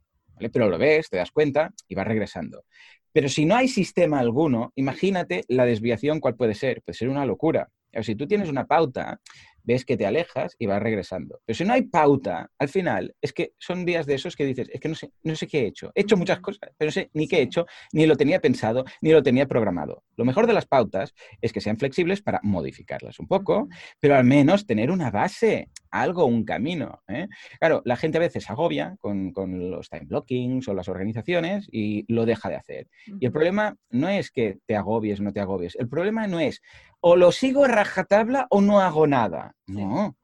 Pero 0.51 0.69
lo 0.69 0.79
ves, 0.79 1.09
te 1.09 1.17
das 1.17 1.31
cuenta 1.31 1.73
y 1.89 1.95
vas 1.95 2.07
regresando. 2.07 2.65
Pero 3.13 3.29
si 3.29 3.45
no 3.45 3.57
hay 3.57 3.69
sistema 3.69 4.21
alguno, 4.21 4.73
imagínate 4.75 5.45
la 5.49 5.67
desviación, 5.67 6.21
¿cuál 6.21 6.37
puede 6.37 6.55
ser? 6.55 6.83
Puede 6.83 6.97
ser 6.97 7.09
una 7.09 7.27
locura. 7.27 7.69
Si 8.01 8.15
tú 8.15 8.27
tienes 8.27 8.49
una 8.49 8.67
pauta, 8.67 9.21
ves 9.65 9.85
que 9.85 9.97
te 9.97 10.07
alejas 10.07 10.57
y 10.59 10.67
vas 10.67 10.83
regresando. 10.83 11.41
Pero 11.45 11.57
si 11.57 11.65
no 11.65 11.73
hay 11.73 11.83
pauta, 11.83 12.51
al 12.59 12.69
final, 12.69 13.15
es 13.21 13.33
que 13.33 13.53
son 13.59 13.85
días 13.85 14.07
de 14.07 14.15
esos 14.15 14.35
que 14.35 14.45
dices, 14.45 14.69
es 14.73 14.81
que 14.81 14.89
no 14.89 14.95
sé, 14.95 15.13
no 15.23 15.37
sé 15.37 15.47
qué 15.47 15.61
he 15.61 15.67
hecho. 15.67 15.93
He 15.95 16.03
hecho 16.03 16.17
muchas 16.17 16.41
cosas, 16.41 16.71
pero 16.77 16.89
no 16.89 16.93
sé 16.93 17.11
ni 17.15 17.29
qué 17.29 17.39
he 17.39 17.43
hecho, 17.43 17.67
ni 17.93 18.07
lo 18.07 18.17
tenía 18.17 18.41
pensado, 18.41 18.85
ni 19.01 19.11
lo 19.11 19.23
tenía 19.23 19.47
programado. 19.47 20.05
Lo 20.17 20.25
mejor 20.25 20.47
de 20.47 20.53
las 20.55 20.67
pautas 20.67 21.15
es 21.41 21.53
que 21.53 21.61
sean 21.61 21.77
flexibles 21.77 22.23
para 22.23 22.41
modificarlas 22.43 23.19
un 23.21 23.27
poco, 23.27 23.69
pero 24.01 24.17
al 24.17 24.25
menos 24.25 24.67
tener 24.67 24.91
una 24.91 25.11
base, 25.11 25.69
algo, 25.93 26.25
un 26.25 26.45
camino. 26.45 27.03
¿eh? 27.07 27.29
Claro, 27.61 27.83
la 27.85 27.97
gente 27.97 28.19
a 28.19 28.23
veces 28.23 28.51
agobia 28.51 28.97
con, 28.99 29.33
con, 29.33 29.71
los 29.71 29.89
time 29.89 30.07
blockings 30.07 30.67
o 30.69 30.75
las 30.75 30.89
organizaciones 30.89 31.69
y 31.71 32.05
lo 32.13 32.27
deja 32.27 32.49
de 32.49 32.57
hacer. 32.57 32.89
Y 33.21 33.27
el 33.27 33.33
problema 33.33 33.77
no 33.91 34.09
es 34.09 34.31
que 34.31 34.59
te 34.67 34.75
agobies 34.75 35.21
o 35.21 35.23
no 35.23 35.33
te 35.33 35.41
agobies. 35.41 35.77
El 35.77 35.89
problema 35.89 36.27
no 36.27 36.41
es 36.41 36.61
o 37.01 37.17
lo 37.17 37.31
sigo 37.33 37.67
rajatabla 37.67 38.47
o 38.51 38.61
no 38.61 38.81
hago 38.81 39.07
nada. 39.07 39.55
No, 39.67 40.17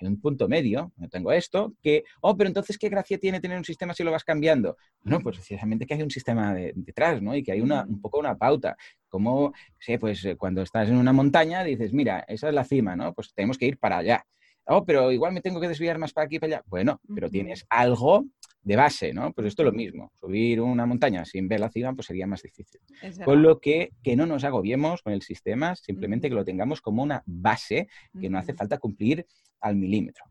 hay 0.00 0.08
un 0.08 0.20
punto 0.20 0.48
medio, 0.48 0.92
no 0.96 1.08
tengo 1.08 1.32
esto, 1.32 1.74
que, 1.82 2.04
oh, 2.20 2.36
pero 2.36 2.48
entonces, 2.48 2.78
¿qué 2.78 2.88
gracia 2.88 3.18
tiene 3.18 3.40
tener 3.40 3.58
un 3.58 3.64
sistema 3.64 3.94
si 3.94 4.04
lo 4.04 4.12
vas 4.12 4.24
cambiando? 4.24 4.76
No, 5.02 5.20
pues 5.20 5.36
precisamente 5.36 5.86
que 5.86 5.94
hay 5.94 6.02
un 6.02 6.10
sistema 6.10 6.54
detrás, 6.54 7.20
¿no? 7.20 7.34
Y 7.34 7.42
que 7.42 7.52
hay 7.52 7.60
una, 7.60 7.84
un 7.84 8.00
poco 8.00 8.18
una 8.18 8.36
pauta. 8.36 8.76
Como, 9.08 9.52
sé, 9.78 9.98
pues 9.98 10.24
eh, 10.24 10.36
cuando 10.36 10.62
estás 10.62 10.88
en 10.88 10.96
una 10.96 11.12
montaña 11.12 11.64
dices, 11.64 11.92
mira, 11.92 12.24
esa 12.28 12.48
es 12.48 12.54
la 12.54 12.64
cima, 12.64 12.94
¿no? 12.94 13.12
Pues 13.14 13.32
tenemos 13.34 13.58
que 13.58 13.66
ir 13.66 13.78
para 13.78 13.98
allá. 13.98 14.24
Oh, 14.70 14.84
pero 14.84 15.10
igual 15.10 15.32
me 15.32 15.40
tengo 15.40 15.60
que 15.60 15.68
desviar 15.68 15.98
más 15.98 16.12
para 16.12 16.26
aquí 16.26 16.36
y 16.36 16.38
para 16.38 16.56
allá. 16.56 16.64
Bueno, 16.66 17.00
pero 17.14 17.30
tienes 17.30 17.64
algo 17.70 18.26
de 18.60 18.76
base, 18.76 19.14
¿no? 19.14 19.32
Pues 19.32 19.46
esto 19.46 19.62
es 19.62 19.66
lo 19.66 19.72
mismo. 19.72 20.12
Subir 20.20 20.60
una 20.60 20.84
montaña 20.84 21.24
sin 21.24 21.48
ver 21.48 21.60
la 21.60 21.70
cima, 21.70 21.94
pues 21.94 22.06
sería 22.06 22.26
más 22.26 22.42
difícil. 22.42 22.80
Con 23.24 23.42
lo 23.42 23.60
que, 23.60 23.92
que 24.02 24.14
no 24.14 24.26
nos 24.26 24.44
agobiemos 24.44 25.00
con 25.00 25.14
el 25.14 25.22
sistema, 25.22 25.74
simplemente 25.74 26.28
que 26.28 26.34
lo 26.34 26.44
tengamos 26.44 26.82
como 26.82 27.02
una 27.02 27.22
base 27.24 27.88
que 28.20 28.28
no 28.28 28.38
hace 28.38 28.52
falta 28.52 28.76
cumplir 28.76 29.26
al 29.60 29.76
milímetro. 29.76 30.24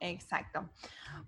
Exacto. 0.00 0.70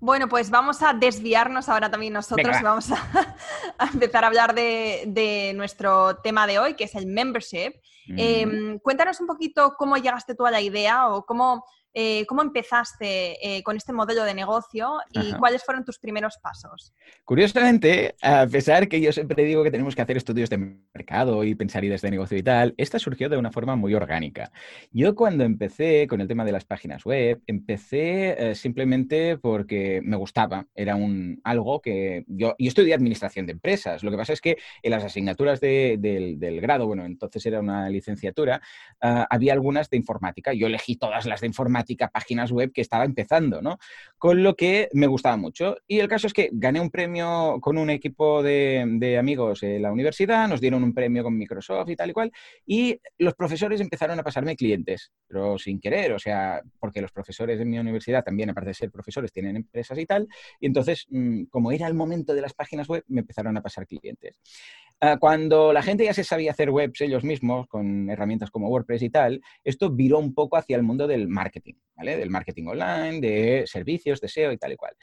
Bueno, 0.01 0.29
pues 0.29 0.49
vamos 0.51 0.83
a 0.83 0.93
desviarnos 0.93 1.69
ahora 1.69 1.91
también 1.91 2.13
nosotros 2.13 2.57
y 2.59 2.63
vamos 2.63 2.91
a, 3.79 3.91
empezar 3.93 4.23
a 4.25 4.29
hablar 4.29 4.55
de, 4.55 5.53
nuestro 5.57 6.17
tema 6.19 6.47
de 6.47 6.59
hoy, 6.59 6.75
que 6.75 6.85
es 6.85 6.95
el 6.95 7.07
membership. 7.07 7.73
Em, 8.17 8.79
cuéntanos 8.79 9.21
un 9.21 9.27
poquito 9.27 9.75
cómo 9.77 9.97
llegaste 9.97 10.35
tú 10.35 10.47
a 10.47 10.51
la 10.51 10.61
idea 10.61 11.09
o 11.09 11.27
cómo 11.27 11.65
eh, 11.95 12.27
¿cómo 12.27 12.43
empezaste 12.43 13.37
eh, 13.43 13.63
con 13.63 13.77
este 13.77 13.93
modelo 13.93 14.25
de 14.25 14.35
negocio 14.35 14.99
y 15.13 15.33
cuáles 15.35 15.65
fueron 15.65 15.85
tus 15.85 15.99
primeros 15.99 16.39
pasos? 16.43 16.93
Curiosamente, 17.25 18.15
a 18.23 18.47
pesar 18.47 18.89
que 18.89 19.01
yo 19.01 19.13
siempre 19.13 19.45
digo 19.45 19.65
que 19.65 19.71
tenemos 19.71 19.97
que 19.97 20.03
hacer 20.03 20.17
estudios 20.17 20.51
de 20.51 20.59
mercado 20.95 21.45
y 21.45 21.55
pensar 21.55 21.85
ideas 21.85 22.03
de 22.03 22.11
negocio 22.11 22.37
y 22.37 22.43
tal, 22.43 22.75
esta 22.77 22.99
surgió 22.99 23.29
de 23.29 23.37
una 23.37 23.51
forma 23.51 23.77
muy 23.77 23.95
orgánica. 23.95 24.53
Yo 24.91 25.15
cuando 25.15 25.45
empecé 25.45 26.07
con 26.07 26.21
el 26.21 26.29
tema 26.29 26.45
de 26.45 26.53
las 26.53 26.65
páginas 26.65 27.05
web, 27.05 27.43
empecé 27.47 28.51
eh, 28.51 28.55
simplemente 28.55 29.39
porque 29.39 30.01
me 30.05 30.17
gustaba, 30.17 30.67
era 30.75 30.97
un, 30.97 31.41
algo 31.45 31.81
que 31.81 32.25
yo, 32.27 32.55
yo 32.59 32.69
estudié 32.69 32.95
administración 32.95 33.47
de 33.47 33.53
empresas, 33.53 34.03
lo 34.03 34.11
que 34.11 34.17
pasa 34.17 34.33
es 34.33 34.41
que 34.41 34.59
en 34.83 34.91
las 34.91 35.05
asignaturas 35.05 35.61
del, 35.61 36.61
grado, 36.61 36.87
bueno, 36.87 37.05
entonces 37.05 37.45
era 37.47 37.61
una 37.61 37.89
licenciatura, 37.89 38.61
ah, 39.01 39.27
había 39.31 39.53
algunas 39.53 39.91
de 39.91 39.97
informática, 39.97 40.53
yo 40.53 40.67
elegí 40.67 40.97
todas 40.97 41.27
las 41.27 41.41
de 41.41 41.47
informática, 41.47 41.78
páginas 42.13 42.51
web 42.51 42.73
que 42.73 42.81
estaba 42.81 43.05
empezando, 43.05 43.63
¿no? 43.63 43.79
Con 44.17 44.43
lo 44.43 44.55
que 44.57 44.89
me 44.93 45.07
gustaba 45.07 45.37
mucho. 45.37 45.77
Y 45.87 45.99
el 45.99 46.09
caso 46.09 46.27
es 46.27 46.33
que 46.33 46.51
gané 46.53 46.81
un 46.81 46.91
premio 46.91 47.59
con 47.61 47.79
un 47.79 47.91
equipo 47.91 48.43
de, 48.43 49.17
amigos 49.19 49.63
en 49.63 49.83
la 49.83 49.93
universidad, 49.93 50.49
nos 50.49 50.61
dieron 50.61 50.83
un 50.83 50.95
premio 50.95 51.23
con 51.23 51.37
Microsoft 51.37 51.89
y 51.91 51.97
tal 51.97 52.11
y 52.11 52.13
cual, 52.13 52.33
y 52.67 53.01
los 53.19 53.35
profesores 53.35 53.81
empezaron 53.81 54.19
a 54.19 54.23
pasarme 54.23 54.57
clientes, 54.57 55.13
pero 55.27 55.59
sin 55.59 55.81
querer, 55.81 56.13
o 56.13 56.19
sea, 56.19 56.63
porque 56.79 57.01
los 57.01 57.13
profesores 57.13 57.59
de 57.59 57.65
mi 57.65 57.79
universidad 57.79 58.25
también, 58.25 58.51
aparte 58.51 58.71
de 58.71 58.75
ser 58.75 58.91
profesores, 58.91 59.33
tienen 59.33 59.57
empresas 59.57 59.99
y 59.99 60.07
tal, 60.07 60.29
y 60.61 60.67
entonces, 60.67 61.07
mm, 61.11 61.45
como 61.45 61.73
era 61.73 61.87
el 61.87 61.95
momento 61.95 62.35
de 62.35 62.43
las 62.43 62.55
páginas 62.55 62.89
web, 62.89 63.05
me 63.09 63.21
empezaron 63.21 63.57
a 63.57 63.63
pasar 63.63 63.87
clientes. 63.87 64.39
Ah, 65.01 65.17
cuando 65.21 65.73
la 65.73 65.83
gente 65.83 66.05
ya 66.05 66.13
se 66.13 66.25
sabía 66.25 66.51
hacer 66.51 66.71
webs 66.71 67.01
ellos 67.03 67.23
mismos, 67.23 67.69
con 67.69 68.11
herramientas 68.11 68.51
como 68.51 68.69
WordPress 68.69 69.03
y 69.03 69.11
tal, 69.11 69.41
esto 69.63 69.91
viró 69.91 70.19
un 70.19 70.35
poco 70.35 70.57
hacia 70.57 70.77
el 70.77 70.83
mundo 70.83 71.07
del 71.07 71.29
marketing, 71.29 71.75
¿vale? 71.97 72.17
Del 72.17 72.31
marketing 72.31 72.67
online, 72.67 73.21
de 73.21 73.65
servicios, 73.67 74.21
de 74.21 74.27
SEO 74.27 74.51
y 74.51 74.59
tal 74.59 74.73
y 74.73 74.77
cual. 74.77 74.95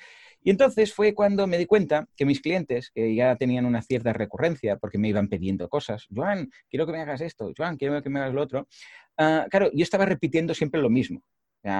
Y 0.41 0.49
entonces 0.49 0.93
fue 0.93 1.13
cuando 1.13 1.47
me 1.47 1.57
di 1.57 1.65
cuenta 1.65 2.07
que 2.17 2.25
mis 2.25 2.41
clientes, 2.41 2.91
que 2.93 3.15
ya 3.15 3.37
tenían 3.37 3.65
una 3.65 3.81
cierta 3.81 4.11
recurrencia, 4.11 4.75
porque 4.77 4.97
me 4.97 5.07
iban 5.07 5.29
pidiendo 5.29 5.69
cosas, 5.69 6.07
Joan, 6.13 6.49
quiero 6.69 6.85
que 6.85 6.91
me 6.91 6.99
hagas 6.99 7.21
esto, 7.21 7.53
Joan, 7.57 7.77
quiero 7.77 8.01
que 8.03 8.09
me 8.09 8.19
hagas 8.19 8.33
lo 8.33 8.41
otro, 8.41 8.67
ah, 9.17 9.47
claro, 9.49 9.69
yo 9.73 9.83
estaba 9.83 10.05
repitiendo 10.05 10.53
siempre 10.53 10.81
lo 10.81 10.89
mismo. 10.89 11.21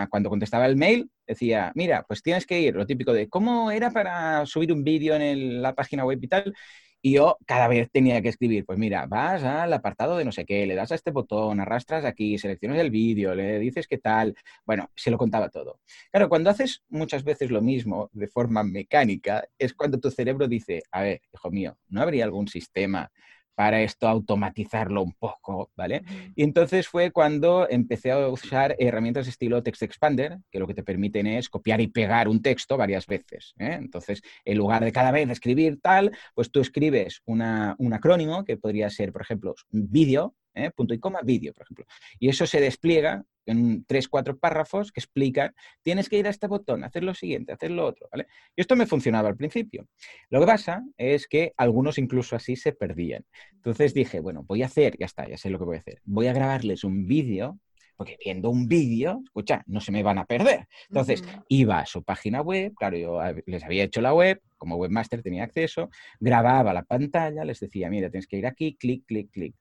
Cuando 0.09 0.31
contestaba 0.31 0.65
el 0.65 0.77
mail, 0.77 1.11
decía, 1.27 1.71
mira, 1.75 2.03
pues 2.07 2.23
tienes 2.23 2.47
que 2.47 2.59
ir, 2.59 2.73
lo 2.75 2.87
típico 2.87 3.13
de 3.13 3.29
cómo 3.29 3.69
era 3.69 3.91
para 3.91 4.43
subir 4.47 4.73
un 4.73 4.83
vídeo 4.83 5.15
en 5.15 5.61
la 5.61 5.75
página 5.75 6.03
web 6.03 6.17
y 6.23 6.27
tal, 6.27 6.55
y 7.05 7.11
yo 7.11 7.37
cada 7.45 7.67
vez 7.67 7.91
tenía 7.91 8.19
que 8.23 8.29
escribir, 8.29 8.65
pues 8.65 8.79
mira, 8.79 9.05
vas 9.05 9.43
al 9.43 9.71
apartado 9.73 10.17
de 10.17 10.25
no 10.25 10.31
sé 10.31 10.43
qué, 10.43 10.65
le 10.65 10.73
das 10.73 10.91
a 10.91 10.95
este 10.95 11.11
botón, 11.11 11.59
arrastras 11.59 12.03
aquí, 12.03 12.39
seleccionas 12.39 12.79
el 12.79 12.89
vídeo, 12.89 13.35
le 13.35 13.59
dices 13.59 13.87
qué 13.87 13.99
tal. 13.99 14.35
Bueno, 14.65 14.89
se 14.95 15.11
lo 15.11 15.17
contaba 15.19 15.49
todo. 15.49 15.81
Claro, 16.09 16.29
cuando 16.29 16.49
haces 16.49 16.83
muchas 16.89 17.23
veces 17.23 17.51
lo 17.51 17.61
mismo 17.61 18.09
de 18.11 18.27
forma 18.27 18.63
mecánica, 18.63 19.47
es 19.59 19.75
cuando 19.75 19.99
tu 19.99 20.09
cerebro 20.09 20.47
dice, 20.47 20.81
a 20.89 21.03
ver, 21.03 21.21
hijo 21.31 21.51
mío, 21.51 21.77
¿no 21.89 22.01
habría 22.01 22.23
algún 22.23 22.47
sistema 22.47 23.11
para 23.55 23.81
esto 23.81 24.07
automatizarlo 24.07 25.01
un 25.01 25.13
poco, 25.13 25.71
¿vale? 25.75 26.03
Y 26.35 26.43
entonces 26.43 26.87
fue 26.87 27.11
cuando 27.11 27.67
empecé 27.69 28.11
a 28.11 28.27
usar 28.27 28.75
herramientas 28.79 29.27
estilo 29.27 29.63
Text 29.63 29.83
Expander, 29.83 30.37
que 30.51 30.59
lo 30.59 30.67
que 30.67 30.73
te 30.73 30.83
permiten 30.83 31.25
es 31.25 31.49
copiar 31.49 31.81
y 31.81 31.87
pegar 31.87 32.27
un 32.27 32.41
texto 32.41 32.77
varias 32.77 33.07
veces. 33.07 33.53
¿eh? 33.57 33.77
Entonces, 33.79 34.21
en 34.43 34.57
lugar 34.57 34.83
de 34.83 34.91
cada 34.91 35.11
vez 35.11 35.29
escribir 35.29 35.79
tal, 35.81 36.11
pues 36.33 36.51
tú 36.51 36.59
escribes 36.59 37.21
un 37.25 37.41
acrónimo 37.41 38.43
que 38.43 38.57
podría 38.57 38.89
ser, 38.89 39.11
por 39.11 39.21
ejemplo, 39.21 39.55
vídeo, 39.71 40.35
¿eh? 40.55 40.71
punto 40.71 40.93
y 40.93 40.99
coma, 40.99 41.19
vídeo, 41.23 41.53
por 41.53 41.63
ejemplo. 41.63 41.85
Y 42.19 42.29
eso 42.29 42.47
se 42.47 42.59
despliega 42.59 43.23
en 43.45 43.85
tres, 43.85 44.07
cuatro 44.07 44.37
párrafos 44.37 44.91
que 44.91 44.99
explican, 44.99 45.53
tienes 45.83 46.09
que 46.09 46.17
ir 46.17 46.27
a 46.27 46.31
este 46.31 46.47
botón, 46.47 46.83
hacer 46.83 47.03
lo 47.03 47.13
siguiente, 47.13 47.53
hacer 47.53 47.71
lo 47.71 47.85
otro, 47.85 48.07
¿vale? 48.11 48.27
Y 48.55 48.61
esto 48.61 48.75
me 48.75 48.87
funcionaba 48.87 49.29
al 49.29 49.37
principio. 49.37 49.87
Lo 50.29 50.39
que 50.39 50.45
pasa 50.47 50.83
es 50.97 51.27
que 51.27 51.53
algunos 51.57 51.97
incluso 51.97 52.35
así 52.35 52.55
se 52.55 52.73
perdían. 52.73 53.25
Entonces 53.53 53.93
dije, 53.93 54.19
bueno, 54.19 54.43
voy 54.47 54.63
a 54.63 54.67
hacer, 54.67 54.97
ya 54.97 55.05
está, 55.05 55.27
ya 55.27 55.37
sé 55.37 55.49
lo 55.49 55.59
que 55.59 55.65
voy 55.65 55.77
a 55.77 55.79
hacer. 55.79 56.01
Voy 56.05 56.27
a 56.27 56.33
grabarles 56.33 56.83
un 56.83 57.05
vídeo 57.05 57.59
porque 57.95 58.17
viendo 58.23 58.49
un 58.49 58.67
vídeo, 58.67 59.21
escucha, 59.25 59.63
no 59.67 59.81
se 59.81 59.91
me 59.91 60.03
van 60.03 60.17
a 60.17 60.25
perder. 60.25 60.67
Entonces, 60.89 61.23
iba 61.47 61.79
a 61.79 61.85
su 61.85 62.03
página 62.03 62.41
web, 62.41 62.73
claro, 62.75 62.97
yo 62.97 63.19
les 63.45 63.63
había 63.63 63.83
hecho 63.83 64.01
la 64.01 64.13
web, 64.13 64.41
como 64.57 64.77
webmaster 64.77 65.21
tenía 65.21 65.43
acceso, 65.43 65.89
grababa 66.19 66.73
la 66.73 66.83
pantalla, 66.83 67.45
les 67.45 67.59
decía, 67.59 67.89
mira, 67.89 68.09
tienes 68.09 68.27
que 68.27 68.37
ir 68.37 68.47
aquí, 68.47 68.75
clic, 68.75 69.05
clic, 69.05 69.31
clic. 69.31 69.55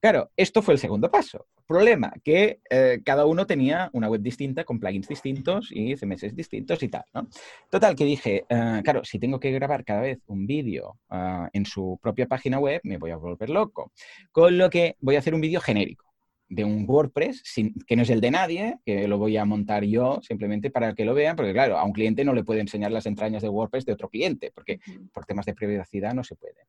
Claro, 0.00 0.30
esto 0.36 0.62
fue 0.62 0.74
el 0.74 0.80
segundo 0.80 1.10
paso. 1.10 1.46
Problema, 1.66 2.12
que 2.24 2.60
eh, 2.70 3.00
cada 3.04 3.26
uno 3.26 3.46
tenía 3.46 3.90
una 3.92 4.08
web 4.08 4.22
distinta, 4.22 4.64
con 4.64 4.80
plugins 4.80 5.08
distintos 5.08 5.68
y 5.70 5.96
CMS 5.96 6.34
distintos 6.34 6.82
y 6.82 6.88
tal, 6.88 7.04
¿no? 7.12 7.28
Total, 7.70 7.94
que 7.94 8.04
dije, 8.04 8.44
eh, 8.48 8.80
claro, 8.82 9.04
si 9.04 9.18
tengo 9.18 9.38
que 9.38 9.50
grabar 9.50 9.84
cada 9.84 10.00
vez 10.00 10.18
un 10.26 10.46
vídeo 10.46 10.98
ah, 11.10 11.48
en 11.52 11.66
su 11.66 11.98
propia 12.02 12.26
página 12.26 12.58
web, 12.58 12.80
me 12.84 12.96
voy 12.96 13.10
a 13.10 13.16
volver 13.16 13.50
loco. 13.50 13.92
Con 14.32 14.56
lo 14.56 14.70
que 14.70 14.96
voy 15.00 15.16
a 15.16 15.18
hacer 15.18 15.34
un 15.34 15.40
vídeo 15.40 15.60
genérico 15.60 16.07
de 16.48 16.64
un 16.64 16.84
WordPress, 16.88 17.42
que 17.86 17.96
no 17.96 18.02
es 18.02 18.10
el 18.10 18.20
de 18.20 18.30
nadie, 18.30 18.78
que 18.84 19.06
lo 19.06 19.18
voy 19.18 19.36
a 19.36 19.44
montar 19.44 19.84
yo 19.84 20.20
simplemente 20.22 20.70
para 20.70 20.94
que 20.94 21.04
lo 21.04 21.14
vean, 21.14 21.36
porque 21.36 21.52
claro, 21.52 21.78
a 21.78 21.84
un 21.84 21.92
cliente 21.92 22.24
no 22.24 22.32
le 22.32 22.44
puede 22.44 22.60
enseñar 22.60 22.90
las 22.90 23.06
entrañas 23.06 23.42
de 23.42 23.48
WordPress 23.48 23.84
de 23.84 23.92
otro 23.92 24.08
cliente, 24.08 24.50
porque 24.54 24.80
por 25.12 25.26
temas 25.26 25.46
de 25.46 25.54
privacidad 25.54 26.14
no 26.14 26.24
se 26.24 26.36
puede. 26.36 26.66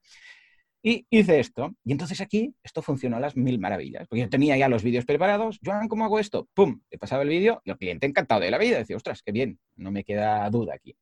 Y 0.82 1.06
hice 1.10 1.40
esto, 1.40 1.76
y 1.84 1.92
entonces 1.92 2.22
aquí 2.22 2.54
esto 2.64 2.82
funcionó 2.82 3.18
a 3.18 3.20
las 3.20 3.36
mil 3.36 3.60
maravillas, 3.60 4.08
porque 4.08 4.22
yo 4.22 4.30
tenía 4.30 4.58
ya 4.58 4.70
los 4.70 4.84
vídeos 4.84 5.06
preparados, 5.06 5.60
Joan, 5.64 5.88
¿cómo 5.88 6.06
hago 6.06 6.20
esto? 6.20 6.48
¡Pum! 6.54 6.82
Le 6.90 6.98
pasaba 6.98 7.24
el 7.24 7.30
vídeo 7.30 7.62
y 7.66 7.72
el 7.72 7.78
cliente 7.78 8.08
encantado 8.08 8.42
de 8.42 8.52
la 8.52 8.58
vida, 8.58 8.78
decía, 8.78 8.96
ostras, 8.96 9.22
qué 9.22 9.32
bien, 9.32 9.60
no 9.76 9.92
me 9.92 10.04
queda 10.04 10.50
duda 10.50 10.74
aquí. 10.76 10.96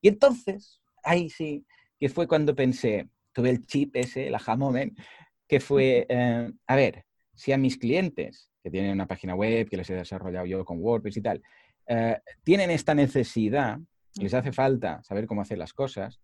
Y 0.00 0.08
entonces, 0.08 0.82
ahí 1.02 1.30
sí, 1.30 1.64
que 1.98 2.10
fue 2.10 2.26
cuando 2.26 2.54
pensé, 2.54 3.08
tuve 3.32 3.50
el 3.50 3.66
chip 3.66 3.96
ese, 3.96 4.28
el 4.28 4.34
aha 4.34 4.56
moment, 4.56 4.98
que 5.46 5.60
fue, 5.60 6.06
eh, 6.08 6.50
a 6.66 6.76
ver, 6.76 7.04
si 7.34 7.52
a 7.52 7.58
mis 7.58 7.76
clientes 7.76 8.50
que 8.62 8.70
tienen 8.70 8.92
una 8.92 9.06
página 9.06 9.34
web, 9.34 9.68
que 9.68 9.76
les 9.76 9.90
he 9.90 9.94
desarrollado 9.94 10.46
yo 10.46 10.64
con 10.64 10.80
WordPress 10.80 11.16
y 11.18 11.22
tal, 11.22 11.42
eh, 11.86 12.18
tienen 12.42 12.70
esta 12.70 12.94
necesidad, 12.94 13.78
les 14.18 14.32
hace 14.32 14.52
falta 14.52 15.02
saber 15.02 15.26
cómo 15.26 15.42
hacer 15.42 15.58
las 15.58 15.72
cosas, 15.72 16.20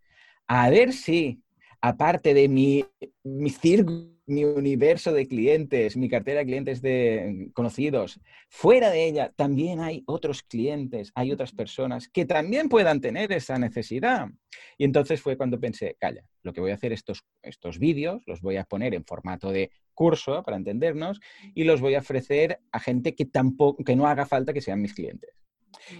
a 0.47 0.71
ver 0.71 0.93
si 0.93 1.43
aparte 1.81 2.35
de 2.35 2.49
mi, 2.49 2.85
mi, 3.25 3.53
mi 4.27 4.45
universo 4.45 5.13
de 5.13 5.27
clientes, 5.27 5.97
mi 5.97 6.09
cartera 6.09 6.41
de 6.41 6.47
clientes 6.47 6.83
de 6.83 7.51
conocidos, 7.55 8.21
fuera 8.49 8.91
de 8.91 9.07
ella 9.07 9.33
también 9.35 9.81
hay 9.81 10.03
otros 10.07 10.43
clientes, 10.43 11.11
hay 11.15 11.33
otras 11.33 11.53
personas 11.53 12.09
que 12.09 12.27
también 12.27 12.69
puedan 12.69 13.01
tener 13.01 13.33
esa 13.33 13.59
necesidad. 13.59 14.29
Y 14.79 14.85
entonces 14.85 15.21
fue 15.21 15.37
cuando 15.37 15.59
pensé, 15.59 15.97
calla, 15.99 16.25
lo 16.43 16.53
que 16.53 16.61
voy 16.61 16.71
a 16.71 16.75
hacer 16.75 16.93
estos, 16.93 17.25
estos 17.43 17.79
vídeos, 17.79 18.23
los 18.27 18.41
voy 18.41 18.57
a 18.57 18.65
poner 18.65 18.95
en 18.95 19.05
formato 19.05 19.51
de 19.51 19.71
curso 20.01 20.43
para 20.43 20.57
entendernos 20.57 21.21
y 21.55 21.65
los 21.65 21.83
voy 21.83 21.95
a 21.95 21.99
ofrecer 21.99 22.59
a 22.73 22.81
gente 22.81 23.15
que 23.15 23.27
tampoco, 23.27 23.85
que 23.85 23.97
no 23.97 24.07
haga 24.07 24.25
falta 24.25 24.55
que 24.55 24.63
sean 24.63 24.81
mis 24.81 24.95
clientes. 24.95 25.29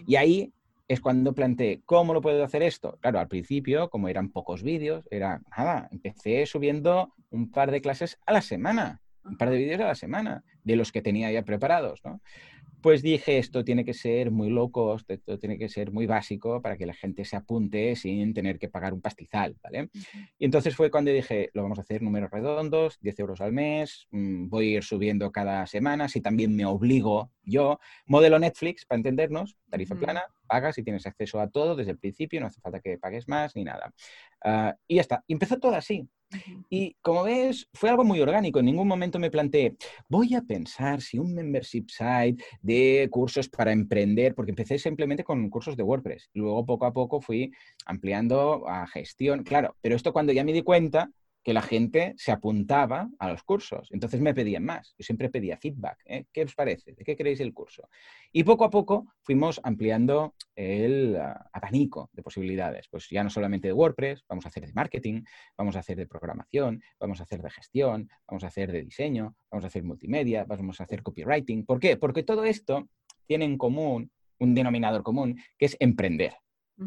Y 0.07 0.17
ahí 0.17 0.55
es 0.89 1.03
cuando 1.03 1.35
planteé, 1.35 1.83
¿cómo 1.85 2.15
lo 2.15 2.23
puedo 2.23 2.43
hacer 2.43 2.63
esto? 2.63 2.97
Claro, 3.03 3.19
al 3.19 3.29
principio, 3.29 3.91
como 3.91 4.09
eran 4.09 4.31
pocos 4.31 4.63
vídeos, 4.63 5.07
era 5.11 5.43
nada, 5.55 5.87
empecé 5.93 6.47
subiendo 6.47 7.13
un 7.29 7.51
par 7.51 7.71
de 7.71 7.83
clases 7.83 8.19
a 8.25 8.33
la 8.33 8.41
semana, 8.41 9.03
un 9.23 9.37
par 9.37 9.51
de 9.51 9.59
vídeos 9.59 9.83
a 9.83 9.89
la 9.89 9.95
semana, 9.95 10.45
de 10.65 10.77
los 10.77 10.93
que 10.93 11.03
tenía 11.03 11.31
ya 11.31 11.43
preparados, 11.43 12.01
¿no? 12.03 12.23
Pues 12.83 13.03
dije, 13.03 13.39
esto 13.39 13.65
tiene 13.65 13.85
que 13.85 13.95
ser 13.95 14.31
muy 14.31 14.49
low 14.49 14.71
cost, 14.71 15.11
esto 15.11 15.39
tiene 15.39 15.59
que 15.59 15.69
ser 15.69 15.93
muy 15.93 16.07
básico 16.07 16.63
para 16.63 16.77
que 16.77 16.87
la 16.87 16.95
gente 16.95 17.25
se 17.25 17.37
apunte 17.37 17.95
sin 17.97 18.33
tener 18.33 18.59
que 18.59 18.69
pagar 18.69 18.95
un 18.95 19.01
pastizal, 19.01 19.57
¿vale? 19.63 19.91
Y 20.39 20.45
entonces 20.45 20.75
fue 20.75 20.91
cuando 20.91 21.11
dije, 21.11 21.51
lo 21.53 21.63
vamos 21.63 21.79
a 21.79 21.83
hacer 21.83 22.03
números 22.03 22.31
redondos, 22.31 22.99
10 23.01 23.19
euros 23.19 23.41
al 23.41 23.53
mes, 23.53 24.09
mm, 24.11 24.49
voy 24.49 24.75
a 24.75 24.77
ir 24.79 24.85
subiendo 24.85 25.31
cada 25.31 25.67
semana, 25.67 26.09
si 26.09 26.21
también 26.21 26.57
me 26.57 26.65
obligo 26.65 27.31
yo, 27.51 27.81
modelo 28.07 28.39
Netflix, 28.39 28.87
para 28.87 28.99
entendernos, 28.99 29.57
tarifa 29.69 29.95
plana, 29.95 30.23
pagas 30.47 30.79
y 30.79 30.83
tienes 30.83 31.07
acceso 31.07 31.41
a 31.41 31.49
todo 31.49 31.77
desde 31.77 31.93
el 31.93 31.99
principio, 31.99 32.41
no 32.41 32.47
hace 32.47 32.61
falta 32.61 32.81
que 32.81 32.99
pagues 32.99 33.29
más 33.29 33.55
ni 33.57 33.65
nada. 33.65 33.93
Ah, 34.43 34.75
y 34.87 34.97
ya 34.97 35.01
está. 35.03 35.25
Empezó 35.29 35.59
todo 35.59 35.75
así. 35.75 36.09
Y 36.69 36.97
como 37.03 37.25
ves, 37.25 37.69
fue 37.75 37.91
algo 37.91 38.05
muy 38.05 38.21
orgánico. 38.21 38.61
En 38.61 38.67
ningún 38.67 38.87
momento 38.87 39.19
me 39.19 39.31
planteé, 39.31 39.77
voy 40.09 40.35
a 40.35 40.43
pensar 40.43 41.01
si 41.01 41.19
un 41.19 41.35
membership 41.35 41.87
site 41.89 42.43
de 42.63 43.09
cursos 43.11 43.49
para 43.49 43.73
emprender, 43.73 44.35
porque 44.35 44.53
empecé 44.53 44.79
simplemente 44.79 45.25
con 45.25 45.51
cursos 45.51 45.77
de 45.77 45.83
WordPress. 45.83 46.31
Luego 46.35 46.65
poco 46.65 46.87
a 46.87 46.93
poco 46.93 47.21
fui 47.21 47.53
ampliando 47.85 48.69
a 48.69 48.87
gestión. 48.87 49.43
Claro, 49.43 49.77
pero 49.81 49.97
esto 49.97 50.13
cuando 50.13 50.33
ya 50.33 50.45
me 50.45 50.53
di 50.53 50.63
cuenta 50.63 51.11
que 51.43 51.55
la 51.55 51.63
gente 51.63 52.15
se 52.17 52.33
apuntaba 52.33 53.09
a 53.19 53.31
los 53.31 53.43
cursos. 53.43 53.89
Entonces 53.93 54.21
me 54.21 54.35
pedían 54.35 54.65
más. 54.65 54.95
Yo 54.99 55.05
siempre 55.05 55.31
pedía 55.31 55.57
feedback. 55.57 55.99
¿eh? 56.05 56.27
¿Qué 56.33 56.43
os 56.43 56.55
parece? 56.55 56.93
¿De 56.93 57.05
qué 57.05 57.17
queréis 57.17 57.41
el 57.41 57.55
curso? 57.55 57.89
Y 58.33 58.45
poco 58.45 58.65
a 58.65 58.71
poco 58.71 59.07
fuimos 59.23 59.61
ampliando 59.63 60.35
el 60.55 61.17
ah, 61.17 61.49
abanico 61.53 62.11
de 62.13 62.23
posibilidades. 62.23 62.89
Pues 62.91 63.09
ya 63.09 63.25
no 63.25 63.31
solamente 63.31 63.69
de 63.69 63.73
WordPress, 63.73 64.25
vamos 64.29 64.45
a 64.45 64.49
hacer 64.49 64.67
de 64.67 64.73
marketing, 64.75 65.23
vamos 65.57 65.77
a 65.77 65.79
hacer 65.79 65.97
de 65.97 66.07
programación, 66.07 66.83
vamos 66.99 67.21
a 67.21 67.23
hacer 67.23 67.41
de 67.43 67.51
gestión, 67.51 68.11
vamos 68.27 68.45
a 68.45 68.49
hacer 68.49 68.71
de 68.71 68.83
diseño, 68.83 69.35
vamos 69.51 69.65
a 69.65 69.69
hacer 69.69 69.83
multimedia, 69.83 70.45
vamos 70.45 70.81
a 70.81 70.85
hacer 70.85 71.03
copywriting. 71.03 71.65
¿Por 71.65 71.81
qué? 71.81 71.97
Porque 71.97 72.23
todo 72.23 72.45
esto 72.45 72.89
tiene 73.27 73.47
en 73.47 73.57
común 73.57 74.11
un 74.39 74.55
denominador 74.55 75.03
común, 75.03 75.39
que 75.59 75.67
es 75.67 75.77
emprender. 75.81 76.35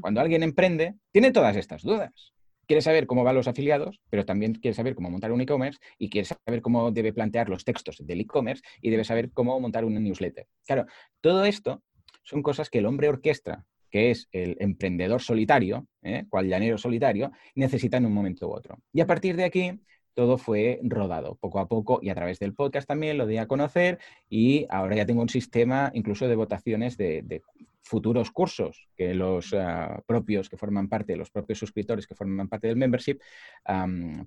Cuando 0.01 0.21
alguien 0.21 0.41
emprende, 0.41 0.95
tiene 1.11 1.31
todas 1.31 1.55
estas 1.55 1.83
dudas 1.83 2.32
quiere 2.73 2.81
saber 2.81 3.05
cómo 3.05 3.23
van 3.23 3.35
los 3.35 3.47
afiliados, 3.47 4.01
pero 4.09 4.25
también 4.25 4.55
quiere 4.55 4.73
saber 4.73 4.95
cómo 4.95 5.11
montar 5.11 5.31
un 5.31 5.39
e-commerce 5.41 5.79
y 5.99 6.09
quiere 6.09 6.25
saber 6.25 6.63
cómo 6.63 6.89
debe 6.91 7.13
plantear 7.13 7.47
los 7.47 7.63
textos 7.63 7.97
del 8.03 8.21
e-commerce 8.21 8.63
y 8.81 8.89
debe 8.89 9.03
saber 9.03 9.29
cómo 9.29 9.59
montar 9.59 9.85
una 9.85 9.99
newsletter. 9.99 10.47
Claro, 10.65 10.87
todo 11.21 11.45
esto 11.45 11.83
son 12.23 12.41
cosas 12.41 12.71
que 12.71 12.79
el 12.79 12.87
hombre 12.87 13.09
orquestra, 13.09 13.63
que 13.91 14.09
es 14.09 14.27
el 14.31 14.57
emprendedor 14.59 15.21
solitario, 15.21 15.85
¿eh? 16.01 16.25
cual 16.27 16.47
llanero 16.47 16.79
solitario, 16.79 17.31
necesita 17.53 17.97
en 17.97 18.07
un 18.07 18.13
momento 18.13 18.47
u 18.47 18.53
otro. 18.53 18.79
Y 18.91 19.01
a 19.01 19.05
partir 19.05 19.35
de 19.35 19.43
aquí, 19.43 19.79
todo 20.15 20.39
fue 20.39 20.79
rodado 20.81 21.35
poco 21.35 21.59
a 21.59 21.67
poco 21.67 21.99
y 22.01 22.09
a 22.09 22.15
través 22.15 22.39
del 22.39 22.55
podcast 22.55 22.87
también 22.87 23.19
lo 23.19 23.27
di 23.27 23.37
a 23.37 23.47
conocer 23.47 23.99
y 24.29 24.65
ahora 24.71 24.95
ya 24.95 25.05
tengo 25.05 25.21
un 25.21 25.29
sistema 25.29 25.91
incluso 25.93 26.27
de 26.27 26.35
votaciones 26.35 26.97
de 26.97 27.43
futuros 27.83 28.31
cursos 28.31 28.87
que 28.95 29.13
los 29.13 29.53
ah, 29.53 30.01
propios 30.07 30.49
que 30.49 30.57
forman 30.57 30.87
parte, 30.87 31.15
los 31.15 31.29
propios 31.29 31.59
suscriptores 31.59 32.07
que 32.07 32.15
forman 32.15 32.47
parte 32.47 32.67
del 32.67 32.77
membership, 32.77 33.19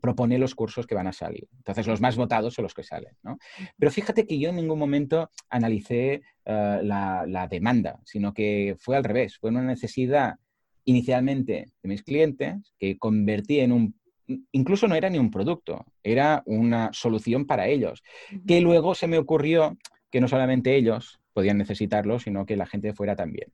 propone 0.01 0.39
los 0.39 0.55
cursos 0.55 0.87
que 0.87 0.95
van 0.95 1.07
a 1.07 1.13
salir. 1.13 1.49
Entonces, 1.57 1.87
los 1.87 2.01
más 2.01 2.17
votados 2.17 2.55
son 2.55 2.65
los 2.65 2.75
que 2.75 2.83
salen. 2.83 3.17
Pero 3.79 3.91
fíjate 3.91 4.27
que 4.27 4.39
yo 4.39 4.51
en 4.51 4.57
ningún 4.57 4.79
momento 4.79 5.31
analicé 5.49 6.23
ah, 6.45 6.81
la, 6.83 7.49
demanda, 7.51 7.99
sino 8.05 8.35
que 8.35 8.77
fue 8.79 8.97
al 8.97 9.05
revés, 9.05 9.39
fue 9.39 9.51
una 9.51 9.63
necesidad 9.63 10.35
inicialmente 10.85 11.67
de 11.83 11.89
mis 11.89 12.03
clientes 12.03 12.75
que 12.79 12.99
convertí 12.99 13.61
en 13.61 13.73
un 13.73 13.95
incluso 14.51 14.89
no 14.89 14.97
era 14.97 15.09
ni 15.09 15.19
un 15.19 15.31
producto, 15.31 15.87
era 16.03 16.43
una 16.47 16.91
solución 16.93 17.47
para 17.47 17.69
ellos, 17.69 18.03
que 18.45 18.61
luego 18.61 18.97
se 18.97 19.07
me 19.07 19.19
ocurrió 19.19 19.79
que 20.11 20.21
no 20.21 20.27
solamente 20.27 20.75
ellos 20.75 21.21
podían 21.37 21.59
necesitarlo, 21.59 22.19
sino 22.19 22.47
que 22.47 22.57
la 22.57 22.65
gente 22.65 22.95
fuera 22.95 23.15
también. 23.15 23.53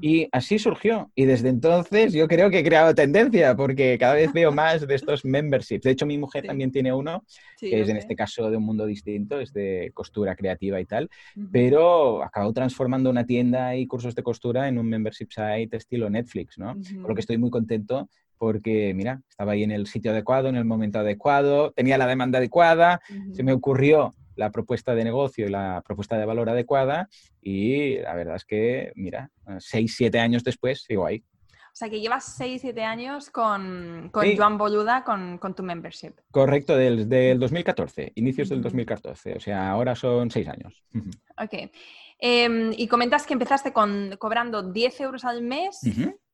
Y 0.00 0.26
así 0.32 0.58
surgió. 0.58 1.12
Y 1.14 1.26
desde 1.26 1.50
entonces 1.50 2.14
yo 2.14 2.26
creo 2.28 2.48
que 2.48 2.60
he 2.60 2.64
creado 2.64 2.94
tendencia, 2.94 3.54
porque 3.54 3.98
cada 3.98 4.14
vez 4.14 4.32
veo 4.32 4.52
más 4.52 4.86
de 4.86 4.94
estos 4.94 5.26
memberships. 5.26 5.84
De 5.84 5.90
hecho, 5.90 6.06
mi 6.06 6.16
mujer 6.16 6.46
también 6.46 6.72
tiene 6.72 6.94
uno, 6.94 7.22
que 7.58 7.82
es 7.82 7.90
en 7.90 7.98
este 7.98 8.16
caso 8.16 8.50
de 8.50 8.56
un 8.56 8.62
mundo 8.62 8.86
distinto, 8.86 9.38
es 9.38 9.52
de 9.52 9.90
costura 9.92 10.34
creativa 10.34 10.80
y 10.80 10.86
tal, 10.86 11.10
pero 11.52 12.24
acabó 12.24 12.54
transformando 12.54 13.10
una 13.10 13.26
tienda 13.26 13.76
y 13.76 13.86
cursos 13.86 14.14
de 14.14 14.22
costura 14.22 14.66
en 14.66 14.78
un 14.78 14.88
membership 14.88 15.28
site 15.28 15.76
estilo 15.76 16.08
Netflix, 16.08 16.56
¿no? 16.56 16.72
Con 16.72 17.08
lo 17.08 17.14
que 17.14 17.20
estoy 17.20 17.36
muy 17.36 17.50
contento 17.50 18.08
porque, 18.38 18.94
mira, 18.94 19.20
estaba 19.28 19.52
ahí 19.52 19.62
en 19.62 19.72
el 19.72 19.86
sitio 19.86 20.12
adecuado, 20.12 20.48
en 20.48 20.56
el 20.56 20.64
momento 20.64 20.98
adecuado, 20.98 21.72
tenía 21.72 21.98
la 21.98 22.06
demanda 22.06 22.38
adecuada, 22.38 23.02
se 23.34 23.42
me 23.42 23.52
ocurrió 23.52 24.14
la 24.36 24.50
propuesta 24.50 24.94
de 24.94 25.04
negocio 25.04 25.46
y 25.46 25.50
la 25.50 25.82
propuesta 25.86 26.18
de 26.18 26.26
valor 26.26 26.48
adecuada 26.48 27.08
y 27.42 27.98
la 27.98 28.14
verdad 28.14 28.36
es 28.36 28.44
que, 28.44 28.92
mira, 28.96 29.30
seis, 29.58 29.94
siete 29.96 30.18
años 30.18 30.44
después 30.44 30.82
sigo 30.82 31.06
ahí. 31.06 31.22
O 31.72 31.76
sea, 31.80 31.88
que 31.88 32.00
llevas 32.00 32.36
seis, 32.36 32.60
siete 32.62 32.82
años 32.82 33.30
con, 33.30 34.10
con 34.12 34.36
Joan 34.36 34.58
Boluda, 34.58 35.04
con, 35.04 35.38
con, 35.38 35.54
tu 35.54 35.62
membership. 35.62 36.12
Correcto, 36.30 36.76
desde 36.76 37.30
el 37.30 37.38
2014, 37.38 38.12
inicios 38.16 38.48
del 38.48 38.60
2014. 38.60 39.34
O 39.36 39.40
sea, 39.40 39.70
ahora 39.70 39.94
son 39.94 40.30
seis 40.30 40.48
años. 40.48 40.84
Ok. 41.38 41.70
Em, 42.18 42.72
y 42.76 42.86
comentas 42.86 43.24
que 43.24 43.32
empezaste 43.32 43.72
con, 43.72 44.16
cobrando 44.18 44.62
10 44.62 45.00
euros 45.00 45.24
al 45.24 45.42
mes 45.42 45.80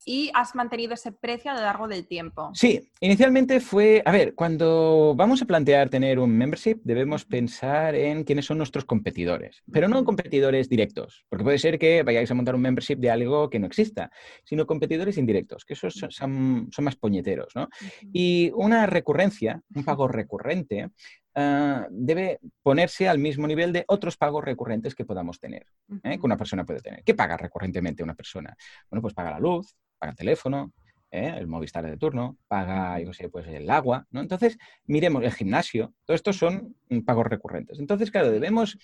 y 0.06 0.30
has 0.34 0.54
mantenido 0.54 0.94
ese 0.94 1.10
precio 1.10 1.50
a 1.50 1.54
lo 1.54 1.60
largo 1.60 1.88
del 1.88 2.06
tiempo. 2.06 2.50
Sí, 2.54 2.80
inicialmente 3.00 3.60
fue, 3.60 4.02
a 4.04 4.12
ver, 4.12 4.34
cuando 4.34 5.14
vamos 5.16 5.42
a 5.42 5.46
plantear 5.46 5.90
tener 5.90 6.20
un 6.20 6.30
membership 6.30 6.80
debemos 6.84 7.24
pensar 7.24 7.96
en 7.96 8.22
quiénes 8.22 8.46
son 8.46 8.56
nuestros 8.56 8.84
competidores, 8.84 9.64
pero 9.70 9.88
no 9.88 10.04
competidores 10.04 10.68
directos, 10.68 11.26
porque 11.28 11.44
puede 11.44 11.58
ser 11.58 11.78
que 11.78 12.04
vayáis 12.04 12.30
a 12.30 12.34
montar 12.34 12.54
un 12.54 12.62
membership 12.62 12.96
de 12.96 13.10
algo 13.10 13.50
que 13.50 13.58
no 13.58 13.66
exista, 13.66 14.10
sino 14.44 14.64
competidores 14.64 15.18
indirectos, 15.18 15.64
que 15.64 15.74
esos 15.74 15.94
son, 15.94 16.68
son 16.70 16.84
más 16.84 16.96
puñeteros, 16.96 17.56
¿no? 17.56 17.68
Y 18.12 18.52
una 18.54 18.86
recurrencia, 18.86 19.60
un 19.74 19.84
pago 19.84 20.06
recurrente, 20.06 20.90
Ah, 21.38 21.86
debe 21.90 22.40
ponerse 22.62 23.06
al 23.06 23.18
mismo 23.18 23.46
nivel 23.46 23.70
de 23.70 23.84
otros 23.88 24.16
pagos 24.16 24.42
recurrentes 24.42 24.94
que 24.94 25.04
podamos 25.04 25.38
tener, 25.38 25.66
¿eh? 26.02 26.18
que 26.18 26.24
una 26.24 26.38
persona 26.38 26.64
puede 26.64 26.80
tener. 26.80 27.04
¿Qué 27.04 27.12
paga 27.12 27.36
recurrentemente 27.36 28.02
una 28.02 28.14
persona? 28.14 28.56
Bueno, 28.88 29.02
pues 29.02 29.12
paga 29.12 29.32
la 29.32 29.38
luz, 29.38 29.76
paga 29.98 30.12
el 30.12 30.16
teléfono, 30.16 30.72
¿eh? 31.10 31.34
el 31.36 31.46
Movistar 31.46 31.84
de 31.84 31.96
turno, 31.96 32.36
paga, 32.48 33.00
yo 33.00 33.12
sé, 33.12 33.28
pues 33.28 33.46
el 33.48 33.68
agua, 33.70 34.06
¿no? 34.10 34.20
Entonces, 34.20 34.58
miremos 34.86 35.22
el 35.24 35.32
gimnasio, 35.32 35.92
todo 36.04 36.14
esto 36.14 36.32
son 36.32 36.76
pagos 37.04 37.26
recurrentes. 37.26 37.78
Entonces, 37.78 38.10
claro, 38.10 38.30
debemos 38.30 38.78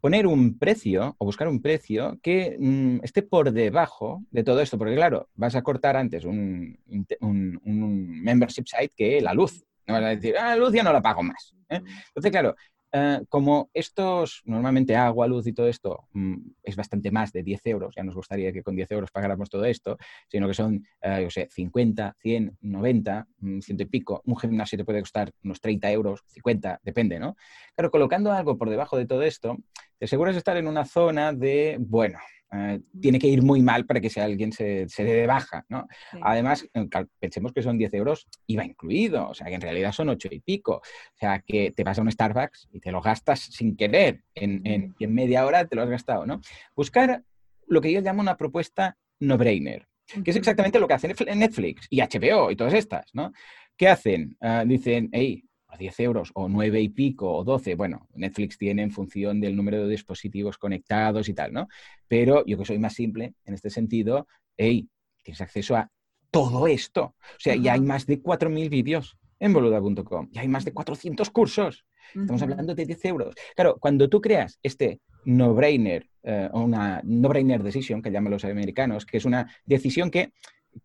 poner 0.00 0.26
un 0.26 0.58
precio 0.58 1.16
o 1.18 1.24
buscar 1.24 1.48
un 1.48 1.60
precio 1.60 2.18
que 2.22 2.56
mm, 2.58 3.00
esté 3.02 3.22
por 3.22 3.52
debajo 3.52 4.22
de 4.30 4.44
todo 4.44 4.60
esto, 4.60 4.78
porque 4.78 4.94
claro, 4.94 5.28
vas 5.34 5.54
a 5.56 5.62
cortar 5.62 5.96
antes 5.96 6.24
un, 6.24 6.78
un 7.20 8.22
membership 8.22 8.66
site 8.66 8.92
que 8.96 9.20
la 9.20 9.34
luz, 9.34 9.64
no 9.86 9.94
vas 9.94 10.04
a 10.04 10.08
decir, 10.08 10.36
ah, 10.38 10.54
luz 10.54 10.72
ya 10.72 10.82
no 10.82 10.92
la 10.92 11.02
pago 11.02 11.22
más. 11.22 11.54
¿eh? 11.68 11.80
Entonces, 12.08 12.30
claro, 12.30 12.54
eh, 12.92 13.20
como 13.28 13.70
estos, 13.74 14.42
normalmente 14.44 14.96
agua, 14.96 15.26
luz 15.26 15.46
y 15.46 15.52
todo 15.52 15.68
esto 15.68 16.08
mm, 16.12 16.36
es 16.62 16.76
bastante 16.76 17.10
más 17.10 17.32
de 17.32 17.42
10 17.42 17.66
euros, 17.66 17.94
ya 17.94 18.02
nos 18.02 18.14
gustaría 18.14 18.52
que 18.52 18.62
con 18.62 18.74
10 18.76 18.90
euros 18.92 19.10
pagáramos 19.10 19.50
todo 19.50 19.64
esto, 19.64 19.98
sino 20.28 20.48
que 20.48 20.54
son, 20.54 20.86
eh, 21.02 21.20
yo 21.22 21.30
sé, 21.30 21.48
50, 21.50 22.16
100, 22.20 22.56
90, 22.60 23.26
ciento 23.60 23.82
y 23.82 23.86
pico, 23.86 24.22
un 24.24 24.36
gimnasio 24.36 24.78
te 24.78 24.84
puede 24.84 25.00
costar 25.00 25.32
unos 25.44 25.60
30 25.60 25.90
euros, 25.90 26.22
50, 26.28 26.80
depende, 26.82 27.18
¿no? 27.18 27.36
Claro, 27.74 27.90
colocando 27.90 28.32
algo 28.32 28.56
por 28.56 28.70
debajo 28.70 28.96
de 28.96 29.06
todo 29.06 29.22
esto, 29.22 29.58
te 29.98 30.04
aseguras 30.06 30.34
de 30.34 30.38
estar 30.38 30.56
en 30.56 30.66
una 30.66 30.84
zona 30.84 31.32
de, 31.32 31.76
bueno, 31.80 32.18
eh, 32.50 32.80
tiene 33.00 33.18
que 33.18 33.26
ir 33.26 33.42
muy 33.42 33.60
mal 33.60 33.84
para 33.84 34.00
que 34.00 34.08
si 34.08 34.20
alguien 34.20 34.52
se, 34.52 34.88
se 34.88 35.04
dé 35.04 35.12
de 35.12 35.26
baja, 35.26 35.66
¿no? 35.68 35.86
Además, 36.22 36.66
eh, 36.72 36.88
pensemos 37.18 37.52
que 37.52 37.62
son 37.62 37.76
10 37.76 37.92
euros 37.94 38.26
IVA 38.46 38.64
incluido, 38.64 39.28
o 39.28 39.34
sea, 39.34 39.48
que 39.48 39.54
en 39.54 39.60
realidad 39.60 39.92
son 39.92 40.08
8 40.08 40.28
y 40.30 40.40
pico. 40.40 40.76
O 40.76 41.18
sea, 41.18 41.40
que 41.40 41.72
te 41.72 41.84
vas 41.84 41.98
a 41.98 42.02
un 42.02 42.10
Starbucks 42.10 42.68
y 42.72 42.80
te 42.80 42.90
lo 42.90 43.02
gastas 43.02 43.40
sin 43.40 43.76
querer, 43.76 44.22
en, 44.34 44.94
en 44.98 45.14
media 45.14 45.44
hora 45.44 45.66
te 45.66 45.76
lo 45.76 45.82
has 45.82 45.90
gastado, 45.90 46.24
¿no? 46.24 46.40
Buscar 46.74 47.22
lo 47.66 47.80
que 47.80 47.92
yo 47.92 48.00
llamo 48.00 48.22
una 48.22 48.36
propuesta 48.36 48.96
no-brainer, 49.20 49.86
que 50.24 50.30
es 50.30 50.36
exactamente 50.36 50.80
lo 50.80 50.88
que 50.88 50.94
hace 50.94 51.08
Netflix 51.08 51.86
y 51.90 52.00
HBO 52.00 52.50
y 52.50 52.56
todas 52.56 52.72
estas, 52.72 53.06
¿no? 53.12 53.32
¿Qué 53.76 53.88
hacen? 53.88 54.36
Ah, 54.40 54.64
dicen, 54.66 55.08
hey, 55.12 55.44
a 55.68 55.76
10 55.76 56.00
euros 56.00 56.30
o 56.34 56.48
9 56.48 56.80
y 56.80 56.88
pico 56.88 57.32
o 57.32 57.44
12, 57.44 57.74
bueno, 57.74 58.08
Netflix 58.14 58.58
tiene 58.58 58.82
en 58.82 58.90
función 58.90 59.40
del 59.40 59.54
número 59.54 59.82
de 59.82 59.88
dispositivos 59.88 60.58
conectados 60.58 61.28
y 61.28 61.34
tal, 61.34 61.52
¿no? 61.52 61.68
Pero 62.08 62.44
yo 62.46 62.58
que 62.58 62.64
soy 62.64 62.78
más 62.78 62.94
simple 62.94 63.34
en 63.44 63.54
este 63.54 63.70
sentido, 63.70 64.26
hey, 64.56 64.88
tienes 65.22 65.40
acceso 65.40 65.76
a 65.76 65.90
todo 66.30 66.66
esto. 66.66 67.02
O 67.20 67.38
sea, 67.38 67.54
ya 67.54 67.74
hay 67.74 67.80
más 67.80 68.06
de 68.06 68.22
4.000 68.22 68.68
vídeos 68.68 69.18
en 69.40 69.52
boluda.com, 69.52 70.28
ya 70.32 70.40
hay 70.40 70.48
más 70.48 70.64
de 70.64 70.72
400 70.72 71.30
cursos. 71.30 71.84
Estamos 72.14 72.40
hablando 72.40 72.74
de 72.74 72.86
10 72.86 73.04
euros. 73.04 73.34
Claro, 73.54 73.76
cuando 73.78 74.08
tú 74.08 74.20
creas 74.20 74.58
este 74.62 75.00
no-brainer, 75.26 76.08
eh, 76.22 76.48
una 76.52 77.02
no-brainer 77.04 77.62
decision, 77.62 78.00
que 78.00 78.10
llaman 78.10 78.32
los 78.32 78.44
americanos, 78.44 79.04
que 79.04 79.18
es 79.18 79.26
una 79.26 79.52
decisión 79.66 80.10
que 80.10 80.32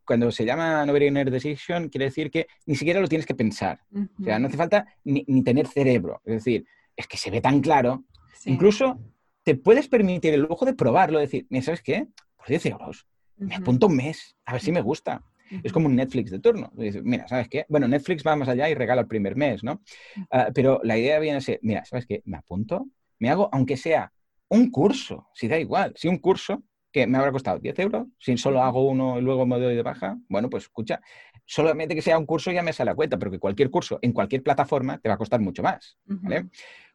cuando 0.06 0.32
se 0.32 0.46
llama 0.46 0.86
no 0.86 0.94
brainer 0.94 1.30
decision, 1.32 1.90
quiere 1.90 2.06
decir 2.06 2.32
que 2.32 2.48
ni 2.66 2.76
siquiera 2.76 3.00
lo 3.00 3.08
tienes 3.08 3.26
que 3.26 3.36
pensar. 3.36 3.80
O 4.20 4.24
sea, 4.24 4.40
no 4.40 4.48
hace 4.48 4.58
falta 4.58 4.86
ni, 5.04 5.24
tener 5.44 5.68
cerebro. 5.68 6.22
Es 6.26 6.36
decir, 6.36 6.66
es 6.96 7.08
que 7.08 7.18
se 7.18 7.32
ve 7.32 7.42
tan 7.42 7.62
claro. 7.62 8.04
Incluso 8.46 9.00
te 9.44 9.56
puedes 9.56 9.88
permitir 9.88 10.34
el 10.34 10.42
lujo 10.42 10.66
de 10.66 10.74
probarlo, 10.74 11.20
decir, 11.20 11.48
¿sabes 11.62 11.82
qué? 11.82 12.08
Por 12.38 12.48
10 12.48 12.66
euros, 12.68 13.08
me 13.38 13.56
apunto 13.56 13.88
un 13.88 13.96
mes, 13.96 14.36
a 14.46 14.54
ver 14.54 14.62
si 14.62 14.72
me 14.72 14.82
gusta. 14.82 15.24
Es 15.64 15.72
como 15.72 15.86
un 15.86 15.96
Netflix 15.96 16.32
de 16.32 16.40
turno. 16.40 16.72
Mira, 16.76 17.28
¿sabes 17.28 17.48
qué? 17.48 17.66
Bueno, 17.70 17.88
Netflix 17.88 18.24
va 18.26 18.36
más 18.36 18.50
allá 18.50 18.70
y 18.70 18.74
regala 18.74 19.02
el 19.02 19.08
primer 19.08 19.36
mes, 19.36 19.64
¿no? 19.64 19.82
Ah, 20.32 20.50
pero 20.54 20.80
la 20.84 20.98
idea 20.98 21.20
viene 21.20 21.38
a 21.38 21.42
ser, 21.42 21.60
mira, 21.62 21.86
¿sabes 21.86 22.08
qué? 22.08 22.24
Me 22.26 22.38
apunto, 22.38 22.88
me 23.20 23.30
hago, 23.30 23.50
aunque 23.52 23.78
sea 23.78 24.12
un 24.50 24.72
curso, 24.72 25.28
si 25.34 25.48
da 25.48 25.60
igual, 25.60 25.94
si 25.96 26.08
un 26.08 26.18
curso 26.18 26.64
que 26.94 27.08
me 27.08 27.18
habrá 27.18 27.32
costado 27.32 27.60
10 27.60 27.80
euros, 27.80 28.08
si 28.20 28.38
solo 28.38 28.62
hago 28.62 28.88
uno 28.88 29.18
y 29.18 29.22
luego 29.22 29.46
me 29.48 29.60
doy 29.60 29.76
de 29.76 29.82
baja, 29.82 30.18
bueno, 30.30 30.50
pues 30.50 30.66
escucha, 30.66 31.02
solamente 31.44 31.96
que 31.96 32.04
sea 32.04 32.20
un 32.20 32.28
curso 32.28 32.52
ya 32.52 32.62
me 32.62 32.72
sale 32.72 32.92
a 32.92 32.96
cuenta, 32.96 33.18
pero 33.18 33.32
que 33.32 33.40
cualquier 33.40 33.72
curso 33.72 33.98
en 34.02 34.14
cualquier 34.14 34.44
plataforma 34.44 35.00
te 35.00 35.10
va 35.10 35.16
a 35.16 35.18
costar 35.18 35.42
mucho 35.42 35.64
más, 35.64 35.98
¿vale? 36.06 36.50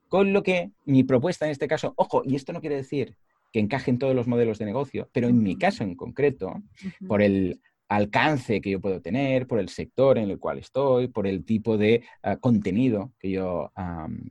Con 0.08 0.32
lo 0.32 0.42
que 0.42 0.70
mi 0.86 1.02
propuesta 1.02 1.44
en 1.44 1.50
este 1.50 1.68
caso, 1.68 1.92
ojo, 1.96 2.22
y 2.24 2.36
esto 2.36 2.52
no 2.52 2.60
quiere 2.60 2.76
decir 2.76 3.16
que 3.52 3.58
encajen 3.58 3.98
todos 3.98 4.14
los 4.14 4.28
modelos 4.28 4.58
de 4.58 4.66
negocio, 4.66 5.10
pero 5.12 5.28
en 5.28 5.42
mi 5.42 5.56
caso 5.56 5.82
en 5.82 5.96
concreto, 5.96 6.62
por 7.06 7.20
el 7.20 7.60
alcance 7.88 8.60
que 8.60 8.70
yo 8.70 8.80
puedo 8.80 9.00
tener, 9.00 9.46
por 9.46 9.58
el 9.58 9.68
sector 9.68 10.18
en 10.18 10.30
el 10.30 10.38
cual 10.38 10.58
estoy, 10.58 11.08
por 11.08 11.26
el 11.26 11.44
tipo 11.44 11.76
de 11.76 12.04
ah, 12.22 12.36
contenido 12.36 13.12
que 13.18 13.30
yo 13.30 13.72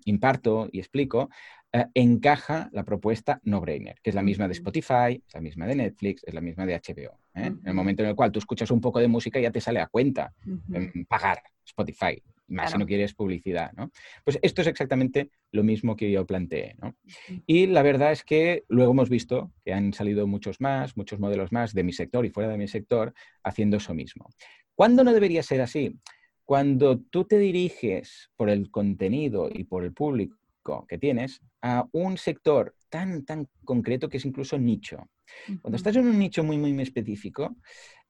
imparto 0.05 0.69
y 0.71 0.79
explico, 0.79 1.29
ah, 1.73 1.89
encaja 1.93 2.69
la 2.71 2.83
propuesta 2.83 3.39
no-brainer, 3.43 3.99
que 4.01 4.09
es 4.09 4.15
la 4.15 4.23
misma 4.23 4.47
de 4.47 4.53
Spotify, 4.53 5.21
es 5.25 5.33
la 5.33 5.41
misma 5.41 5.67
de 5.67 5.75
Netflix, 5.75 6.23
es 6.23 6.33
la 6.33 6.41
misma 6.41 6.65
de 6.65 6.75
HBO. 6.75 7.19
¿eh? 7.35 7.47
En 7.47 7.61
el 7.63 7.73
momento 7.73 8.03
en 8.03 8.09
el 8.09 8.15
cual 8.15 8.31
tú 8.31 8.39
escuchas 8.39 8.71
un 8.71 8.81
poco 8.81 8.99
de 8.99 9.07
música 9.07 9.39
ya 9.39 9.51
te 9.51 9.61
sale 9.61 9.79
a 9.79 9.87
cuenta 9.87 10.33
pagar 11.07 11.41
Spotify 11.65 12.21
más 12.47 12.71
si 12.71 12.77
no 12.77 12.85
quieres 12.85 13.13
publicidad, 13.13 13.71
¿no? 13.73 13.91
Pues 14.23 14.39
esto 14.41 14.61
es 14.61 14.67
exactamente 14.67 15.31
lo 15.51 15.63
mismo 15.63 15.95
que 15.95 16.11
yo 16.11 16.25
planteé, 16.25 16.75
¿no? 16.81 16.95
Y 17.45 17.67
la 17.67 17.81
verdad 17.81 18.11
es 18.11 18.23
que 18.23 18.63
luego 18.69 18.91
hemos 18.91 19.09
visto 19.09 19.51
que 19.63 19.73
han 19.73 19.93
salido 19.93 20.27
muchos 20.27 20.61
más, 20.61 20.95
muchos 20.95 21.19
modelos 21.19 21.51
más 21.51 21.73
de 21.73 21.83
mi 21.83 21.93
sector 21.93 22.25
y 22.25 22.29
fuera 22.29 22.49
de 22.49 22.57
mi 22.57 22.67
sector 22.67 23.13
haciendo 23.43 23.77
eso 23.77 23.93
mismo. 23.93 24.29
¿Cuándo 24.75 25.03
no 25.03 25.13
debería 25.13 25.43
ser 25.43 25.61
así? 25.61 25.99
Cuando 26.45 26.99
tú 26.99 27.25
te 27.25 27.37
diriges 27.37 28.31
por 28.37 28.49
el 28.49 28.71
contenido 28.71 29.49
y 29.53 29.65
por 29.65 29.83
el 29.83 29.93
público 29.93 30.37
que 30.87 30.97
tienes 30.97 31.41
a 31.61 31.85
un 31.91 32.17
sector 32.17 32.75
tan, 32.89 33.25
tan 33.25 33.47
concreto 33.63 34.09
que 34.09 34.17
es 34.17 34.25
incluso 34.25 34.57
nicho. 34.57 35.09
Cuando 35.61 35.75
estás 35.75 35.95
en 35.95 36.07
un 36.07 36.17
nicho 36.17 36.43
muy, 36.43 36.57
muy 36.57 36.81
específico, 36.81 37.57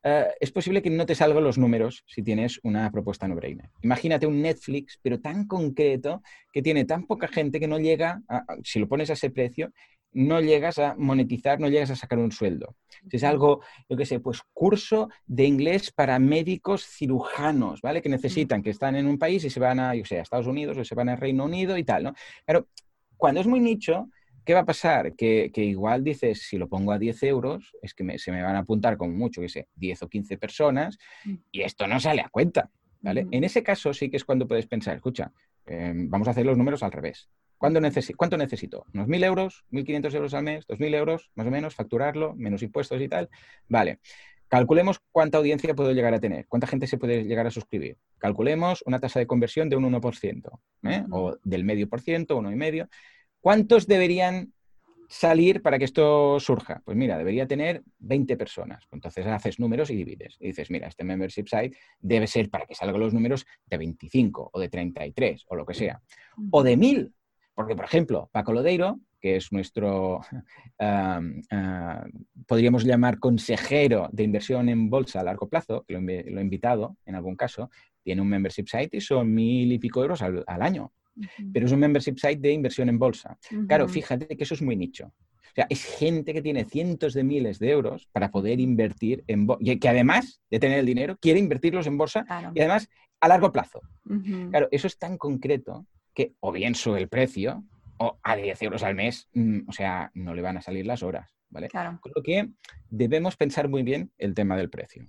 eh, 0.03 0.27
es 0.39 0.51
posible 0.51 0.81
que 0.81 0.89
no 0.89 1.05
te 1.05 1.15
salgan 1.15 1.43
los 1.43 1.57
números 1.57 2.03
si 2.07 2.21
tienes 2.23 2.59
una 2.63 2.91
propuesta 2.91 3.27
no 3.27 3.35
brainer. 3.35 3.69
Imagínate 3.81 4.27
un 4.27 4.41
Netflix, 4.41 4.99
pero 5.01 5.19
tan 5.19 5.47
concreto 5.47 6.21
que 6.51 6.61
tiene 6.61 6.85
tan 6.85 7.05
poca 7.05 7.27
gente 7.27 7.59
que 7.59 7.67
no 7.67 7.79
llega, 7.79 8.21
si 8.63 8.79
lo 8.79 8.87
pones 8.87 9.09
a 9.09 9.13
ese 9.13 9.29
precio, 9.31 9.71
no 10.13 10.41
llegas 10.41 10.79
a 10.79 10.95
monetizar, 10.97 11.59
no 11.59 11.69
llegas 11.69 11.91
a 11.91 11.95
sacar 11.95 12.19
un 12.19 12.31
sueldo. 12.31 12.75
Si 13.09 13.17
es 13.17 13.23
algo, 13.23 13.61
yo 13.89 13.97
qué 13.97 14.05
sé, 14.05 14.19
pues 14.19 14.41
curso 14.53 15.09
de 15.25 15.45
inglés 15.45 15.91
para 15.91 16.19
médicos 16.19 16.85
cirujanos, 16.85 17.81
¿vale? 17.81 18.01
Que 18.01 18.09
necesitan, 18.09 18.63
que 18.63 18.71
están 18.71 18.95
en 18.95 19.07
un 19.07 19.19
país 19.19 19.43
y 19.43 19.49
se 19.49 19.59
van 19.59 19.79
a, 19.79 19.95
yo 19.95 20.05
sé, 20.05 20.19
a 20.19 20.23
Estados 20.23 20.47
Unidos 20.47 20.77
o 20.77 20.83
se 20.83 20.95
van 20.95 21.09
a 21.09 21.15
Reino 21.15 21.45
Unido 21.45 21.77
y 21.77 21.83
tal, 21.83 22.03
¿no? 22.03 22.13
Pero 22.45 22.67
cuando 23.17 23.41
es 23.41 23.47
muy 23.47 23.59
nicho, 23.59 24.09
¿Qué 24.47 24.53
va 24.53 24.61
a 24.61 24.65
pasar? 24.65 25.13
Que, 25.13 25.51
igual 25.57 26.05
dices, 26.05 26.43
si 26.43 26.57
lo 26.57 26.69
pongo 26.69 26.93
a 26.93 26.97
10 26.97 27.21
euros, 27.23 27.73
es 27.81 27.93
que 27.93 28.17
se 28.17 28.31
me 28.31 28.41
van 28.41 28.55
a 28.55 28.59
apuntar 28.59 28.95
con 28.95 29.13
mucho, 29.13 29.41
que 29.41 29.49
sé, 29.49 29.67
10 29.75 30.03
o 30.03 30.07
15 30.07 30.37
personas 30.37 30.97
mm. 31.25 31.33
y 31.51 31.63
esto 31.63 31.85
no 31.85 31.99
sale 31.99 32.21
a 32.21 32.29
cuenta. 32.29 32.71
¿Vale? 33.07 33.25
En 33.31 33.45
ese 33.45 33.63
caso 33.63 33.93
sí 33.93 34.09
que 34.09 34.17
es 34.17 34.25
cuando 34.25 34.49
puedes 34.49 34.67
pensar, 34.67 34.97
escucha, 34.97 35.31
em, 35.65 36.09
vamos 36.09 36.27
a 36.27 36.31
hacer 36.31 36.45
los 36.45 36.57
números 36.57 36.83
al 36.83 36.91
revés. 36.91 37.29
¿Cuánto, 37.57 37.79
¿Cuánto 38.17 38.37
necesito? 38.37 38.85
¿Unos 38.93 39.07
1.000 39.07 39.23
euros? 39.23 39.63
¿1.500 39.71 40.13
euros 40.13 40.33
al 40.33 40.43
mes? 40.43 40.67
¿2.000 40.67 40.93
euros? 40.93 41.31
Más 41.33 41.47
o 41.47 41.51
menos, 41.51 41.73
facturarlo, 41.73 42.35
menos 42.35 42.61
impuestos 42.63 43.01
y 43.01 43.07
tal. 43.07 43.29
Vale. 43.69 43.99
Calculemos 44.49 44.99
cuánta 45.11 45.37
audiencia 45.37 45.73
puedo 45.73 45.93
llegar 45.93 46.13
a 46.13 46.19
tener, 46.19 46.47
cuánta 46.47 46.67
gente 46.67 46.85
se 46.85 46.97
puede 46.97 47.23
llegar 47.23 47.47
a 47.47 47.51
suscribir. 47.51 47.97
Calculemos 48.17 48.83
una 48.85 48.99
tasa 48.99 49.19
de 49.19 49.27
conversión 49.27 49.69
de 49.69 49.77
un 49.77 49.85
1%, 49.85 50.59
¿eh? 50.83 51.03
o 51.09 51.37
del 51.43 51.63
medio 51.63 51.87
por 51.87 52.01
ciento, 52.01 52.37
uno 52.37 52.51
y 52.51 52.55
medio. 52.55 52.89
¿Cuántos 53.39 53.87
deberían 53.87 54.53
salir 55.07 55.61
para 55.61 55.77
que 55.79 55.85
esto 55.85 56.39
surja? 56.39 56.81
Pues 56.83 56.97
mira, 56.97 57.17
debería 57.17 57.47
tener 57.47 57.83
20 57.99 58.37
personas. 58.37 58.83
Entonces 58.91 59.25
haces 59.25 59.59
números 59.59 59.89
y 59.89 59.95
divides. 59.95 60.37
Y 60.39 60.47
dices, 60.47 60.69
mira, 60.69 60.87
este 60.87 61.03
membership 61.03 61.47
site 61.47 61.77
debe 61.99 62.27
ser 62.27 62.49
para 62.49 62.65
que 62.65 62.75
salgan 62.75 62.99
los 62.99 63.13
números 63.13 63.45
de 63.65 63.77
25 63.77 64.49
o 64.53 64.59
de 64.59 64.69
33 64.69 65.45
o 65.47 65.55
lo 65.55 65.65
que 65.65 65.73
sea. 65.73 66.01
O 66.51 66.63
de 66.63 66.77
1000. 66.77 67.13
Porque, 67.53 67.75
por 67.75 67.85
ejemplo, 67.85 68.29
Paco 68.31 68.53
Lodeiro, 68.53 68.99
que 69.19 69.37
es 69.37 69.51
nuestro, 69.51 70.21
ah, 70.79 71.21
podríamos 72.45 72.83
llamar 72.83 73.19
consejero 73.19 74.09
de 74.11 74.23
inversión 74.23 74.69
en 74.69 74.89
bolsa 74.89 75.21
a 75.21 75.23
largo 75.23 75.49
plazo, 75.49 75.83
que 75.87 75.93
lo, 75.93 75.99
he 75.99 76.41
invitado 76.41 76.97
en 77.05 77.15
algún 77.15 77.35
caso, 77.35 77.69
tiene 78.03 78.21
un 78.21 78.29
membership 78.29 78.67
site 78.67 78.97
y 78.97 79.01
son 79.01 79.33
mil 79.33 79.71
y 79.71 79.79
pico 79.79 80.01
euros 80.01 80.21
al 80.21 80.61
año 80.61 80.93
pero 81.53 81.65
es 81.65 81.71
un 81.71 81.79
membership 81.79 82.15
site 82.17 82.39
de 82.39 82.51
inversión 82.51 82.89
en 82.89 82.99
bolsa. 82.99 83.37
Claro, 83.67 83.87
fíjate 83.87 84.35
que 84.35 84.43
eso 84.43 84.53
es 84.53 84.61
muy 84.61 84.75
nicho. 84.75 85.05
O 85.07 85.55
sea, 85.55 85.67
es 85.69 85.83
gente 85.83 86.33
que 86.33 86.41
tiene 86.41 86.65
cientos 86.65 87.13
de 87.13 87.23
miles 87.23 87.57
de 87.57 87.71
euros 87.71 88.07
para 88.11 88.29
poder 88.29 88.59
invertir 88.59 89.23
en 89.27 89.47
bolsa, 89.47 89.63
que 89.79 89.89
además 89.89 90.41
de 90.51 90.59
tener 90.59 90.79
el 90.79 90.85
dinero, 90.85 91.17
quiere 91.19 91.39
invertirlos 91.39 91.87
en 91.87 91.97
bolsa 91.97 92.25
y 92.53 92.59
además 92.59 92.89
a 93.19 93.27
largo 93.27 93.51
plazo. 93.51 93.81
Claro, 94.51 94.67
eso 94.71 94.87
es 94.87 94.97
tan 94.97 95.17
concreto 95.17 95.87
que 96.13 96.33
o 96.39 96.51
bien 96.51 96.75
sube 96.75 96.99
el 96.99 97.09
precio 97.09 97.63
o 97.97 98.19
a 98.21 98.35
10 98.35 98.61
euros 98.61 98.83
al 98.83 98.95
mes, 98.95 99.27
mm, 99.33 99.61
o 99.67 99.71
sea, 99.71 100.11
no 100.13 100.35
le 100.35 100.41
van 100.41 100.57
a 100.57 100.61
salir 100.61 100.85
las 100.85 101.03
horas. 101.03 101.36
¿Vale? 101.49 101.67
Claro. 101.69 101.99
Con 102.01 102.11
lo 102.15 102.21
que 102.21 102.49
debemos 102.89 103.35
pensar 103.35 103.67
muy 103.67 103.83
bien 103.83 104.11
el 104.17 104.33
tema 104.33 104.55
del 104.55 104.69
precio. 104.69 105.05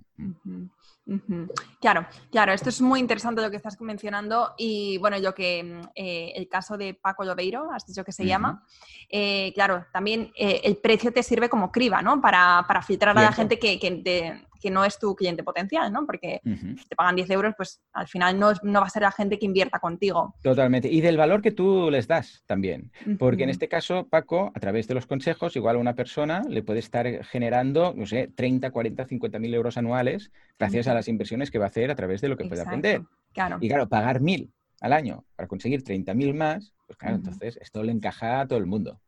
Claro, 1.81 2.05
claro, 2.31 2.53
esto 2.53 2.69
es 2.69 2.81
muy 2.81 2.99
interesante 2.99 3.41
lo 3.41 3.49
que 3.49 3.57
estás 3.57 3.79
mencionando 3.81 4.53
y 4.57 4.97
bueno, 4.99 5.17
yo 5.17 5.33
que 5.33 5.63
mm, 5.63 5.81
eh, 5.95 6.33
el 6.35 6.47
caso 6.47 6.77
de 6.77 6.93
Paco 6.93 7.23
Lobeiro, 7.23 7.71
has 7.71 7.85
dicho 7.85 8.03
que 8.03 8.11
se 8.11 8.25
llama, 8.25 8.63
eh, 9.09 9.51
claro, 9.53 9.87
también 9.91 10.31
eh, 10.37 10.61
el 10.63 10.77
precio 10.77 11.11
te 11.11 11.23
sirve 11.23 11.49
como 11.49 11.71
criba, 11.71 12.01
¿no? 12.01 12.21
Para, 12.21 12.63
filtrar 12.85 13.17
a 13.17 13.21
la 13.21 13.31
gente 13.31 13.57
que, 13.57 13.79
que, 13.79 14.47
que 14.59 14.69
no 14.69 14.83
es 14.85 14.99
tu 14.99 15.15
cliente 15.15 15.43
potencial, 15.43 15.91
¿no? 15.91 16.05
Porque 16.05 16.41
si 16.43 16.87
te 16.87 16.95
pagan 16.95 17.15
10 17.15 17.29
euros, 17.31 17.53
pues 17.55 17.81
al 17.93 18.07
final 18.07 18.39
no, 18.39 18.51
no, 18.63 18.81
va 18.81 18.87
a 18.87 18.89
ser 18.89 19.03
la 19.03 19.11
gente 19.11 19.39
que 19.39 19.45
invierta 19.45 19.79
contigo. 19.79 20.35
Totalmente. 20.41 20.89
Y 20.89 21.01
del 21.01 21.17
valor 21.17 21.41
que 21.41 21.51
tú 21.51 21.89
les 21.91 22.07
das 22.07 22.43
también. 22.45 22.91
Porque 23.17 23.43
en 23.43 23.49
este 23.49 23.67
caso, 23.67 24.07
Paco, 24.07 24.51
a 24.53 24.59
través 24.59 24.87
de 24.87 24.93
los 24.93 25.05
consejos, 25.05 25.55
igual 25.55 25.77
a 25.77 25.79
una 25.79 25.95
persona 25.95 26.41
le 26.47 26.63
puede 26.63 26.79
estar 26.79 27.23
generando, 27.25 27.93
no 27.95 28.05
sé, 28.05 28.29
30, 28.35 28.71
40, 28.71 29.05
50 29.05 29.39
mil 29.39 29.53
euros 29.53 29.77
anuales 29.77 30.31
gracias 30.57 30.87
a 30.87 30.93
las 30.93 31.07
inversiones 31.07 31.51
que 31.51 31.59
va 31.59 31.65
a 31.65 31.69
hacer 31.69 31.91
a 31.91 31.95
través 31.95 32.21
de 32.21 32.29
lo 32.29 32.37
que 32.37 32.45
puede 32.45 32.61
aprender. 32.61 33.01
Claro. 33.33 33.57
Y 33.61 33.67
claro, 33.67 33.87
pagar 33.87 34.19
mil 34.21 34.51
al 34.81 34.93
año 34.93 35.25
para 35.35 35.47
conseguir 35.47 35.83
30.000 35.83 36.33
más, 36.33 36.73
pues 36.89 36.97
claro, 36.97 37.17
entonces 37.17 37.55
esto 37.61 37.83
le 37.83 37.91
encaja 37.91 38.41
a 38.41 38.47
todo 38.47 38.57
el 38.57 38.65
mundo. 38.65 38.99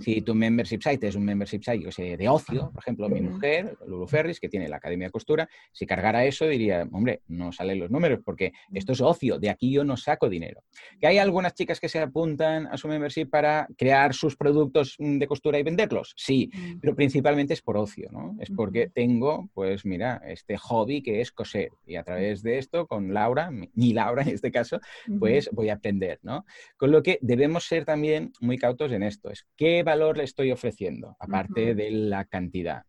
Si 0.00 0.22
tu 0.22 0.34
membership 0.34 0.80
site 0.80 1.08
es 1.08 1.14
un 1.14 1.26
membership 1.26 1.62
site 1.62 1.84
yo 1.84 1.92
sé, 1.92 2.16
de 2.16 2.26
ocio, 2.26 2.70
por 2.72 2.82
ejemplo, 2.82 3.06
mi 3.10 3.20
mujer, 3.20 3.76
Lulu 3.86 4.06
Ferris, 4.06 4.40
que 4.40 4.48
tiene 4.48 4.66
la 4.66 4.76
Academia 4.76 5.08
de 5.08 5.10
Costura, 5.10 5.46
si 5.70 5.84
cargara 5.84 6.24
eso 6.24 6.46
diría, 6.46 6.88
hombre, 6.90 7.20
no 7.28 7.52
salen 7.52 7.80
los 7.80 7.90
números 7.90 8.20
porque 8.24 8.54
esto 8.72 8.92
es 8.92 9.02
ocio, 9.02 9.38
de 9.38 9.50
aquí 9.50 9.70
yo 9.70 9.84
no 9.84 9.98
saco 9.98 10.30
dinero. 10.30 10.62
Que 10.98 11.06
hay 11.06 11.18
algunas 11.18 11.52
chicas 11.52 11.80
que 11.80 11.90
se 11.90 11.98
apuntan 11.98 12.66
a 12.68 12.78
su 12.78 12.88
membership 12.88 13.26
para 13.26 13.68
crear 13.76 14.14
sus 14.14 14.34
productos 14.34 14.96
de 14.98 15.26
costura 15.26 15.58
y 15.58 15.62
venderlos, 15.64 16.14
sí, 16.16 16.50
pero 16.80 16.96
principalmente 16.96 17.52
es 17.52 17.60
por 17.60 17.76
ocio, 17.76 18.08
¿no? 18.10 18.36
Es 18.40 18.50
porque 18.50 18.88
tengo, 18.88 19.50
pues 19.52 19.84
mira, 19.84 20.22
este 20.24 20.56
hobby 20.56 21.02
que 21.02 21.20
es 21.20 21.30
coser 21.30 21.72
y 21.86 21.96
a 21.96 22.04
través 22.04 22.42
de 22.42 22.56
esto 22.56 22.86
con 22.86 23.12
Laura, 23.12 23.50
mi 23.50 23.92
Laura 23.92 24.22
en 24.22 24.30
este 24.30 24.50
caso, 24.50 24.80
pues 25.18 25.50
voy 25.52 25.68
a 25.68 25.74
aprender, 25.74 26.20
¿no? 26.22 26.46
Con 26.78 26.90
lo 26.90 27.02
que 27.02 27.17
debemos 27.20 27.64
ser 27.64 27.84
también 27.84 28.32
muy 28.40 28.58
cautos 28.58 28.92
en 28.92 29.02
esto, 29.02 29.30
es 29.30 29.46
qué 29.56 29.82
valor 29.82 30.16
le 30.16 30.24
estoy 30.24 30.52
ofreciendo, 30.52 31.16
aparte 31.18 31.74
de 31.74 31.90
la 31.90 32.24
cantidad. 32.24 32.82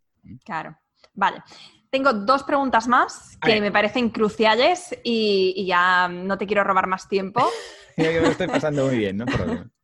Claro, 0.44 0.78
vale. 1.14 1.42
Tengo 1.90 2.14
dos 2.14 2.44
preguntas 2.44 2.88
más 2.88 3.38
que 3.42 3.60
me 3.60 3.72
parecen 3.72 4.10
cruciales 4.10 4.96
y, 5.04 5.66
ya 5.66 6.08
no 6.08 6.38
te 6.38 6.46
quiero 6.46 6.64
robar 6.64 6.88
más 6.88 7.10
tiempo. 7.10 7.48
me 7.98 8.30
estoy 8.30 8.48
pasando 8.48 8.86
muy 8.86 8.98
bien, 8.98 9.18
¿no? 9.18 9.26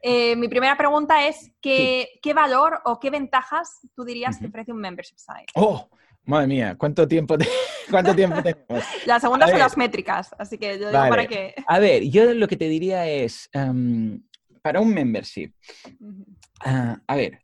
Eh, 0.00 0.36
mi 0.36 0.46
primera 0.46 0.76
pregunta 0.76 1.26
es, 1.26 1.50
¿qué, 1.60 2.20
¿qué, 2.22 2.32
valor 2.32 2.80
o 2.84 3.00
qué 3.00 3.10
ventajas 3.10 3.80
tú 3.96 4.04
dirías 4.04 4.38
que 4.38 4.46
ofrece 4.46 4.70
un 4.70 4.78
membership 4.78 5.16
site? 5.18 5.52
¡Oh! 5.56 5.88
Madre 6.28 6.46
mía, 6.46 6.76
¿cuánto 6.76 7.08
tiempo, 7.08 7.36
¿cuánto 7.90 8.14
tiempo 8.14 8.42
tenemos? 8.42 8.84
La 9.06 9.18
segunda 9.18 9.48
son 9.48 9.58
las 9.58 9.78
métricas, 9.78 10.34
así 10.38 10.58
que 10.58 10.78
yo 10.78 10.90
digo 10.90 10.92
para 10.92 11.26
qué. 11.26 11.54
A 11.66 11.78
ver, 11.78 12.02
yo 12.04 12.34
lo 12.34 12.46
que 12.46 12.58
te 12.58 12.68
diría 12.68 13.08
es, 13.08 13.48
em, 13.54 14.22
para 14.60 14.78
un 14.82 14.92
membership, 14.92 15.54
ah, 16.66 17.00
a 17.06 17.16
ver, 17.16 17.40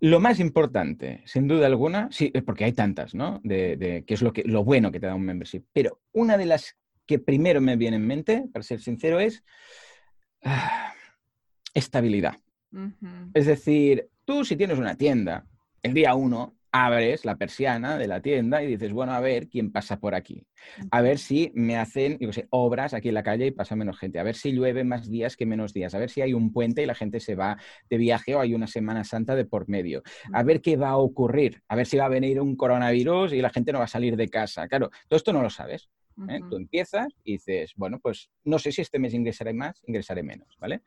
lo 0.00 0.18
más 0.18 0.40
importante, 0.40 1.22
sin 1.24 1.46
duda 1.46 1.66
alguna, 1.66 2.08
sí, 2.10 2.32
porque 2.44 2.64
hay 2.64 2.72
tantas, 2.72 3.14
¿no? 3.14 3.40
De, 3.44 4.02
qué 4.04 4.14
es 4.14 4.22
lo, 4.22 4.32
que, 4.32 4.42
lo 4.42 4.64
bueno 4.64 4.90
que 4.90 4.98
te 4.98 5.06
da 5.06 5.14
un 5.14 5.24
membership, 5.24 5.62
pero 5.72 6.00
una 6.10 6.36
de 6.36 6.46
las 6.46 6.76
que 7.06 7.20
primero 7.20 7.60
me 7.60 7.76
viene 7.76 7.96
en 7.96 8.06
mente, 8.08 8.44
para 8.52 8.64
ser 8.64 8.80
sincero, 8.80 9.20
es 9.20 9.44
ah, 10.42 10.94
estabilidad. 11.74 12.34
Es 13.34 13.46
decir, 13.46 14.08
tú 14.24 14.44
si 14.44 14.56
tienes 14.56 14.78
una 14.78 14.96
tienda, 14.96 15.46
el 15.80 15.94
día 15.94 16.14
uno 16.14 16.57
abres 16.72 17.24
la 17.24 17.36
persiana 17.36 17.98
de 17.98 18.06
la 18.06 18.20
tienda 18.20 18.62
y 18.62 18.66
dices, 18.66 18.92
bueno, 18.92 19.12
a 19.12 19.20
ver 19.20 19.48
quién 19.48 19.72
pasa 19.72 19.98
por 19.98 20.14
aquí. 20.14 20.46
A 20.90 21.00
ver 21.00 21.18
si 21.18 21.50
me 21.54 21.76
hacen, 21.76 22.18
yo 22.20 22.32
sé, 22.32 22.46
obras 22.50 22.94
aquí 22.94 23.08
en 23.08 23.14
la 23.14 23.22
calle 23.22 23.46
y 23.46 23.50
pasa 23.50 23.76
menos 23.76 23.98
gente. 23.98 24.18
A 24.18 24.22
ver 24.22 24.34
si 24.34 24.52
llueve 24.52 24.84
más 24.84 25.08
días 25.08 25.36
que 25.36 25.46
menos 25.46 25.72
días. 25.72 25.94
A 25.94 25.98
ver 25.98 26.10
si 26.10 26.20
hay 26.20 26.34
un 26.34 26.52
puente 26.52 26.82
y 26.82 26.86
la 26.86 26.94
gente 26.94 27.20
se 27.20 27.34
va 27.34 27.56
de 27.88 27.96
viaje 27.96 28.34
o 28.34 28.40
hay 28.40 28.54
una 28.54 28.66
Semana 28.66 29.04
Santa 29.04 29.34
de 29.34 29.44
por 29.44 29.68
medio. 29.68 30.02
A 30.32 30.42
ver 30.42 30.60
qué 30.60 30.76
va 30.76 30.90
a 30.90 30.96
ocurrir. 30.96 31.62
A 31.68 31.76
ver 31.76 31.86
si 31.86 31.96
va 31.96 32.06
a 32.06 32.10
venir 32.10 32.40
un 32.40 32.56
coronavirus 32.56 33.32
y 33.32 33.40
la 33.40 33.50
gente 33.50 33.72
no 33.72 33.78
va 33.78 33.84
a 33.84 33.88
salir 33.88 34.16
de 34.16 34.28
casa. 34.28 34.68
Claro, 34.68 34.90
todo 35.08 35.16
esto 35.16 35.32
no 35.32 35.42
lo 35.42 35.50
sabes. 35.50 35.88
¿eh? 36.28 36.40
Tú 36.50 36.56
empiezas 36.56 37.08
y 37.24 37.32
dices, 37.32 37.72
bueno, 37.76 38.00
pues 38.00 38.30
no 38.44 38.58
sé 38.58 38.72
si 38.72 38.82
este 38.82 38.98
mes 38.98 39.14
ingresaré 39.14 39.52
más, 39.52 39.82
ingresaré 39.86 40.22
menos, 40.22 40.56
¿vale? 40.58 40.82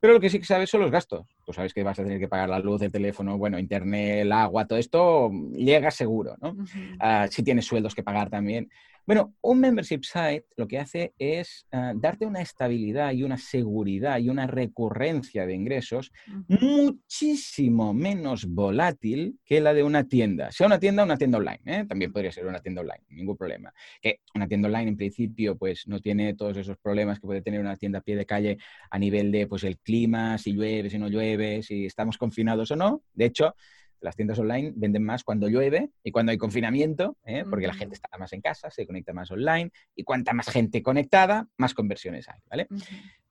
Pero 0.00 0.14
lo 0.14 0.20
que 0.20 0.30
sí 0.30 0.40
que 0.40 0.46
sabes 0.46 0.68
son 0.68 0.80
los 0.80 0.90
gastos. 0.90 1.26
Tú 1.44 1.52
sabes 1.52 1.72
que 1.74 1.82
vas 1.82 1.98
a 1.98 2.04
tener 2.04 2.18
que 2.18 2.28
pagar 2.28 2.48
la 2.48 2.58
luz, 2.58 2.82
el 2.82 2.92
teléfono, 2.92 3.38
bueno, 3.38 3.58
internet, 3.58 4.22
el 4.22 4.32
agua, 4.32 4.66
todo 4.66 4.78
esto 4.78 5.30
llega 5.52 5.90
seguro, 5.90 6.36
¿no? 6.40 6.56
Ah, 7.00 7.26
si 7.30 7.42
tienes 7.42 7.66
sueldos 7.66 7.94
que 7.94 8.02
pagar 8.02 8.30
también. 8.30 8.68
Bueno, 9.04 9.34
un 9.40 9.58
membership 9.58 10.02
site 10.04 10.44
lo 10.56 10.68
que 10.68 10.78
hace 10.78 11.12
es 11.18 11.66
ah, 11.72 11.92
darte 11.96 12.24
una 12.24 12.40
estabilidad 12.40 13.12
y 13.12 13.24
una 13.24 13.36
seguridad 13.36 14.20
y 14.20 14.28
una 14.28 14.46
recurrencia 14.46 15.44
de 15.44 15.54
ingresos 15.54 16.12
muchísimo 16.46 17.92
menos 17.94 18.46
volátil 18.46 19.40
que 19.44 19.60
la 19.60 19.74
de 19.74 19.82
una 19.82 20.06
tienda. 20.06 20.52
Sea 20.52 20.68
una 20.68 20.78
tienda 20.78 21.02
una 21.02 21.16
tienda 21.16 21.38
online, 21.38 21.60
¿eh? 21.66 21.84
también 21.88 22.12
podría 22.12 22.30
ser 22.30 22.46
una 22.46 22.60
tienda 22.60 22.82
online, 22.82 23.02
ningún 23.08 23.36
problema. 23.36 23.72
Que 24.00 24.20
una 24.36 24.46
tienda 24.46 24.68
online 24.68 24.90
en 24.90 24.96
principio 24.96 25.58
pues 25.58 25.88
no 25.88 25.98
tiene 25.98 26.34
todos 26.34 26.56
esos 26.58 26.76
problemas 26.78 27.18
que 27.18 27.26
puede 27.26 27.42
tener 27.42 27.60
una 27.60 27.76
tienda 27.76 27.98
a 27.98 28.02
pie 28.02 28.14
de 28.14 28.24
calle 28.24 28.58
a 28.88 28.98
nivel 29.00 29.32
de 29.32 29.48
pues 29.48 29.64
el 29.64 29.78
clima, 29.78 30.38
si 30.38 30.52
llueve, 30.52 30.90
si 30.90 30.98
no 30.98 31.08
llueve, 31.08 31.31
si 31.62 31.86
estamos 31.86 32.18
confinados 32.18 32.70
o 32.70 32.76
no. 32.76 33.02
De 33.14 33.26
hecho, 33.26 33.54
las 34.02 34.16
tiendas 34.16 34.38
online 34.38 34.72
venden 34.74 35.04
más 35.04 35.24
cuando 35.24 35.48
llueve 35.48 35.90
y 36.02 36.10
cuando 36.10 36.32
hay 36.32 36.38
confinamiento, 36.38 37.16
¿eh? 37.24 37.44
porque 37.48 37.66
la 37.66 37.74
gente 37.74 37.94
está 37.94 38.08
más 38.18 38.32
en 38.32 38.40
casa, 38.40 38.70
se 38.70 38.86
conecta 38.86 39.12
más 39.12 39.30
online 39.30 39.70
y 39.94 40.04
cuanta 40.04 40.32
más 40.32 40.48
gente 40.48 40.82
conectada, 40.82 41.48
más 41.56 41.72
conversiones 41.72 42.28
hay, 42.28 42.40
¿vale? 42.50 42.66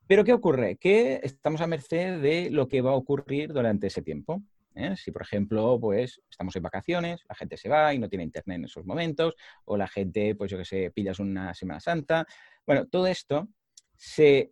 Pero 0.07 0.23
¿qué 0.23 0.33
ocurre? 0.33 0.77
Que 0.77 1.19
estamos 1.23 1.61
a 1.61 1.67
merced 1.67 2.21
de 2.21 2.49
lo 2.49 2.67
que 2.67 2.81
va 2.81 2.91
a 2.91 2.95
ocurrir 2.95 3.53
durante 3.53 3.87
ese 3.87 4.01
tiempo. 4.01 4.41
¿eh? 4.75 4.95
Si, 4.97 5.11
por 5.11 5.21
ejemplo, 5.21 5.77
pues 5.79 6.21
estamos 6.29 6.55
en 6.55 6.63
vacaciones, 6.63 7.21
la 7.29 7.35
gente 7.35 7.57
se 7.57 7.69
va 7.69 7.93
y 7.93 7.99
no 7.99 8.09
tiene 8.09 8.23
internet 8.23 8.57
en 8.57 8.65
esos 8.65 8.85
momentos, 8.85 9.35
o 9.65 9.77
la 9.77 9.87
gente, 9.87 10.35
pues 10.35 10.51
yo 10.51 10.57
que 10.57 10.65
sé, 10.65 10.91
pillas 10.91 11.19
una 11.19 11.53
Semana 11.53 11.79
Santa. 11.79 12.25
Bueno, 12.65 12.87
todo 12.87 13.07
esto 13.07 13.47
se 13.95 14.51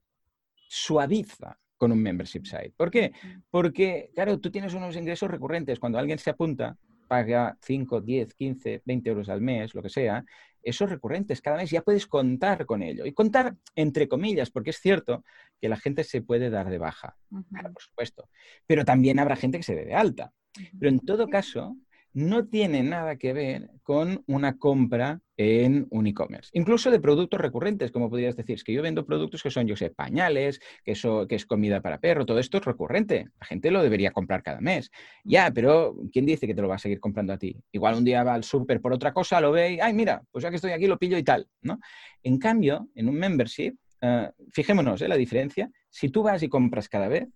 suaviza 0.56 1.60
con 1.80 1.92
un 1.92 2.04
membership 2.04 2.44
site. 2.44 2.74
¿Por 2.78 2.92
qué? 2.92 3.14
Porque, 3.50 4.12
claro, 4.14 4.40
tú 4.40 4.52
tienes 4.52 4.76
unos 4.76 4.96
ingresos 4.96 5.32
recurrentes. 5.32 5.80
Cuando 5.80 5.98
alguien 5.98 6.20
se 6.20 6.30
apunta, 6.30 6.78
paga 7.08 7.58
5, 7.62 8.02
10, 8.02 8.36
15, 8.36 8.82
20 8.86 9.10
euros 9.10 9.30
al 9.30 9.42
mes, 9.42 9.74
lo 9.74 9.82
que 9.82 9.90
sea, 9.90 10.24
esos 10.62 10.90
recurrentes 10.90 11.42
cada 11.42 11.56
mes 11.56 11.72
ya 11.72 11.82
puedes 11.82 12.06
contar 12.06 12.66
con 12.66 12.84
ello. 12.84 13.06
Y 13.06 13.14
contar 13.14 13.56
entre 13.76 14.08
comillas, 14.08 14.52
porque 14.52 14.72
es 14.72 14.78
cierto 14.80 15.24
que 15.60 15.70
la 15.70 15.78
gente 15.78 16.04
se 16.04 16.22
puede 16.22 16.50
dar 16.50 16.70
de 16.70 16.78
baja, 16.78 17.18
por 17.30 17.82
supuesto. 17.82 18.30
Pero 18.68 18.84
también 18.84 19.18
habrá 19.18 19.38
gente 19.38 19.58
que 19.58 19.64
se 19.64 19.76
dé 19.76 19.86
de 19.86 19.96
alta. 19.96 20.34
Pero 20.78 20.90
en 20.90 21.00
todo 21.00 21.30
caso, 21.30 21.78
no 22.14 22.48
tiene 22.48 22.84
nada 22.84 23.18
que 23.18 23.34
ver 23.34 23.70
con 23.84 24.24
una 24.28 24.58
compra 24.58 25.22
en 25.38 25.88
un 25.90 26.08
e-commerce. 26.08 26.50
Incluso 26.54 26.92
de 26.92 27.00
productos 27.00 27.40
recurrentes, 27.40 27.92
como 27.92 28.10
podrías 28.10 28.36
decir, 28.36 28.56
es 28.56 28.64
que 28.64 28.74
yo 28.74 28.82
vendo 28.82 29.06
productos 29.06 29.42
que 29.42 29.52
son, 29.52 29.68
yo 29.68 29.76
sé, 29.76 29.90
pañales, 29.90 30.60
que, 30.84 30.92
eso, 30.92 31.28
que 31.28 31.36
es 31.36 31.46
comida 31.46 31.82
para 31.82 32.00
perro, 32.00 32.26
todo 32.26 32.40
esto 32.40 32.58
es 32.58 32.66
recurrente. 32.66 33.30
La 33.40 33.46
gente 33.46 33.72
lo 33.72 33.82
debería 33.82 34.12
comprar 34.12 34.44
cada 34.44 34.60
mes. 34.60 34.92
Ya, 35.24 35.52
pero 35.52 35.96
¿quién 36.12 36.26
dice 36.26 36.48
que 36.48 36.56
te 36.56 36.62
lo 36.62 36.68
va 36.68 36.76
a 36.76 36.80
seguir 36.80 37.00
comprando 37.00 37.34
a 37.34 37.38
ti? 37.38 37.56
Igual 37.72 37.96
un 37.96 38.04
día 38.04 38.24
va 38.24 38.34
al 38.34 38.44
súper 38.44 38.82
por 38.82 38.94
otra 38.94 39.14
cosa, 39.14 39.40
lo 39.40 39.52
ve 39.52 39.74
y, 39.74 39.80
ay, 39.80 39.94
mira, 39.94 40.24
pues 40.32 40.44
ya 40.44 40.50
que 40.50 40.58
estoy 40.58 40.72
aquí 40.72 40.88
lo 40.88 40.98
pillo 40.98 41.18
y 41.18 41.24
tal, 41.24 41.48
¿no? 41.62 41.80
En 42.24 42.38
cambio, 42.38 42.90
en 42.96 43.08
un 43.08 43.16
membership, 43.16 43.76
eh, 44.02 44.30
fijémonos, 44.52 45.02
¿eh? 45.02 45.08
la 45.08 45.16
diferencia, 45.16 45.70
si 45.90 46.10
tú 46.10 46.24
vas 46.24 46.44
y 46.44 46.50
compras 46.50 46.90
cada 46.90 47.08
vez, 47.08 47.28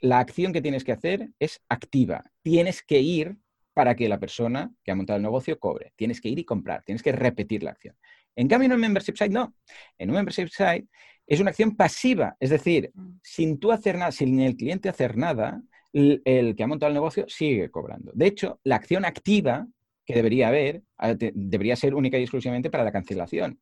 la 0.00 0.18
acción 0.20 0.52
que 0.52 0.62
tienes 0.62 0.84
que 0.84 0.92
hacer 0.92 1.30
es 1.38 1.60
activa. 1.68 2.24
Tienes 2.42 2.82
que 2.82 3.00
ir 3.00 3.36
para 3.78 3.94
que 3.94 4.08
la 4.08 4.18
persona 4.18 4.72
que 4.82 4.90
ha 4.90 4.96
montado 4.96 5.18
el 5.18 5.22
negocio 5.22 5.56
cobre. 5.56 5.92
Tienes 5.94 6.20
que 6.20 6.28
ir 6.28 6.40
y 6.40 6.44
comprar, 6.44 6.82
tienes 6.82 7.00
que 7.00 7.12
repetir 7.12 7.62
la 7.62 7.70
acción. 7.70 7.94
En 8.34 8.48
cambio, 8.48 8.66
en 8.66 8.72
un 8.72 8.80
membership 8.80 9.14
site 9.14 9.30
no. 9.30 9.54
En 9.96 10.10
un 10.10 10.16
membership 10.16 10.48
site 10.48 10.88
es 11.28 11.38
una 11.38 11.50
acción 11.50 11.76
pasiva, 11.76 12.36
es 12.40 12.50
decir, 12.50 12.90
mm. 12.92 13.20
sin 13.22 13.60
tú 13.60 13.70
hacer 13.70 13.96
nada, 13.96 14.10
sin 14.10 14.40
el 14.40 14.56
cliente 14.56 14.88
hacer 14.88 15.16
nada, 15.16 15.62
el, 15.92 16.54
que 16.56 16.62
ha 16.64 16.66
montado 16.66 16.88
el 16.88 16.94
negocio 16.94 17.24
sigue 17.28 17.70
cobrando. 17.70 18.10
De 18.16 18.26
hecho, 18.26 18.58
la 18.64 18.74
acción 18.74 19.04
activa 19.04 19.68
que 20.04 20.14
debería 20.14 20.48
haber 20.48 20.82
debería 21.34 21.76
ser 21.76 21.94
única 21.94 22.18
y 22.18 22.22
exclusivamente 22.22 22.70
para 22.70 22.82
la 22.82 22.90
cancelación. 22.90 23.60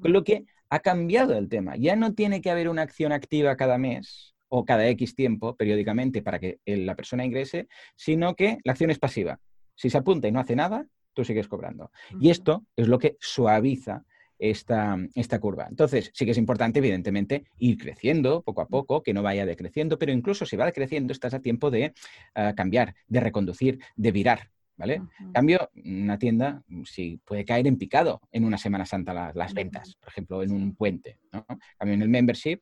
Con 0.00 0.14
lo 0.14 0.24
que 0.24 0.46
ha 0.70 0.80
cambiado 0.80 1.36
el 1.36 1.50
tema. 1.50 1.76
Ya 1.76 1.94
no 1.94 2.14
tiene 2.14 2.40
que 2.40 2.50
haber 2.50 2.70
una 2.70 2.80
acción 2.80 3.12
activa 3.12 3.54
cada 3.58 3.76
mes 3.76 4.34
o 4.48 4.64
cada 4.64 4.88
X 4.88 5.14
tiempo 5.14 5.56
periódicamente 5.56 6.22
para 6.22 6.38
que 6.38 6.58
la 6.64 6.96
persona 6.96 7.26
ingrese, 7.26 7.68
sino 7.96 8.34
que 8.34 8.56
la 8.64 8.72
acción 8.72 8.90
es 8.90 8.98
pasiva. 8.98 9.38
Si 9.78 9.90
se 9.90 9.98
apunta 9.98 10.26
y 10.26 10.32
no 10.32 10.40
hace 10.40 10.56
nada, 10.56 10.84
tú 11.14 11.24
sigues 11.24 11.46
cobrando. 11.46 11.92
Y 12.20 12.30
esto 12.30 12.66
es 12.74 12.88
lo 12.88 12.98
que 12.98 13.16
suaviza 13.20 14.04
esta, 14.40 14.98
esta, 15.14 15.38
curva. 15.38 15.66
Entonces, 15.68 16.10
sí 16.12 16.24
que 16.24 16.32
es 16.32 16.38
importante, 16.38 16.80
evidentemente, 16.80 17.44
ir 17.58 17.78
creciendo 17.78 18.42
poco 18.42 18.60
a 18.60 18.66
poco, 18.66 19.04
que 19.04 19.14
no 19.14 19.22
vaya 19.22 19.46
decreciendo, 19.46 19.96
pero 19.96 20.10
incluso 20.10 20.46
si 20.46 20.56
va 20.56 20.66
decreciendo, 20.66 21.12
estás 21.12 21.32
a 21.32 21.40
tiempo 21.40 21.70
de 21.70 21.94
ah, 22.34 22.54
cambiar, 22.56 22.96
de 23.06 23.20
reconducir, 23.20 23.78
de 23.96 24.12
virar. 24.12 24.50
¿Vale? 24.76 25.02
cambio, 25.34 25.70
una 25.84 26.20
tienda 26.20 26.62
sí 26.84 27.20
puede 27.24 27.44
caer 27.44 27.66
en 27.66 27.78
picado 27.78 28.20
en 28.30 28.44
una 28.44 28.58
Semana 28.58 28.86
Santa 28.86 29.32
las, 29.34 29.52
ventas, 29.52 29.96
por 29.96 30.10
ejemplo, 30.10 30.40
en 30.44 30.52
un 30.52 30.76
puente. 30.76 31.18
¿no? 31.32 31.44
cambio, 31.76 31.94
en 31.94 32.02
el 32.02 32.08
membership, 32.08 32.60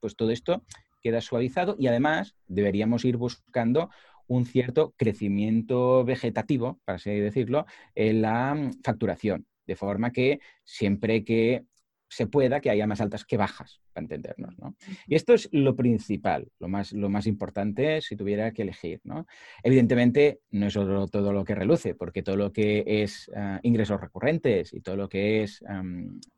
pues 0.00 0.16
todo 0.16 0.32
esto 0.32 0.64
queda 1.02 1.20
suavizado 1.20 1.76
y 1.78 1.88
además 1.88 2.34
deberíamos 2.46 3.04
ir 3.04 3.16
buscando 3.16 3.90
un 4.32 4.46
cierto 4.46 4.94
crecimiento 4.96 6.04
vegetativo, 6.04 6.80
para 6.84 6.96
así 6.96 7.10
decirlo, 7.10 7.66
en 7.94 8.22
la 8.22 8.54
mm, 8.54 8.82
facturación, 8.82 9.46
de 9.66 9.76
forma 9.76 10.10
que 10.10 10.40
siempre 10.64 11.24
que 11.24 11.64
se 12.08 12.26
pueda, 12.26 12.60
que 12.60 12.68
haya 12.68 12.86
más 12.86 13.00
altas 13.00 13.24
que 13.24 13.38
bajas, 13.38 13.80
para 13.92 14.04
entendernos. 14.04 14.58
¿no? 14.58 14.76
Y 15.06 15.14
esto 15.14 15.32
es 15.32 15.48
lo 15.50 15.74
principal, 15.74 16.48
lo 16.58 16.68
más, 16.68 16.92
lo 16.92 17.08
más 17.08 17.26
importante 17.26 18.02
si 18.02 18.16
tuviera 18.16 18.52
que 18.52 18.62
elegir. 18.62 19.00
¿no? 19.04 19.26
Evidentemente, 19.62 20.40
no 20.50 20.66
es 20.66 20.74
todo 20.74 21.32
lo 21.32 21.44
que 21.44 21.54
reluce, 21.54 21.94
porque 21.94 22.22
todo 22.22 22.36
lo 22.36 22.52
que 22.52 22.84
es 22.86 23.30
ah, 23.34 23.60
ingresos 23.62 23.98
recurrentes 23.98 24.74
y 24.74 24.80
todo 24.82 24.96
lo 24.96 25.08
que 25.08 25.42
es 25.42 25.64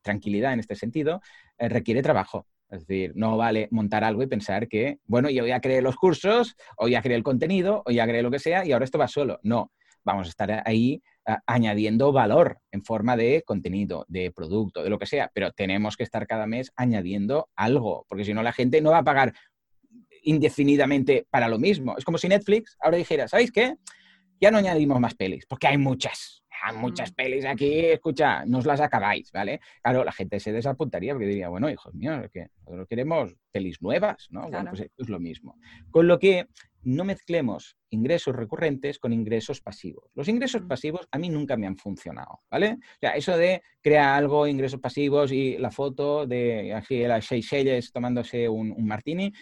tranquilidad 0.03 0.53
en 0.53 0.61
este 0.61 0.77
sentido 0.77 1.21
eh, 1.59 1.69
requiere 1.69 2.03
trabajo. 2.03 2.47
Es 2.75 2.87
decir, 2.87 3.13
no 3.15 3.37
vale 3.37 3.69
montar 3.71 4.05
algo 4.05 4.23
y 4.23 4.27
pensar 4.27 4.69
que, 4.69 4.99
bueno, 5.07 5.31
yo 5.31 5.47
ya 5.47 5.61
creé 5.61 5.81
los 5.81 5.97
cursos, 5.97 6.57
o 6.77 6.89
ya 6.89 7.03
creé 7.03 7.17
el 7.17 7.23
contenido, 7.23 7.83
o 7.87 7.91
ya 7.91 8.07
creé 8.07 8.23
lo 8.23 8.31
que 8.31 8.39
sea, 8.39 8.67
y 8.67 8.73
ahora 8.73 8.85
esto 8.85 8.99
va 8.99 9.09
solo. 9.09 9.39
No, 9.43 9.73
vamos 10.05 10.27
a 10.27 10.31
estar 10.31 10.63
ahí 10.67 11.03
añadiendo 11.47 12.13
valor 12.13 12.59
en 12.71 12.85
forma 12.85 13.17
de 13.17 13.43
contenido, 13.47 14.05
de 14.09 14.31
producto, 14.31 14.83
de 14.83 14.91
lo 14.91 14.99
que 14.99 15.07
sea, 15.07 15.31
pero 15.33 15.53
tenemos 15.53 15.97
que 15.97 16.03
estar 16.03 16.27
cada 16.27 16.47
mes 16.47 16.73
añadiendo 16.77 17.49
algo, 17.57 18.05
porque 18.09 18.25
si 18.25 18.35
no 18.35 18.43
la 18.43 18.53
gente 18.53 18.81
no 18.81 18.91
va 18.91 18.99
a 18.99 19.05
pagar 19.05 19.33
indefinidamente 20.23 21.27
para 21.31 21.49
lo 21.49 21.59
mismo. 21.59 21.97
Es 21.97 22.05
como 22.05 22.19
si 22.19 22.29
Netflix 22.29 22.77
ahora 22.81 22.97
dijera, 22.97 23.29
¿sabéis 23.29 23.53
qué? 23.53 23.77
Ya 24.41 24.51
no 24.51 24.59
añadimos 24.59 25.01
más 25.01 25.15
pelis, 25.15 25.47
porque 25.47 25.67
hay 25.67 25.79
muchas 25.79 26.44
hay 26.65 26.77
muchas 26.77 27.13
mm. 27.13 27.15
pelis 27.15 27.45
aquí, 27.45 27.87
escucha, 27.87 28.45
no 28.47 28.59
os 28.59 28.67
las 28.67 28.81
acabáis, 28.81 29.31
¿vale? 29.33 29.61
Claro, 29.83 30.03
la 30.03 30.13
gente 30.13 30.41
se 30.41 30.51
desapuntaría 30.51 31.13
porque 31.13 31.27
diría, 31.27 31.49
bueno, 31.49 31.69
hijos 31.69 31.95
míos, 31.95 32.27
que 32.33 32.49
nosotros 32.65 32.89
queremos 32.89 33.37
pelis 33.53 33.83
nuevas, 33.83 34.29
¿no? 34.31 34.49
Bueno, 34.49 34.71
pues 34.71 34.91
es 34.97 35.09
lo 35.09 35.21
mismo. 35.21 35.59
Con 35.91 36.09
lo 36.09 36.19
que 36.19 36.47
no 36.83 37.05
mezclemos 37.05 37.77
ingresos 37.91 38.35
recurrentes 38.35 38.99
con 38.99 39.13
ingresos 39.13 39.61
pasivos. 39.61 40.11
Los 40.15 40.29
ingresos 40.29 40.63
mm. 40.63 40.69
pasivos 40.69 41.09
a 41.11 41.19
mí 41.19 41.29
nunca 41.29 41.57
me 41.57 41.67
han 41.67 41.77
funcionado, 41.77 42.41
¿vale? 42.51 42.79
O 42.81 42.99
sea, 43.01 43.11
eso 43.11 43.37
de 43.37 43.63
crear 43.83 44.17
algo, 44.17 44.47
ingresos 44.47 44.81
pasivos 44.81 45.33
y 45.33 45.59
la 45.59 45.71
foto 45.71 46.27
de 46.27 46.75
aquí 46.75 47.03
las 47.03 47.27
seis 47.27 47.51
tomándose 47.93 48.49
un, 48.49 48.73
un 48.73 48.87
martini, 48.87 49.33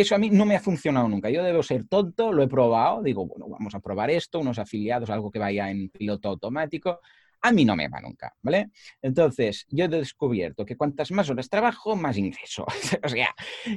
eso 0.00 0.14
a 0.14 0.18
mí 0.18 0.30
no 0.30 0.44
me 0.46 0.56
ha 0.56 0.60
funcionado 0.60 1.08
nunca. 1.08 1.30
Yo 1.30 1.42
debo 1.42 1.62
ser 1.62 1.86
tonto, 1.86 2.32
lo 2.32 2.42
he 2.42 2.48
probado, 2.48 3.02
digo, 3.02 3.26
bueno, 3.26 3.48
vamos 3.48 3.74
a 3.74 3.80
probar 3.80 4.10
esto, 4.10 4.40
unos 4.40 4.58
afiliados, 4.58 5.10
algo 5.10 5.30
que 5.30 5.38
vaya 5.38 5.70
en 5.70 5.88
piloto 5.90 6.28
automático. 6.28 7.00
A 7.40 7.52
mí 7.52 7.64
no 7.64 7.76
me 7.76 7.88
va 7.88 8.00
nunca, 8.00 8.34
¿vale? 8.42 8.70
Entonces, 9.00 9.64
yo 9.68 9.84
he 9.84 9.88
descubierto 9.88 10.64
que 10.64 10.76
cuantas 10.76 11.12
más 11.12 11.30
horas 11.30 11.48
trabajo, 11.48 11.94
más 11.94 12.16
ingreso. 12.16 12.66
o 13.04 13.08
sea, 13.08 13.28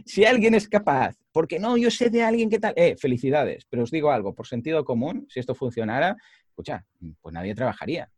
si 0.05 0.25
alguien 0.25 0.55
es 0.55 0.67
capaz, 0.67 1.15
porque 1.31 1.59
no, 1.59 1.77
yo 1.77 1.91
sé 1.91 2.09
de 2.09 2.23
alguien 2.23 2.49
que 2.49 2.59
tal, 2.59 2.73
eh, 2.75 2.95
felicidades, 2.97 3.65
pero 3.69 3.83
os 3.83 3.91
digo 3.91 4.11
algo, 4.11 4.33
por 4.33 4.47
sentido 4.47 4.83
común, 4.83 5.27
si 5.29 5.39
esto 5.39 5.53
funcionara, 5.53 6.17
escucha, 6.47 6.85
pues 7.21 7.33
nadie 7.33 7.53
trabajaría. 7.53 8.09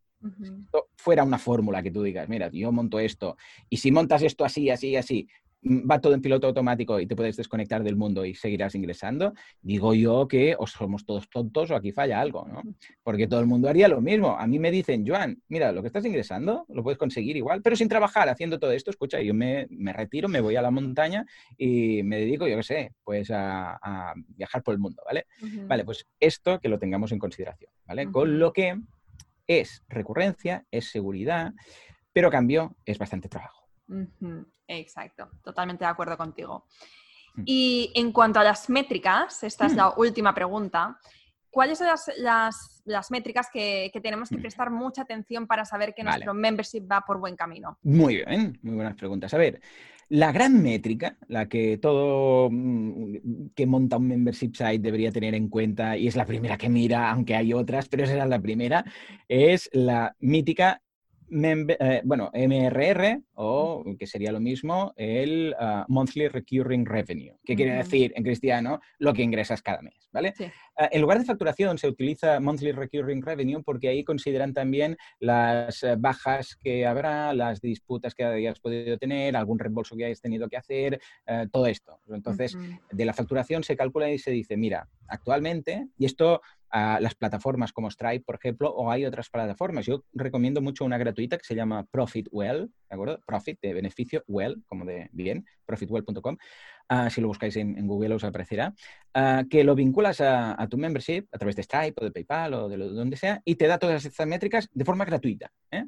Si 0.42 0.50
esto 0.62 0.88
fuera 0.96 1.22
una 1.22 1.38
fórmula 1.38 1.82
que 1.82 1.90
tú 1.90 2.02
digas, 2.02 2.30
mira, 2.30 2.48
yo 2.50 2.72
monto 2.72 2.98
esto, 2.98 3.36
y 3.68 3.76
si 3.76 3.92
montas 3.92 4.22
esto 4.22 4.46
así, 4.46 4.70
así, 4.70 4.96
así, 4.96 5.28
va 5.64 6.00
todo 6.00 6.14
en 6.14 6.20
piloto 6.20 6.46
automático 6.46 7.00
y 7.00 7.06
te 7.06 7.16
puedes 7.16 7.36
desconectar 7.36 7.82
del 7.82 7.96
mundo 7.96 8.24
y 8.24 8.34
seguirás 8.34 8.74
ingresando, 8.74 9.32
digo 9.62 9.94
yo 9.94 10.28
que 10.28 10.54
o 10.58 10.66
somos 10.66 11.04
todos 11.06 11.28
tontos 11.30 11.70
o 11.70 11.76
aquí 11.76 11.92
falla 11.92 12.20
algo, 12.20 12.46
¿no? 12.46 12.62
Porque 13.02 13.26
todo 13.26 13.40
el 13.40 13.46
mundo 13.46 13.68
haría 13.68 13.88
lo 13.88 14.00
mismo. 14.00 14.36
A 14.38 14.46
mí 14.46 14.58
me 14.58 14.70
dicen, 14.70 15.06
Joan, 15.06 15.42
mira, 15.48 15.72
lo 15.72 15.80
que 15.80 15.88
estás 15.88 16.04
ingresando 16.04 16.66
lo 16.68 16.82
puedes 16.82 16.98
conseguir 16.98 17.36
igual, 17.36 17.62
pero 17.62 17.76
sin 17.76 17.88
trabajar, 17.88 18.28
haciendo 18.28 18.58
todo 18.58 18.72
esto, 18.72 18.90
escucha, 18.90 19.20
yo 19.20 19.34
me, 19.34 19.66
retiro, 19.92 20.28
me 20.28 20.40
voy 20.40 20.56
a 20.56 20.62
la 20.62 20.70
montaña 20.70 21.24
y 21.56 22.02
me 22.02 22.18
dedico, 22.18 22.46
yo 22.46 22.56
qué 22.56 22.62
sé, 22.62 22.92
pues 23.02 23.30
a, 23.30 24.14
viajar 24.28 24.62
por 24.62 24.74
el 24.74 24.80
mundo, 24.80 25.02
¿vale? 25.04 25.26
Vale, 25.66 25.84
pues 25.84 26.06
esto 26.20 26.60
que 26.60 26.68
lo 26.68 26.78
tengamos 26.78 27.12
en 27.12 27.18
consideración, 27.18 27.70
¿vale? 27.86 28.10
Con 28.10 28.38
lo 28.38 28.52
que 28.52 28.78
es 29.46 29.82
recurrencia, 29.88 30.64
es 30.70 30.90
seguridad, 30.90 31.52
pero 32.12 32.30
cambio 32.30 32.76
es 32.84 32.98
bastante 32.98 33.28
trabajo. 33.28 33.63
Exacto, 34.66 35.30
totalmente 35.42 35.84
de 35.84 35.90
acuerdo 35.90 36.16
contigo. 36.16 36.66
Mm. 37.34 37.42
Y 37.44 37.92
en 37.94 38.12
cuanto 38.12 38.40
a 38.40 38.44
las 38.44 38.68
métricas, 38.70 39.42
esta 39.42 39.66
es 39.66 39.74
la 39.74 39.88
mm. 39.88 39.92
última 39.96 40.34
pregunta. 40.34 40.98
¿Cuáles 41.50 41.78
son 41.78 41.86
las, 42.18 43.10
métricas 43.10 43.48
que, 43.52 43.90
tenemos 44.02 44.28
que 44.28 44.38
mm. 44.38 44.40
prestar 44.40 44.70
mucha 44.70 45.02
atención 45.02 45.46
para 45.46 45.64
saber 45.64 45.94
que 45.94 46.02
nuestro 46.02 46.34
membership 46.34 46.82
va 46.90 47.02
por 47.02 47.18
buen 47.18 47.36
camino? 47.36 47.78
Muy 47.82 48.16
bien, 48.16 48.58
muy 48.62 48.74
buenas 48.74 48.96
preguntas. 48.96 49.32
A 49.34 49.38
ver, 49.38 49.60
la 50.08 50.32
gran 50.32 50.62
métrica, 50.62 51.16
la 51.28 51.48
que 51.48 51.78
todo 51.78 52.50
que 53.54 53.66
monta 53.66 53.96
un 53.96 54.08
membership 54.08 54.52
site 54.54 54.80
debería 54.80 55.12
tener 55.12 55.34
en 55.34 55.48
cuenta, 55.48 55.96
y 55.96 56.08
es 56.08 56.16
la 56.16 56.26
primera 56.26 56.58
que 56.58 56.68
mira, 56.68 57.10
aunque 57.10 57.36
hay 57.36 57.52
otras, 57.52 57.88
pero 57.88 58.04
esa 58.04 58.22
es 58.22 58.28
la 58.28 58.40
primera, 58.40 58.84
es 59.28 59.70
la 59.72 60.16
mítica 60.18 60.82
eh, 61.34 62.00
bueno, 62.04 62.30
MRR 62.32 63.22
o 63.34 63.84
que 63.98 64.06
sería 64.06 64.30
lo 64.30 64.40
mismo 64.40 64.92
el 64.96 65.54
ah, 65.58 65.84
Monthly 65.88 66.28
Recurring 66.28 66.86
Revenue, 66.86 67.36
que 67.44 67.56
quiere 67.56 67.74
decir 67.74 68.12
en 68.14 68.22
cristiano 68.22 68.80
lo 68.98 69.12
que 69.12 69.22
ingresas 69.22 69.60
cada 69.60 69.82
mes, 69.82 70.08
¿vale? 70.12 70.32
Ah, 70.76 70.88
en 70.92 71.00
lugar 71.00 71.18
de 71.18 71.24
facturación 71.24 71.76
se 71.78 71.88
utiliza 71.88 72.38
Monthly 72.38 72.72
Recurring 72.72 73.22
Revenue 73.22 73.62
porque 73.64 73.88
ahí 73.88 74.04
consideran 74.04 74.52
también 74.52 74.96
las 75.18 75.82
eh, 75.82 75.96
bajas 75.98 76.56
que 76.62 76.86
habrá, 76.86 77.34
las 77.34 77.60
disputas 77.60 78.14
que 78.14 78.24
hayas 78.24 78.60
podido 78.60 78.96
tener, 78.96 79.36
algún 79.36 79.58
reembolso 79.58 79.96
que 79.96 80.04
hayas 80.04 80.20
tenido 80.20 80.48
que 80.48 80.56
hacer, 80.56 81.00
eh, 81.26 81.46
todo 81.50 81.66
esto. 81.66 81.98
Entonces, 82.08 82.56
de 82.90 83.04
la 83.04 83.12
facturación 83.12 83.64
se 83.64 83.76
calcula 83.76 84.10
y 84.10 84.18
se 84.18 84.30
dice, 84.30 84.56
mira, 84.56 84.88
actualmente, 85.08 85.88
y 85.98 86.06
esto 86.06 86.40
a 86.74 86.98
las 86.98 87.14
plataformas 87.14 87.72
como 87.72 87.88
Stripe, 87.88 88.24
por 88.24 88.34
ejemplo, 88.34 88.68
o 88.74 88.90
hay 88.90 89.04
otras 89.04 89.30
plataformas. 89.30 89.86
Yo 89.86 90.02
recomiendo 90.12 90.60
mucho 90.60 90.84
una 90.84 90.98
gratuita 90.98 91.38
que 91.38 91.44
se 91.44 91.54
llama 91.54 91.86
Profit 91.86 92.26
Well, 92.32 92.72
¿de 92.90 92.94
acuerdo? 92.94 93.20
Profit 93.24 93.60
de 93.62 93.74
beneficio, 93.74 94.24
well, 94.26 94.60
como 94.66 94.84
de 94.84 95.08
bien, 95.12 95.46
profitwell.com. 95.66 96.36
Ah, 96.88 97.08
si 97.08 97.20
lo 97.20 97.28
buscáis 97.28 97.56
en, 97.56 97.86
Google 97.86 98.14
os 98.14 98.24
aparecerá, 98.24 98.74
ah, 99.14 99.44
que 99.48 99.64
lo 99.64 99.74
vinculas 99.74 100.20
a, 100.20 100.66
tu 100.68 100.76
membership 100.76 101.26
a 101.32 101.38
través 101.38 101.56
de 101.56 101.62
Stripe 101.62 101.94
o 101.96 102.04
de 102.04 102.10
PayPal 102.10 102.54
o 102.54 102.68
de, 102.68 102.76
donde 102.76 103.16
sea 103.16 103.40
y 103.44 103.54
te 103.54 103.66
da 103.66 103.78
todas 103.78 104.04
estas 104.04 104.26
métricas 104.26 104.68
de 104.72 104.84
forma 104.84 105.06
gratuita. 105.06 105.50
¿eh? 105.70 105.84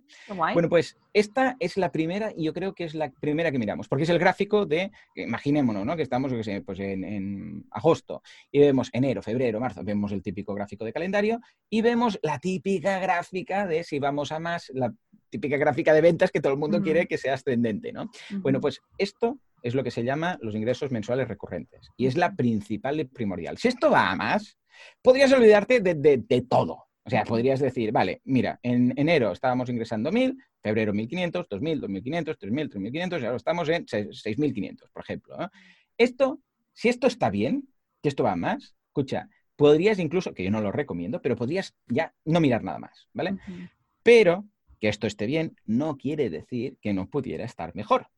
Bueno, 0.54 0.68
pues 0.68 0.96
esta 1.12 1.56
es 1.60 1.76
la 1.76 1.92
primera 1.92 2.32
y 2.34 2.44
yo 2.44 2.54
creo 2.54 2.74
que 2.74 2.84
es 2.84 2.94
la 2.94 3.10
primera 3.10 3.52
que 3.52 3.58
miramos, 3.58 3.88
porque 3.88 4.04
es 4.04 4.10
el 4.10 4.18
gráfico 4.18 4.64
de, 4.64 4.90
imaginémonos, 5.14 5.84
¿no? 5.84 5.96
que 5.96 6.02
estamos 6.02 6.32
pues 6.64 6.78
en, 6.80 7.04
en 7.04 7.64
agosto 7.70 8.22
y 8.50 8.60
vemos 8.60 8.88
enero, 8.92 9.20
febrero, 9.22 9.60
marzo, 9.60 9.84
vemos 9.84 10.12
el 10.12 10.22
típico 10.22 10.54
gráfico 10.54 10.84
de 10.84 10.94
calendario 10.94 11.40
y 11.68 11.82
vemos 11.82 12.18
la 12.22 12.38
típica 12.38 12.98
gráfica 13.00 13.66
de 13.66 13.84
si 13.84 13.98
vamos 13.98 14.32
a 14.32 14.38
más, 14.38 14.70
la 14.72 14.94
típica 15.28 15.56
gráfica 15.56 15.92
de 15.92 16.00
ventas 16.00 16.30
que 16.30 16.40
todo 16.40 16.52
el 16.52 16.58
mundo 16.58 16.80
quiere 16.80 17.06
que 17.06 17.18
sea 17.18 17.34
ascendente, 17.34 17.92
¿no? 17.92 18.10
Bueno, 18.40 18.60
pues 18.60 18.80
esto 18.96 19.38
es 19.66 19.74
lo 19.74 19.82
que 19.82 19.90
se 19.90 20.04
llama 20.04 20.38
los 20.42 20.54
ingresos 20.54 20.92
mensuales 20.92 21.26
recurrentes 21.26 21.90
y 21.96 22.06
es 22.06 22.16
la 22.16 22.36
principal 22.36 23.00
y 23.00 23.04
primordial. 23.04 23.58
Si 23.58 23.66
esto 23.66 23.90
va 23.90 24.12
a 24.12 24.16
más, 24.16 24.56
podrías 25.02 25.32
olvidarte 25.32 25.80
de, 25.80 26.46
todo. 26.48 26.84
O 27.04 27.10
sea, 27.10 27.24
podrías 27.24 27.58
decir, 27.58 27.90
vale, 27.90 28.20
mira, 28.24 28.60
en 28.62 28.92
enero 28.96 29.32
estábamos 29.32 29.68
ingresando 29.68 30.12
1.000, 30.12 30.36
febrero 30.62 30.92
1.500, 30.92 31.48
2.000, 31.48 31.80
2.500, 31.80 32.38
3.000, 32.38 32.70
3.500 32.70 33.20
y 33.20 33.24
ahora 33.24 33.36
estamos 33.36 33.68
en 33.68 33.86
6.500, 33.86 34.90
por 34.92 35.02
ejemplo. 35.02 35.36
Esto, 35.98 36.40
si 36.72 36.88
esto 36.88 37.08
está 37.08 37.30
bien, 37.30 37.68
que 38.02 38.08
esto 38.08 38.22
va 38.22 38.32
a 38.32 38.36
más, 38.36 38.76
escucha, 38.86 39.28
podrías 39.56 39.98
incluso, 39.98 40.32
que 40.32 40.44
yo 40.44 40.50
no 40.52 40.60
lo 40.60 40.70
recomiendo, 40.70 41.20
pero 41.20 41.34
podrías 41.34 41.74
ya 41.88 42.14
no 42.24 42.40
mirar 42.40 42.62
nada 42.62 42.78
más, 42.78 43.08
¿vale? 43.12 43.36
Pero 44.04 44.46
que 44.78 44.88
esto 44.88 45.08
esté 45.08 45.26
bien 45.26 45.56
no 45.64 45.96
quiere 45.96 46.30
decir 46.30 46.76
que 46.80 46.92
no 46.92 47.08
pudiera 47.08 47.44
estar 47.44 47.74
mejor. 47.74 48.08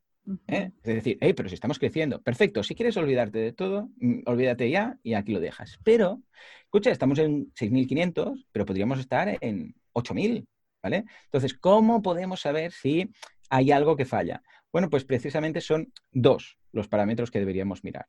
¿Eh? 0.46 0.72
Es 0.82 0.94
decir, 0.94 1.18
pero 1.20 1.48
si 1.48 1.54
estamos 1.54 1.78
creciendo, 1.78 2.22
perfecto, 2.22 2.62
si 2.62 2.74
quieres 2.74 2.96
olvidarte 2.96 3.38
de 3.38 3.52
todo, 3.52 3.90
mm, 3.98 4.20
olvídate 4.26 4.70
ya 4.70 4.98
y 5.02 5.14
aquí 5.14 5.32
lo 5.32 5.40
dejas. 5.40 5.78
Pero, 5.84 6.22
escucha, 6.62 6.90
estamos 6.90 7.18
en 7.18 7.52
6.500, 7.54 8.46
pero 8.52 8.66
podríamos 8.66 8.98
estar 8.98 9.36
en 9.40 9.74
8.000, 9.92 10.46
¿vale? 10.82 11.04
Entonces, 11.24 11.54
¿cómo 11.54 12.02
podemos 12.02 12.40
saber 12.40 12.72
si 12.72 13.10
hay 13.50 13.70
algo 13.70 13.96
que 13.96 14.04
falla? 14.04 14.42
Bueno, 14.72 14.90
pues 14.90 15.04
precisamente 15.04 15.60
son 15.60 15.92
dos 16.12 16.58
los 16.72 16.88
parámetros 16.88 17.30
que 17.30 17.38
deberíamos 17.38 17.84
mirar. 17.84 18.06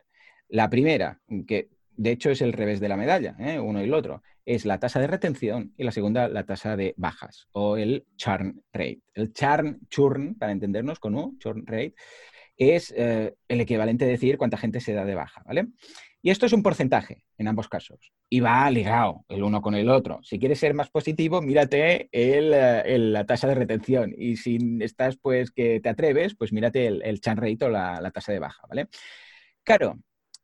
La 0.50 0.70
primera, 0.70 1.22
que 1.48 1.70
de 2.00 2.12
hecho 2.12 2.30
es 2.32 2.42
el 2.42 2.54
revés 2.54 2.80
de 2.80 2.88
la 2.88 2.96
medalla, 2.96 3.36
¿eh? 3.40 3.60
uno 3.60 3.82
y 3.82 3.84
el 3.84 3.94
otro, 3.94 4.24
es 4.46 4.66
la 4.66 4.80
tasa 4.80 5.02
de 5.02 5.08
retención 5.08 5.74
y 5.76 5.84
la 5.84 5.92
segunda 5.92 6.30
la 6.30 6.46
tasa 6.46 6.78
de 6.78 6.94
bajas 6.96 7.50
o 7.52 7.76
el 7.76 8.06
churn 8.16 8.64
rate. 8.72 9.02
El 9.14 9.34
churn, 9.34 9.82
churn 9.90 10.36
para 10.36 10.54
entendernos 10.54 10.98
con 11.00 11.14
U, 11.16 11.38
churn 11.40 11.68
rate, 11.68 11.96
es 12.56 12.94
eh, 12.96 13.36
el 13.50 13.60
equivalente 13.60 14.06
a 14.06 14.08
decir 14.08 14.38
cuánta 14.38 14.56
gente 14.56 14.80
se 14.80 14.94
da 14.94 15.04
de 15.04 15.14
baja, 15.14 15.44
¿vale? 15.46 15.68
Y 16.22 16.30
esto 16.30 16.46
es 16.46 16.54
un 16.54 16.64
porcentaje 16.64 17.26
en 17.38 17.50
ambos 17.50 17.68
casos 17.68 18.14
y 18.30 18.40
va 18.40 18.72
ligado 18.72 19.26
el 19.28 19.44
uno 19.44 19.62
con 19.62 19.76
el 19.76 19.90
otro. 19.90 20.20
Si 20.24 20.40
quieres 20.40 20.60
ser 20.60 20.74
más 20.74 20.90
positivo, 20.90 21.42
mírate 21.42 22.08
eh, 22.14 22.98
la 22.98 23.26
tasa 23.26 23.50
de 23.50 23.56
retención 23.56 24.14
y 24.18 24.38
si 24.38 24.58
estás 24.80 25.18
pues 25.18 25.52
que 25.52 25.82
te 25.82 25.90
atreves, 25.90 26.34
pues 26.36 26.54
mírate 26.54 26.88
el, 26.88 27.20
churn 27.20 27.38
rate 27.38 27.66
o 27.66 27.70
la, 27.70 28.00
la 28.00 28.12
tasa 28.12 28.32
de 28.32 28.40
baja, 28.40 28.66
¿vale? 28.70 28.88
Claro, 29.64 30.00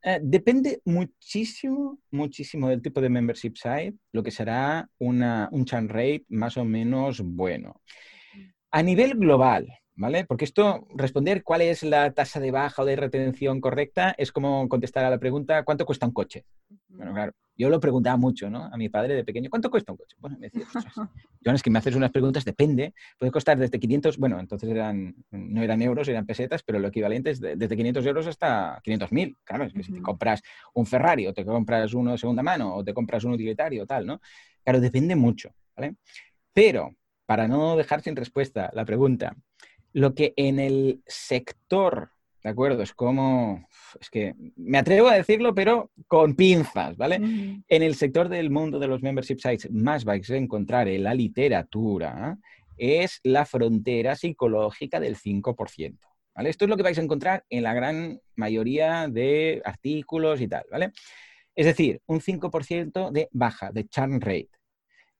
eh, 0.07 0.19
depende 0.21 0.81
muchísimo, 0.85 1.97
muchísimo 2.11 2.69
del 2.69 2.83
tipo 2.83 3.01
de 3.01 3.09
membership 3.09 3.55
site, 3.55 3.95
lo 4.11 4.21
que 4.21 4.29
será 4.29 4.87
una, 4.99 5.49
un 5.51 5.65
churn 5.65 5.89
rate 5.89 6.25
más 6.29 6.57
o 6.57 6.63
menos 6.63 7.21
bueno. 7.21 7.81
A 8.69 8.83
nivel 8.83 9.15
global, 9.15 9.67
¿vale? 9.95 10.25
Porque 10.25 10.45
esto, 10.45 10.87
responder 10.95 11.43
cuál 11.43 11.61
es 11.61 11.83
la 11.83 12.11
tasa 12.11 12.39
de 12.39 12.51
baja 12.51 12.81
o 12.81 12.85
de 12.85 12.95
retención 12.95 13.61
correcta 13.61 14.13
es 14.17 14.31
como 14.31 14.67
contestar 14.67 15.05
a 15.05 15.09
la 15.09 15.17
pregunta, 15.17 15.63
¿cuánto 15.63 15.85
cuesta 15.85 16.05
un 16.05 16.13
coche? 16.13 16.45
Bueno, 16.89 17.13
claro, 17.13 17.33
yo 17.57 17.69
lo 17.69 17.79
preguntaba 17.79 18.17
mucho, 18.17 18.49
¿no? 18.49 18.65
A 18.65 18.77
mi 18.77 18.89
padre 18.89 19.15
de 19.15 19.23
pequeño, 19.23 19.49
¿cuánto 19.49 19.69
cuesta 19.69 19.91
un 19.91 19.97
coche? 19.97 20.15
Bueno, 20.19 20.37
me 20.39 20.49
decía, 20.49 20.65
yo 21.41 21.51
es 21.51 21.63
que 21.63 21.69
me 21.69 21.79
haces 21.79 21.95
unas 21.95 22.11
preguntas, 22.11 22.43
depende, 22.45 22.93
puede 23.17 23.31
costar 23.31 23.57
desde 23.57 23.79
500, 23.79 24.17
bueno, 24.17 24.39
entonces 24.39 24.69
eran, 24.69 25.15
no 25.31 25.61
eran 25.61 25.81
euros, 25.81 26.07
eran 26.07 26.25
pesetas, 26.25 26.63
pero 26.63 26.79
lo 26.79 26.89
equivalente 26.89 27.31
es 27.31 27.39
desde 27.39 27.75
500 27.75 28.05
euros 28.05 28.27
hasta 28.27 28.81
500.000. 28.83 29.35
Claro, 29.43 29.65
es 29.65 29.73
que 29.73 29.83
si 29.83 29.93
te 29.93 30.01
compras 30.01 30.41
un 30.73 30.85
Ferrari 30.85 31.27
o 31.27 31.33
te 31.33 31.45
compras 31.45 31.93
uno 31.93 32.11
de 32.11 32.17
segunda 32.17 32.43
mano 32.43 32.75
o 32.75 32.83
te 32.83 32.93
compras 32.93 33.23
un 33.23 33.33
utilitario 33.33 33.85
tal, 33.85 34.05
¿no? 34.05 34.21
Claro, 34.63 34.79
depende 34.79 35.15
mucho, 35.15 35.51
¿vale? 35.75 35.95
Pero, 36.53 36.95
para 37.25 37.47
no 37.47 37.75
dejar 37.75 38.01
sin 38.01 38.15
respuesta 38.15 38.69
la 38.73 38.85
pregunta, 38.85 39.35
lo 39.95 40.13
que 40.13 40.33
en 40.35 40.59
el 40.59 41.01
sector, 41.07 42.09
¿de 42.43 42.49
acuerdo? 42.49 42.83
Es 42.83 42.93
como, 42.93 43.65
es 43.99 44.09
que 44.09 44.35
me 44.57 44.77
atrevo 44.77 45.07
a 45.07 45.15
decirlo, 45.15 45.55
pero 45.55 45.89
con 46.09 46.35
pinzas, 46.35 46.97
¿vale? 46.97 47.15
En 47.15 47.81
el 47.81 47.95
sector 47.95 48.27
del 48.27 48.49
mundo 48.49 48.77
de 48.77 48.87
los 48.87 49.01
membership 49.01 49.37
sites 49.37 49.71
más 49.71 50.03
vais 50.03 50.29
a 50.29 50.35
encontrar 50.35 50.89
en 50.89 51.01
la 51.01 51.13
literatura 51.13 52.37
es 52.77 53.21
la 53.23 53.45
frontera 53.45 54.17
psicológica 54.17 54.99
del 54.99 55.15
5%. 55.15 55.97
¿Vale? 56.35 56.49
Esto 56.49 56.65
es 56.65 56.69
lo 56.69 56.75
que 56.75 56.83
vais 56.83 56.97
a 56.97 57.01
encontrar 57.01 57.45
en 57.49 57.63
la 57.63 57.73
gran 57.73 58.19
mayoría 58.35 59.07
de 59.07 59.61
artículos 59.63 60.41
y 60.41 60.49
tal, 60.49 60.65
¿vale? 60.69 60.91
Es 61.55 61.65
decir, 61.67 62.01
un 62.07 62.19
5% 62.19 63.11
de 63.11 63.29
baja, 63.31 63.71
de 63.71 63.87
churn 63.87 64.19
rate. 64.19 64.49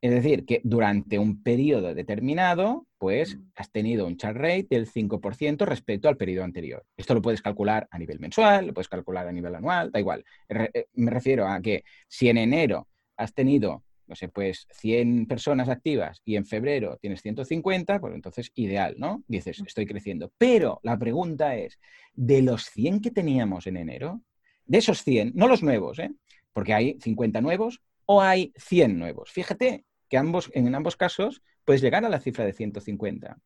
Es 0.06 0.12
decir, 0.12 0.46
que 0.46 0.62
durante 0.64 1.18
un 1.18 1.42
periodo 1.42 1.96
determinado, 1.96 2.86
pues 3.00 3.40
has 3.56 3.72
tenido 3.72 4.06
un 4.06 4.18
churn 4.18 4.36
rate 4.36 4.68
del 4.70 4.88
5% 4.88 5.66
respecto 5.66 6.08
al 6.08 6.16
periodo 6.16 6.44
anterior. 6.44 6.86
Esto 6.96 7.16
lo 7.16 7.24
puedes 7.24 7.42
calcular 7.42 7.88
a 7.90 7.98
nivel 7.98 8.20
mensual, 8.20 8.68
lo 8.68 8.74
puedes 8.76 8.88
calcular 8.88 9.28
a 9.28 9.32
nivel 9.32 9.56
anual, 9.56 9.92
da 9.92 10.00
igual. 10.00 10.24
Eh, 10.48 10.86
me 10.94 11.10
refiero 11.10 11.48
a 11.48 11.60
que 11.60 11.84
si 12.08 12.30
en 12.30 12.38
enero 12.38 12.88
has 13.18 13.34
tenido, 13.34 13.84
no 14.06 14.16
sé, 14.16 14.30
pues 14.30 14.68
100 14.74 15.26
personas 15.26 15.70
activas 15.70 16.22
y 16.24 16.36
en 16.36 16.46
febrero 16.46 17.00
tienes 17.02 17.24
150, 17.24 18.00
pues 18.00 18.14
entonces 18.14 18.52
ideal, 18.54 18.94
¿no? 19.00 19.24
Dices, 19.28 19.64
estoy 19.66 19.88
creciendo. 19.88 20.32
Pero 20.38 20.82
la 20.84 21.00
pregunta 21.00 21.56
es, 21.56 21.80
de 22.14 22.44
los 22.44 22.66
100 22.66 23.02
que 23.02 23.10
teníamos 23.10 23.66
en 23.66 23.78
enero, 23.78 24.22
de 24.68 24.78
esos 24.78 25.02
100, 25.02 25.32
no 25.34 25.48
los 25.48 25.64
nuevos, 25.64 25.98
¿eh? 25.98 26.12
Porque 26.54 26.76
hay 26.76 27.00
50 27.02 27.42
nuevos 27.42 27.82
o 28.06 28.22
hay 28.22 28.54
100 28.56 29.00
nuevos. 29.00 29.32
Fíjate 29.32 29.84
que 30.10 30.18
ambos, 30.18 30.52
en 30.54 30.74
ambos 30.76 30.96
casos 30.96 31.42
puedes 31.64 31.82
llegar 31.82 32.06
a 32.06 32.10
la 32.10 32.20
cifra 32.20 32.46
de 32.46 32.54
150. 32.54 33.38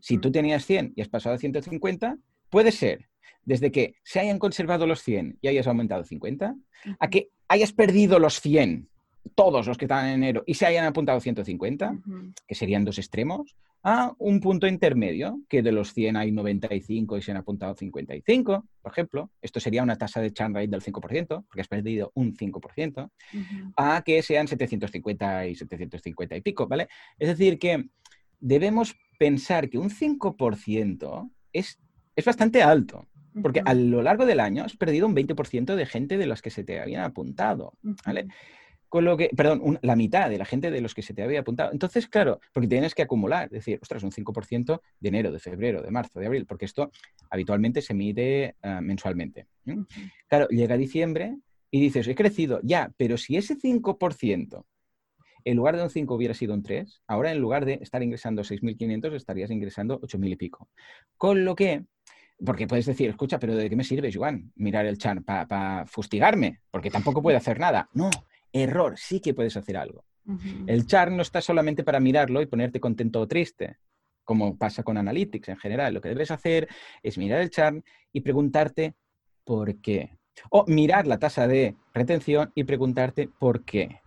Si 0.00 0.18
tú 0.18 0.30
tenías 0.30 0.64
100 0.64 0.94
y 0.96 1.02
has 1.02 1.08
pasado 1.08 1.34
a 1.34 1.38
150, 1.38 2.16
puede 2.50 2.72
ser 2.72 3.08
desde 3.44 3.70
que 3.70 3.96
se 4.02 4.20
hayan 4.20 4.38
conservado 4.38 4.86
los 4.86 5.02
100 5.02 5.38
y 5.40 5.48
hayas 5.48 5.66
aumentado 5.66 6.04
50, 6.04 6.54
a 6.98 7.10
que 7.10 7.28
hayas 7.48 7.72
perdido 7.72 8.18
los 8.18 8.40
100, 8.40 8.88
todos 9.34 9.66
los 9.66 9.78
que 9.78 9.86
estaban 9.86 10.06
en 10.06 10.14
enero, 10.14 10.44
y 10.46 10.54
se 10.54 10.66
hayan 10.66 10.84
apuntado 10.84 11.20
150, 11.20 11.98
que 12.46 12.54
serían 12.54 12.84
dos 12.84 12.98
extremos, 12.98 13.56
a 13.86 14.14
un 14.18 14.40
punto 14.40 14.66
intermedio, 14.66 15.42
que 15.46 15.62
de 15.62 15.70
los 15.70 15.92
100 15.92 16.16
hay 16.16 16.32
95 16.32 17.18
y 17.18 17.22
se 17.22 17.32
han 17.32 17.36
apuntado 17.36 17.74
55, 17.74 18.66
por 18.80 18.92
ejemplo. 18.92 19.30
Esto 19.42 19.60
sería 19.60 19.82
una 19.82 19.96
tasa 19.96 20.22
de 20.22 20.32
churn 20.32 20.54
rate 20.54 20.68
del 20.68 20.80
5%, 20.80 21.44
porque 21.46 21.60
has 21.60 21.68
perdido 21.68 22.10
un 22.14 22.34
5%, 22.34 23.10
a 23.76 24.02
que 24.02 24.22
sean 24.22 24.48
750 24.48 25.48
y 25.48 25.54
750 25.54 26.36
y 26.36 26.40
pico, 26.40 26.66
¿vale? 26.66 26.88
Es 27.18 27.28
decir, 27.28 27.58
que 27.58 27.84
debemos 28.40 28.96
pensar 29.18 29.68
que 29.68 29.76
un 29.76 29.90
5% 29.90 31.30
es, 31.52 31.78
es 32.16 32.24
bastante 32.24 32.62
alto. 32.62 33.06
Porque 33.42 33.62
a 33.64 33.74
lo 33.74 34.00
largo 34.00 34.26
del 34.26 34.38
año 34.38 34.62
has 34.62 34.76
perdido 34.76 35.08
un 35.08 35.16
20% 35.16 35.74
de 35.74 35.86
gente 35.86 36.16
de 36.18 36.26
los 36.26 36.40
que 36.40 36.50
se 36.50 36.62
te 36.62 36.78
habían 36.80 37.02
apuntado, 37.02 37.72
¿vale? 38.06 38.28
Con 38.94 39.04
lo 39.04 39.16
que, 39.16 39.28
perdón, 39.36 39.80
la 39.82 39.96
mitad 39.96 40.30
de 40.30 40.38
la 40.38 40.44
gente 40.44 40.70
de 40.70 40.80
los 40.80 40.94
que 40.94 41.02
se 41.02 41.14
te 41.14 41.24
había 41.24 41.40
apuntado. 41.40 41.72
Entonces, 41.72 42.06
claro, 42.06 42.38
porque 42.52 42.68
tienes 42.68 42.94
que 42.94 43.02
acumular, 43.02 43.46
es 43.46 43.50
decir, 43.50 43.80
ostras, 43.82 44.04
un 44.04 44.12
5% 44.12 44.80
de 45.00 45.08
enero, 45.08 45.32
de 45.32 45.40
febrero, 45.40 45.82
de 45.82 45.90
marzo, 45.90 46.20
de 46.20 46.26
abril, 46.26 46.46
porque 46.46 46.64
esto 46.64 46.92
habitualmente 47.28 47.82
se 47.82 47.92
mide 47.92 48.54
ah, 48.62 48.80
mensualmente. 48.80 49.48
Claro, 50.28 50.46
llega 50.46 50.76
diciembre 50.76 51.38
y 51.72 51.80
dices, 51.80 52.06
he 52.06 52.14
crecido, 52.14 52.60
ya, 52.62 52.92
pero 52.96 53.16
si 53.18 53.36
ese 53.36 53.58
5% 53.58 54.64
en 55.44 55.56
lugar 55.56 55.76
de 55.76 55.82
un 55.82 55.90
5 55.90 56.14
hubiera 56.14 56.34
sido 56.34 56.54
un 56.54 56.62
3, 56.62 57.02
ahora 57.08 57.32
en 57.32 57.40
lugar 57.40 57.64
de 57.64 57.80
estar 57.82 58.00
ingresando 58.00 58.44
6.500 58.44 59.12
estarías 59.14 59.50
ingresando 59.50 60.00
8.000 60.02 60.30
y 60.30 60.36
pico. 60.36 60.68
Con 61.16 61.44
lo 61.44 61.56
que, 61.56 61.82
porque 62.46 62.68
puedes 62.68 62.86
decir, 62.86 63.10
escucha, 63.10 63.40
pero 63.40 63.56
¿de 63.56 63.68
qué 63.68 63.74
me 63.74 63.82
sirve, 63.82 64.12
Joan, 64.14 64.52
mirar 64.54 64.86
el 64.86 64.98
chat 64.98 65.18
para 65.24 65.84
fustigarme? 65.84 66.60
Porque 66.70 66.92
tampoco 66.92 67.20
puede 67.20 67.38
hacer 67.38 67.58
nada. 67.58 67.88
No, 67.92 68.08
error, 68.54 68.94
sí 68.96 69.20
que 69.20 69.34
puedes 69.34 69.56
hacer 69.56 69.76
algo. 69.76 70.04
El 70.66 70.86
chart 70.86 71.12
no 71.12 71.20
está 71.20 71.42
solamente 71.42 71.84
para 71.84 72.00
mirarlo 72.00 72.40
y 72.40 72.46
ponerte 72.46 72.80
contento 72.80 73.20
o 73.20 73.28
triste, 73.28 73.76
como 74.22 74.56
pasa 74.56 74.82
con 74.82 74.96
Analytics 74.96 75.50
en 75.50 75.58
general. 75.58 75.92
Lo 75.92 76.00
que 76.00 76.08
debes 76.08 76.30
hacer 76.30 76.66
es 77.02 77.18
mirar 77.18 77.42
el 77.42 77.50
chart 77.50 77.84
y 78.10 78.22
preguntarte 78.22 78.94
por 79.44 79.80
qué. 79.82 80.16
O 80.48 80.64
mirar 80.66 81.06
la 81.06 81.18
tasa 81.18 81.46
de 81.46 81.76
retención 81.92 82.50
y 82.54 82.64
preguntarte 82.64 83.28
por 83.38 83.64
qué. 83.64 84.00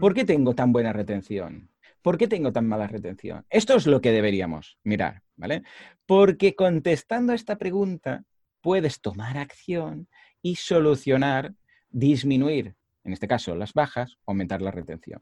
¿Por 0.00 0.14
qué 0.14 0.24
tengo 0.24 0.54
tan 0.54 0.72
buena 0.72 0.92
retención? 0.92 1.70
¿Por 2.02 2.18
qué 2.18 2.26
tengo 2.26 2.52
tan 2.52 2.66
mala 2.66 2.88
retención? 2.88 3.46
Esto 3.48 3.76
es 3.76 3.86
lo 3.86 4.00
que 4.00 4.10
deberíamos 4.10 4.78
mirar, 4.82 5.22
¿vale? 5.36 5.62
Porque 6.04 6.56
contestando 6.56 7.30
a 7.32 7.36
esta 7.36 7.56
pregunta 7.56 8.24
puedes 8.60 9.00
tomar 9.00 9.38
acción 9.38 10.08
y 10.42 10.56
solucionar, 10.56 11.54
disminuir, 11.90 12.74
en 13.04 13.12
este 13.12 13.28
caso 13.28 13.54
las 13.54 13.72
bajas, 13.72 14.18
aumentar 14.26 14.62
la 14.62 14.70
retención. 14.70 15.20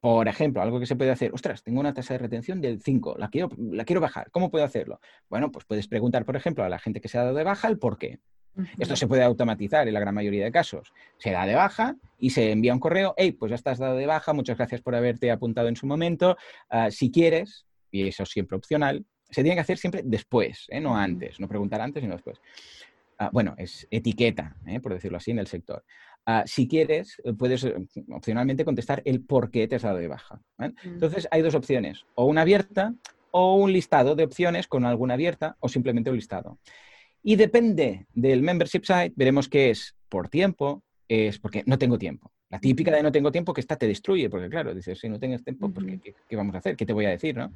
Por 0.00 0.28
ejemplo, 0.28 0.60
algo 0.60 0.78
que 0.78 0.86
se 0.86 0.96
puede 0.96 1.10
hacer, 1.10 1.32
ostras, 1.32 1.62
tengo 1.62 1.80
una 1.80 1.94
tasa 1.94 2.14
de 2.14 2.18
retención 2.18 2.60
del 2.60 2.82
5, 2.82 3.16
la 3.18 3.28
quiero, 3.28 3.48
la 3.56 3.84
quiero 3.84 4.00
bajar, 4.00 4.30
¿cómo 4.30 4.50
puedo 4.50 4.64
hacerlo? 4.64 5.00
Bueno, 5.30 5.50
pues 5.50 5.64
puedes 5.64 5.88
preguntar, 5.88 6.24
por 6.26 6.36
ejemplo, 6.36 6.62
a 6.62 6.68
la 6.68 6.78
gente 6.78 7.00
que 7.00 7.08
se 7.08 7.18
ha 7.18 7.22
dado 7.22 7.36
de 7.36 7.44
baja 7.44 7.68
el 7.68 7.78
por 7.78 7.98
qué. 7.98 8.20
Esto 8.78 8.96
se 8.96 9.06
puede 9.06 9.22
automatizar 9.22 9.86
en 9.86 9.94
la 9.94 10.00
gran 10.00 10.14
mayoría 10.14 10.44
de 10.44 10.52
casos. 10.52 10.92
Se 11.18 11.30
da 11.30 11.46
de 11.46 11.54
baja 11.54 11.96
y 12.18 12.30
se 12.30 12.50
envía 12.50 12.74
un 12.74 12.80
correo, 12.80 13.14
hey, 13.16 13.32
pues 13.32 13.50
ya 13.50 13.56
estás 13.56 13.78
dado 13.78 13.96
de 13.96 14.06
baja, 14.06 14.32
muchas 14.32 14.58
gracias 14.58 14.82
por 14.82 14.94
haberte 14.94 15.30
apuntado 15.30 15.68
en 15.68 15.76
su 15.76 15.86
momento. 15.86 16.36
Ah, 16.68 16.90
si 16.90 17.10
quieres, 17.10 17.64
y 17.90 18.08
eso 18.08 18.24
es 18.24 18.28
siempre 18.28 18.56
opcional, 18.56 19.06
se 19.30 19.42
tiene 19.42 19.54
que 19.54 19.60
hacer 19.60 19.78
siempre 19.78 20.02
después, 20.04 20.66
¿eh? 20.68 20.80
no 20.80 20.96
antes, 20.96 21.38
no 21.38 21.48
preguntar 21.48 21.80
antes, 21.80 22.02
sino 22.02 22.14
después. 22.14 22.40
Ah, 23.22 23.28
bueno, 23.34 23.54
es 23.58 23.86
etiqueta, 23.90 24.56
¿eh? 24.66 24.80
por 24.80 24.94
decirlo 24.94 25.18
así, 25.18 25.30
en 25.30 25.38
el 25.38 25.46
sector. 25.46 25.84
Ah, 26.24 26.42
si 26.46 26.66
quieres, 26.66 27.20
puedes 27.38 27.64
eh, 27.64 27.74
opcionalmente 28.08 28.64
contestar 28.64 29.02
el 29.04 29.20
por 29.20 29.50
qué 29.50 29.68
te 29.68 29.76
has 29.76 29.82
dado 29.82 29.98
de 29.98 30.08
baja. 30.08 30.40
Entonces, 30.82 31.28
hay 31.30 31.42
dos 31.42 31.54
opciones, 31.54 32.06
o 32.14 32.24
una 32.24 32.40
abierta 32.40 32.94
o 33.30 33.56
un 33.56 33.74
listado 33.74 34.14
de 34.14 34.24
opciones 34.24 34.66
con 34.66 34.86
alguna 34.86 35.14
abierta 35.14 35.58
o 35.60 35.68
simplemente 35.68 36.08
un 36.08 36.16
listado. 36.16 36.58
Y 37.22 37.36
depende 37.36 38.06
del 38.14 38.40
membership 38.40 38.84
site, 38.84 39.12
veremos 39.14 39.50
que 39.50 39.68
es 39.68 39.94
por 40.08 40.30
tiempo, 40.30 40.82
es 41.06 41.38
porque 41.38 41.62
no 41.66 41.76
tengo 41.76 41.98
tiempo. 41.98 42.32
La 42.48 42.58
típica 42.58 42.90
de 42.90 43.02
no 43.02 43.12
tengo 43.12 43.30
tiempo 43.30 43.52
que 43.52 43.60
esta 43.60 43.76
te 43.76 43.86
destruye, 43.86 44.30
porque 44.30 44.48
claro, 44.48 44.74
dices, 44.74 44.98
si 44.98 45.10
no 45.10 45.20
tienes 45.20 45.44
tiempo, 45.44 45.70
pues 45.70 45.86
¿qué, 46.26 46.36
vamos 46.36 46.54
a 46.54 46.58
hacer? 46.58 46.74
¿Qué 46.74 46.86
te 46.86 46.94
voy 46.94 47.04
a 47.04 47.10
decir? 47.10 47.36
¿no? 47.36 47.52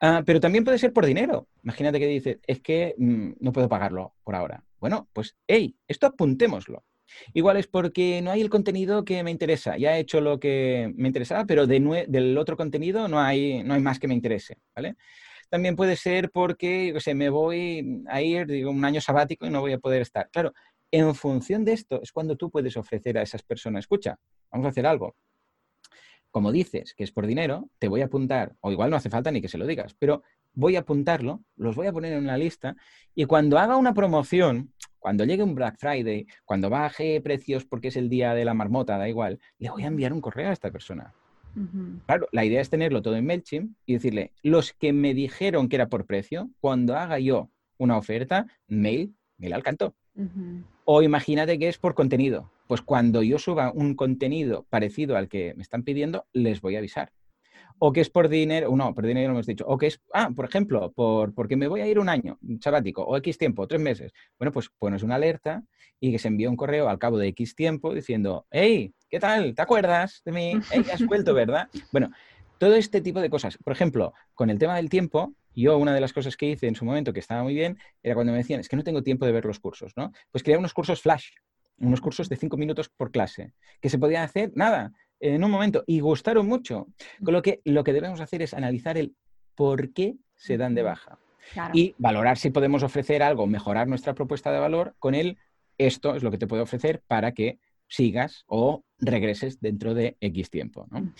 Ah, 0.00 0.22
pero 0.26 0.40
también 0.40 0.64
puede 0.64 0.78
ser 0.78 0.92
por 0.92 1.06
dinero. 1.06 1.48
Imagínate 1.62 1.98
que 1.98 2.06
dices, 2.06 2.38
es 2.46 2.60
que 2.60 2.94
mm, 2.98 3.32
no 3.40 3.52
puedo 3.52 3.68
pagarlo 3.68 4.14
por 4.24 4.34
ahora. 4.34 4.62
Bueno, 4.80 5.08
pues, 5.12 5.36
hey, 5.46 5.76
esto 5.88 6.06
apuntémoslo. 6.06 6.84
Igual 7.32 7.56
es 7.56 7.66
porque 7.66 8.20
no 8.22 8.30
hay 8.30 8.40
el 8.42 8.50
contenido 8.50 9.04
que 9.04 9.22
me 9.22 9.30
interesa. 9.30 9.76
Ya 9.78 9.96
he 9.96 10.00
hecho 10.00 10.20
lo 10.20 10.38
que 10.40 10.92
me 10.96 11.08
interesaba, 11.08 11.44
pero 11.46 11.66
del 11.66 12.36
otro 12.36 12.56
contenido 12.56 13.08
no 13.08 13.20
hay, 13.20 13.62
no 13.62 13.74
hay 13.74 13.80
más 13.80 13.98
que 13.98 14.08
me 14.08 14.14
interese, 14.14 14.58
¿vale? 14.74 14.96
También 15.48 15.76
puede 15.76 15.96
ser 15.96 16.30
porque, 16.30 16.92
yo 16.92 17.00
sé, 17.00 17.14
me 17.14 17.30
voy 17.30 18.04
a 18.08 18.20
ir, 18.22 18.46
digo, 18.46 18.70
un 18.70 18.84
año 18.84 19.00
sabático 19.00 19.46
y 19.46 19.50
no 19.50 19.60
voy 19.60 19.72
a 19.72 19.78
poder 19.78 20.02
estar. 20.02 20.28
Claro, 20.30 20.52
en 20.90 21.14
función 21.14 21.64
de 21.64 21.72
esto 21.74 22.02
es 22.02 22.12
cuando 22.12 22.36
tú 22.36 22.50
puedes 22.50 22.76
ofrecer 22.76 23.18
a 23.18 23.22
esas 23.22 23.42
personas, 23.42 23.80
escucha, 23.84 24.18
vamos 24.50 24.66
a 24.66 24.70
hacer 24.70 24.86
algo. 24.86 25.14
Como 26.36 26.52
dices 26.52 26.92
que 26.92 27.02
es 27.02 27.12
por 27.12 27.26
dinero, 27.26 27.70
te 27.78 27.88
voy 27.88 28.02
a 28.02 28.04
apuntar, 28.04 28.56
o 28.60 28.70
igual 28.70 28.90
no 28.90 28.96
hace 28.96 29.08
falta 29.08 29.30
ni 29.30 29.40
que 29.40 29.48
se 29.48 29.56
lo 29.56 29.66
digas, 29.66 29.96
pero 29.98 30.22
voy 30.52 30.76
a 30.76 30.80
apuntarlo, 30.80 31.42
los 31.56 31.74
voy 31.74 31.86
a 31.86 31.94
poner 31.94 32.12
en 32.12 32.24
una 32.24 32.36
lista 32.36 32.76
y 33.14 33.24
cuando 33.24 33.58
haga 33.58 33.78
una 33.78 33.94
promoción, 33.94 34.70
cuando 34.98 35.24
llegue 35.24 35.42
un 35.42 35.54
Black 35.54 35.78
Friday, 35.78 36.26
cuando 36.44 36.68
baje 36.68 37.22
precios 37.22 37.64
porque 37.64 37.88
es 37.88 37.96
el 37.96 38.10
día 38.10 38.34
de 38.34 38.44
la 38.44 38.52
marmota, 38.52 38.98
da 38.98 39.08
igual, 39.08 39.40
le 39.58 39.70
voy 39.70 39.84
a 39.84 39.86
enviar 39.86 40.12
un 40.12 40.20
correo 40.20 40.50
a 40.50 40.52
esta 40.52 40.70
persona. 40.70 41.14
Claro, 42.04 42.28
la 42.32 42.44
idea 42.44 42.60
es 42.60 42.68
tenerlo 42.68 43.00
todo 43.00 43.16
en 43.16 43.24
MailChimp 43.24 43.74
y 43.86 43.94
decirle, 43.94 44.32
los 44.42 44.74
que 44.74 44.92
me 44.92 45.14
dijeron 45.14 45.70
que 45.70 45.76
era 45.76 45.88
por 45.88 46.04
precio, 46.04 46.50
cuando 46.60 46.98
haga 46.98 47.18
yo 47.18 47.48
una 47.78 47.96
oferta, 47.96 48.46
mail, 48.68 49.16
mail 49.38 49.54
al 49.54 49.62
canto. 49.62 49.94
O 50.84 51.02
imagínate 51.02 51.58
que 51.58 51.68
es 51.68 51.78
por 51.78 51.94
contenido. 51.94 52.50
Pues 52.66 52.82
cuando 52.82 53.22
yo 53.22 53.38
suba 53.38 53.70
un 53.72 53.94
contenido 53.94 54.66
parecido 54.70 55.16
al 55.16 55.28
que 55.28 55.54
me 55.54 55.62
están 55.62 55.82
pidiendo, 55.82 56.26
les 56.32 56.60
voy 56.60 56.76
a 56.76 56.78
avisar 56.78 57.12
o 57.78 57.92
que 57.92 58.00
es 58.00 58.10
por 58.10 58.28
dinero, 58.28 58.74
no, 58.74 58.94
por 58.94 59.06
dinero 59.06 59.28
no 59.28 59.34
hemos 59.34 59.46
dicho, 59.46 59.64
o 59.66 59.76
que 59.76 59.88
es, 59.88 60.00
ah, 60.12 60.30
por 60.34 60.46
ejemplo, 60.46 60.92
por, 60.92 61.34
porque 61.34 61.56
me 61.56 61.68
voy 61.68 61.80
a 61.80 61.86
ir 61.86 61.98
un 61.98 62.08
año 62.08 62.38
sabático, 62.60 63.02
o 63.02 63.16
X 63.18 63.38
tiempo, 63.38 63.66
tres 63.66 63.80
meses. 63.80 64.12
Bueno, 64.38 64.52
pues 64.52 64.70
pones 64.78 65.02
una 65.02 65.16
alerta 65.16 65.62
y 66.00 66.12
que 66.12 66.18
se 66.18 66.28
envíe 66.28 66.46
un 66.46 66.56
correo 66.56 66.88
al 66.88 66.98
cabo 66.98 67.18
de 67.18 67.28
X 67.28 67.54
tiempo 67.54 67.94
diciendo, 67.94 68.46
hey, 68.50 68.94
¿qué 69.10 69.20
tal? 69.20 69.54
¿Te 69.54 69.62
acuerdas 69.62 70.22
de 70.24 70.32
mí? 70.32 70.52
Hey, 70.70 70.84
has 70.92 71.04
vuelto, 71.04 71.34
¿verdad? 71.34 71.68
Bueno, 71.92 72.10
todo 72.58 72.74
este 72.74 73.00
tipo 73.00 73.20
de 73.20 73.30
cosas. 73.30 73.58
Por 73.62 73.72
ejemplo, 73.72 74.14
con 74.34 74.50
el 74.50 74.58
tema 74.58 74.76
del 74.76 74.88
tiempo, 74.88 75.34
yo 75.62 75.78
una 75.78 75.94
de 75.94 76.00
las 76.00 76.12
cosas 76.12 76.36
que 76.36 76.46
hice 76.46 76.66
en 76.66 76.74
su 76.74 76.84
momento 76.84 77.12
que 77.12 77.20
estaba 77.20 77.42
muy 77.42 77.54
bien 77.54 77.78
era 78.02 78.14
cuando 78.14 78.32
me 78.32 78.38
decían, 78.38 78.60
es 78.60 78.68
que 78.68 78.76
no 78.76 78.84
tengo 78.84 79.02
tiempo 79.02 79.26
de 79.26 79.32
ver 79.32 79.44
los 79.44 79.58
cursos, 79.58 79.92
¿no? 79.96 80.12
Pues 80.30 80.44
crear 80.44 80.58
unos 80.58 80.74
cursos 80.74 81.00
flash, 81.00 81.30
unos 81.78 82.00
cursos 82.00 82.28
de 82.28 82.36
cinco 82.36 82.56
minutos 82.56 82.88
por 82.88 83.10
clase, 83.10 83.52
que 83.80 83.88
se 83.88 83.98
podían 83.98 84.22
hacer, 84.22 84.52
nada, 84.54 84.92
en 85.20 85.42
un 85.42 85.50
momento 85.50 85.84
y 85.86 86.00
gustaron 86.00 86.46
mucho. 86.46 86.86
Con 87.24 87.34
lo 87.34 87.42
que 87.42 87.60
lo 87.64 87.84
que 87.84 87.92
debemos 87.92 88.20
hacer 88.20 88.42
es 88.42 88.54
analizar 88.54 88.98
el 88.98 89.14
por 89.54 89.92
qué 89.92 90.16
se 90.34 90.56
dan 90.56 90.74
de 90.74 90.82
baja. 90.82 91.18
Y 91.72 91.94
valorar 91.98 92.38
si 92.38 92.50
podemos 92.50 92.82
ofrecer 92.82 93.22
algo, 93.22 93.46
mejorar 93.46 93.86
nuestra 93.86 94.14
propuesta 94.14 94.50
de 94.52 94.58
valor 94.58 94.96
con 94.98 95.14
el 95.14 95.38
esto 95.78 96.14
es 96.14 96.22
lo 96.22 96.30
que 96.30 96.38
te 96.38 96.46
puedo 96.46 96.62
ofrecer 96.62 97.02
para 97.06 97.32
que 97.32 97.58
sigas 97.86 98.44
o 98.46 98.84
regreses 98.98 99.60
dentro 99.60 99.94
de 99.94 100.16
X 100.20 100.50
tiempo. 100.50 100.86
¿no? 100.90 101.12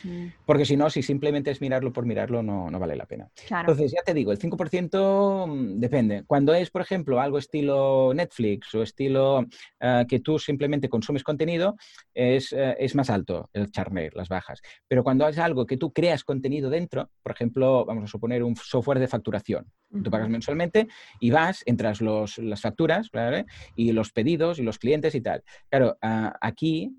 Porque 0.45 0.64
si 0.64 0.77
no, 0.77 0.91
si 0.91 1.03
simplemente 1.03 1.51
es 1.51 1.61
mirarlo 1.61 1.93
por 1.93 2.07
mirarlo, 2.07 2.43
no, 2.43 2.70
no 2.70 2.79
vale 2.79 2.97
la 2.97 3.07
pena. 3.07 3.31
Entonces, 3.51 3.93
ya 3.93 4.03
te 4.05 4.14
digo, 4.14 4.33
el 4.33 4.39
5% 4.39 5.47
mm, 5.47 5.79
depende. 5.79 6.24
Cuando 6.27 6.55
es, 6.55 6.70
por 6.70 6.83
ejemplo, 6.83 7.20
algo 7.20 7.39
estilo 7.39 8.12
Netflix 8.14 8.74
o 8.74 8.83
estilo 8.83 9.47
eh, 9.81 10.05
que 10.09 10.20
tú 10.20 10.39
simplemente 10.39 10.89
consumes 10.89 11.22
contenido, 11.22 11.77
es, 12.14 12.53
eh, 12.53 12.77
es 12.79 12.95
más 12.95 13.11
alto 13.11 13.51
el 13.53 13.70
charner, 13.70 14.14
las 14.14 14.29
bajas. 14.29 14.61
Pero 14.89 15.05
cuando 15.05 15.29
es 15.29 15.39
algo 15.39 15.66
que 15.66 15.77
tú 15.77 15.93
creas 15.93 16.24
contenido 16.24 16.70
dentro, 16.70 17.11
por 17.22 17.33
ejemplo, 17.33 17.85
vamos 17.85 18.05
a 18.05 18.07
suponer 18.07 18.43
un 18.43 18.57
software 18.57 18.99
de 18.99 19.09
facturación. 19.09 19.66
Tú 20.03 20.11
pagas 20.11 20.29
mensualmente 20.29 20.89
y 21.20 21.31
vas, 21.31 21.62
entras 21.64 22.01
los, 22.01 22.39
las 22.39 22.61
facturas 22.61 23.09
y 23.77 23.93
los 23.93 24.12
pedidos 24.12 24.59
y 24.59 24.62
los 24.62 24.79
clientes 24.79 25.14
y 25.14 25.20
tal. 25.20 25.43
Claro, 25.70 25.97
ah, 26.03 26.37
aquí 26.41 26.97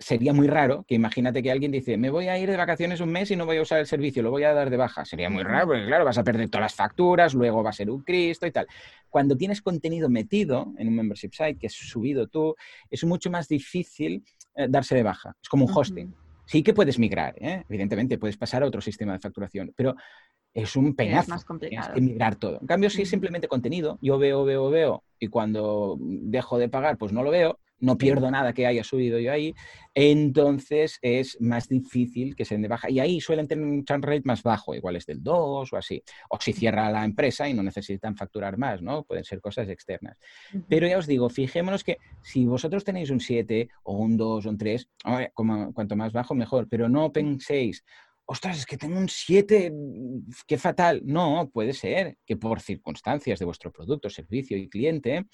sería 0.00 0.32
muy 0.32 0.48
raro 0.48 0.84
que 0.86 0.94
imagínate 0.94 1.42
que 1.42 1.50
alguien 1.50 1.72
dice, 1.72 1.96
me 1.96 2.10
voy 2.10 2.28
a 2.28 2.38
ir 2.38 2.50
de 2.50 2.56
vacaciones 2.56 3.00
un 3.00 3.10
mes 3.10 3.30
y 3.30 3.36
no 3.36 3.46
voy 3.46 3.56
a 3.56 3.62
usar 3.62 3.78
el 3.78 3.86
servicio, 3.86 4.22
lo 4.22 4.30
voy 4.30 4.44
a 4.44 4.52
dar 4.52 4.70
de 4.70 4.76
baja. 4.76 5.04
Sería 5.04 5.30
muy 5.30 5.42
raro, 5.42 5.66
porque 5.66 5.86
claro, 5.86 6.04
vas 6.04 6.18
a 6.18 6.24
perder 6.24 6.48
todas 6.48 6.62
las 6.62 6.74
facturas, 6.74 7.34
luego 7.34 7.62
va 7.62 7.70
a 7.70 7.72
ser 7.72 7.90
un 7.90 8.02
Cristo 8.02 8.46
y 8.46 8.50
tal. 8.50 8.66
Cuando 9.08 9.36
tienes 9.36 9.62
contenido 9.62 10.08
metido 10.08 10.72
en 10.78 10.88
un 10.88 10.96
membership 10.96 11.32
site 11.32 11.56
que 11.56 11.66
has 11.68 11.72
subido 11.72 12.26
tú, 12.26 12.54
es 12.90 13.04
mucho 13.04 13.30
más 13.30 13.48
difícil 13.48 14.24
eh, 14.54 14.66
darse 14.68 14.94
de 14.94 15.02
baja. 15.02 15.34
Es 15.42 15.48
como 15.48 15.66
un 15.66 15.72
hosting. 15.74 16.14
Sí 16.44 16.62
que 16.62 16.74
puedes 16.74 16.98
migrar, 16.98 17.34
¿eh? 17.38 17.64
evidentemente, 17.68 18.18
puedes 18.18 18.36
pasar 18.36 18.62
a 18.62 18.66
otro 18.66 18.80
sistema 18.80 19.12
de 19.12 19.20
facturación, 19.20 19.72
pero 19.74 19.94
es 20.52 20.76
un 20.76 20.94
peñazo. 20.94 21.22
Es 21.22 21.28
más 21.28 21.44
complicado. 21.44 21.86
Tienes 21.86 21.94
que 21.94 22.12
migrar 22.12 22.36
todo. 22.36 22.58
En 22.60 22.66
cambio, 22.66 22.90
si 22.90 23.02
es 23.02 23.08
simplemente 23.08 23.48
contenido, 23.48 23.98
yo 24.02 24.18
veo, 24.18 24.44
veo, 24.44 24.68
veo, 24.68 25.04
y 25.18 25.28
cuando 25.28 25.96
dejo 25.98 26.58
de 26.58 26.68
pagar, 26.68 26.98
pues 26.98 27.12
no 27.12 27.22
lo 27.22 27.30
veo, 27.30 27.58
no 27.82 27.98
pierdo 27.98 28.30
nada 28.30 28.52
que 28.52 28.66
haya 28.66 28.84
subido 28.84 29.18
yo 29.18 29.32
ahí, 29.32 29.54
entonces 29.92 30.98
es 31.02 31.38
más 31.40 31.68
difícil 31.68 32.34
que 32.36 32.44
se 32.44 32.54
den 32.54 32.62
de 32.62 32.68
baja. 32.68 32.88
Y 32.88 33.00
ahí 33.00 33.20
suelen 33.20 33.48
tener 33.48 33.64
un 33.64 33.84
churn 33.84 34.02
rate 34.02 34.22
más 34.24 34.42
bajo, 34.42 34.74
igual 34.74 34.96
es 34.96 35.04
del 35.04 35.22
2 35.22 35.72
o 35.72 35.76
así. 35.76 36.02
O 36.30 36.38
si 36.40 36.52
cierra 36.52 36.90
la 36.90 37.04
empresa 37.04 37.48
y 37.48 37.54
no 37.54 37.62
necesitan 37.62 38.16
facturar 38.16 38.56
más, 38.56 38.80
¿no? 38.80 39.02
Pueden 39.02 39.24
ser 39.24 39.40
cosas 39.40 39.68
externas. 39.68 40.16
Pero 40.68 40.86
ya 40.86 40.96
os 40.96 41.06
digo, 41.06 41.28
fijémonos 41.28 41.82
que 41.82 41.98
si 42.22 42.46
vosotros 42.46 42.84
tenéis 42.84 43.10
un 43.10 43.20
7 43.20 43.68
o 43.82 43.96
un 43.96 44.16
2 44.16 44.46
o 44.46 44.48
un 44.48 44.58
3, 44.58 44.88
como, 45.34 45.74
cuanto 45.74 45.96
más 45.96 46.12
bajo, 46.12 46.34
mejor. 46.34 46.68
Pero 46.68 46.88
no 46.88 47.12
penséis, 47.12 47.84
ostras, 48.24 48.58
es 48.58 48.66
que 48.66 48.76
tengo 48.76 48.96
un 48.96 49.08
7, 49.08 49.72
qué 50.46 50.56
fatal. 50.56 51.02
No, 51.04 51.50
puede 51.52 51.72
ser 51.72 52.16
que 52.24 52.36
por 52.36 52.60
circunstancias 52.60 53.40
de 53.40 53.44
vuestro 53.44 53.72
producto, 53.72 54.08
servicio 54.08 54.56
y 54.56 54.68
cliente, 54.68 55.26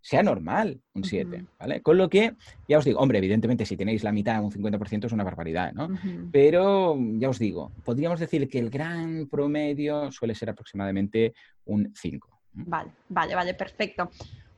sea 0.00 0.22
normal 0.22 0.80
un 0.94 1.04
7, 1.04 1.44
¿vale? 1.58 1.82
Con 1.82 1.98
lo 1.98 2.08
que, 2.08 2.34
ya 2.68 2.78
os 2.78 2.84
digo, 2.84 3.00
hombre, 3.00 3.18
evidentemente 3.18 3.66
si 3.66 3.76
tenéis 3.76 4.02
la 4.02 4.12
mitad, 4.12 4.42
un 4.42 4.50
50% 4.50 5.06
es 5.06 5.12
una 5.12 5.24
barbaridad, 5.24 5.72
¿no? 5.72 5.88
Pero, 6.32 6.96
ya 7.18 7.28
os 7.28 7.38
digo, 7.38 7.72
podríamos 7.84 8.20
decir 8.20 8.48
que 8.48 8.58
el 8.58 8.70
gran 8.70 9.28
promedio 9.30 10.10
suele 10.10 10.34
ser 10.34 10.50
aproximadamente 10.50 11.34
un 11.66 11.92
5. 11.94 12.28
Vale, 12.52 12.90
vale, 13.08 13.34
vale, 13.34 13.54
perfecto. 13.54 14.10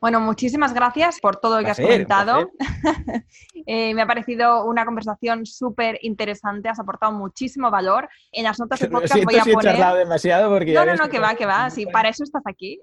Bueno, 0.03 0.19
muchísimas 0.19 0.75
gracias 0.75 1.21
por 1.21 1.37
todo 1.37 1.59
lo 1.59 1.65
que 1.65 1.71
has 1.71 1.81
comentado. 1.81 2.51
Eh, 3.65 3.95
me 3.95 4.03
ha 4.03 4.07
parecido 4.09 4.65
una 4.65 4.85
conversación 4.85 5.47
súper 5.47 5.97
interesante, 6.03 6.69
has 6.69 6.81
aportado 6.81 7.13
muchísimo 7.13 7.71
valor. 7.71 8.09
En 8.33 8.43
las 8.43 8.59
notas 8.59 8.81
del 8.81 8.91
podcast 8.91 9.23
voy 9.23 9.37
a 9.37 9.45
poner... 9.45 9.77
demasiado 9.99 10.51
porque 10.51 10.73
no, 10.73 10.85
no, 10.85 10.97
no, 10.97 11.09
que 11.09 11.21
va, 11.21 11.37
que 11.37 11.47
va. 11.47 11.71
Sí, 11.71 11.87
para 11.87 12.09
eso 12.09 12.25
estás 12.25 12.43
aquí. 12.45 12.81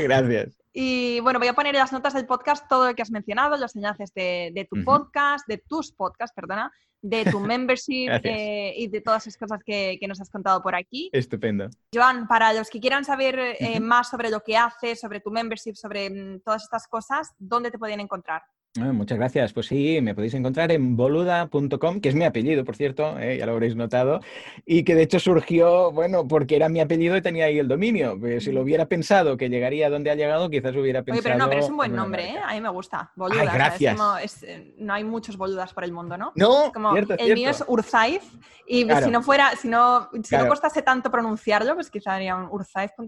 Gracias. 0.00 0.59
Y 0.72 1.20
bueno, 1.20 1.38
voy 1.38 1.48
a 1.48 1.54
poner 1.54 1.74
en 1.74 1.80
las 1.80 1.92
notas 1.92 2.14
del 2.14 2.26
podcast 2.26 2.68
todo 2.68 2.88
lo 2.88 2.94
que 2.94 3.02
has 3.02 3.10
mencionado, 3.10 3.56
los 3.56 3.74
enlaces 3.74 4.12
de, 4.14 4.68
tu 4.70 4.84
podcast, 4.84 5.46
de 5.48 5.58
tus 5.58 5.92
podcasts, 5.92 6.34
perdona, 6.34 6.72
de 7.02 7.24
tu 7.24 7.40
membership 7.40 8.08
eh, 8.22 8.74
y 8.76 8.86
de 8.88 9.00
todas 9.00 9.26
esas 9.26 9.38
cosas 9.38 9.60
que, 9.64 9.98
nos 10.06 10.20
has 10.20 10.30
contado 10.30 10.62
por 10.62 10.74
aquí. 10.74 11.10
Estupendo. 11.12 11.68
Joan, 11.92 12.28
para 12.28 12.52
los 12.52 12.70
que 12.70 12.80
quieran 12.80 13.04
saber 13.04 13.56
eh, 13.58 13.80
más 13.80 14.10
sobre 14.10 14.30
lo 14.30 14.40
que 14.40 14.56
haces, 14.56 15.00
sobre 15.00 15.20
tu 15.20 15.30
membership, 15.30 15.74
sobre 15.74 16.08
mm, 16.08 16.40
todas 16.44 16.62
estas 16.62 16.86
cosas, 16.86 17.32
¿dónde 17.38 17.70
te 17.70 17.78
pueden 17.78 18.00
encontrar? 18.00 18.42
Ah, 18.78 18.92
muchas 18.92 19.18
gracias. 19.18 19.52
Pues 19.52 19.66
sí, 19.66 19.98
me 20.00 20.14
podéis 20.14 20.34
encontrar 20.34 20.70
en 20.70 20.96
boluda.com, 20.96 22.00
que 22.00 22.08
es 22.08 22.14
mi 22.14 22.24
apellido, 22.24 22.64
por 22.64 22.76
cierto, 22.76 23.18
eh, 23.18 23.36
ya 23.38 23.46
lo 23.46 23.52
habréis 23.52 23.74
notado, 23.74 24.20
y 24.64 24.84
que 24.84 24.94
de 24.94 25.02
hecho 25.02 25.18
surgió, 25.18 25.90
bueno, 25.90 26.28
porque 26.28 26.54
era 26.54 26.68
mi 26.68 26.80
apellido 26.80 27.16
y 27.16 27.22
tenía 27.22 27.46
ahí 27.46 27.58
el 27.58 27.66
dominio. 27.66 28.16
Pues 28.20 28.44
si 28.44 28.52
lo 28.52 28.62
hubiera 28.62 28.86
pensado 28.86 29.36
que 29.36 29.48
llegaría 29.48 29.88
a 29.88 29.90
donde 29.90 30.12
ha 30.12 30.14
llegado, 30.14 30.48
quizás 30.50 30.76
hubiera 30.76 31.02
pensado. 31.02 31.18
Oye, 31.18 31.22
pero 31.24 31.38
no, 31.38 31.48
pero 31.48 31.62
es 31.62 31.68
un 31.68 31.76
buen 31.78 31.96
nombre, 31.96 32.30
¿eh? 32.30 32.38
A 32.38 32.54
mí 32.54 32.60
me 32.60 32.68
gusta. 32.68 33.10
Boluda. 33.16 33.44
gracias. 33.44 33.98
Eh, 34.44 34.74
no 34.78 34.94
hay 34.94 35.02
muchos 35.02 35.36
boludas 35.36 35.72
por 35.72 35.82
el 35.82 35.90
mundo, 35.90 36.16
¿no? 36.16 36.32
No, 36.36 36.70
como, 36.72 36.94
el 36.96 37.34
mío 37.34 37.50
es 37.50 37.64
Urzaiz, 37.66 38.22
y 38.70 38.86
si 39.02 39.10
no 39.10 39.20
fuera, 39.20 39.56
si 39.56 39.66
no, 39.66 40.08
si 40.22 40.36
no 40.36 40.46
costase 40.46 40.82
tanto 40.82 41.10
pronunciarlo, 41.10 41.74
pues 41.74 41.90
quizá 41.90 42.14
haría 42.14 42.36
un 42.36 42.46
urzaiz.com. 42.52 43.06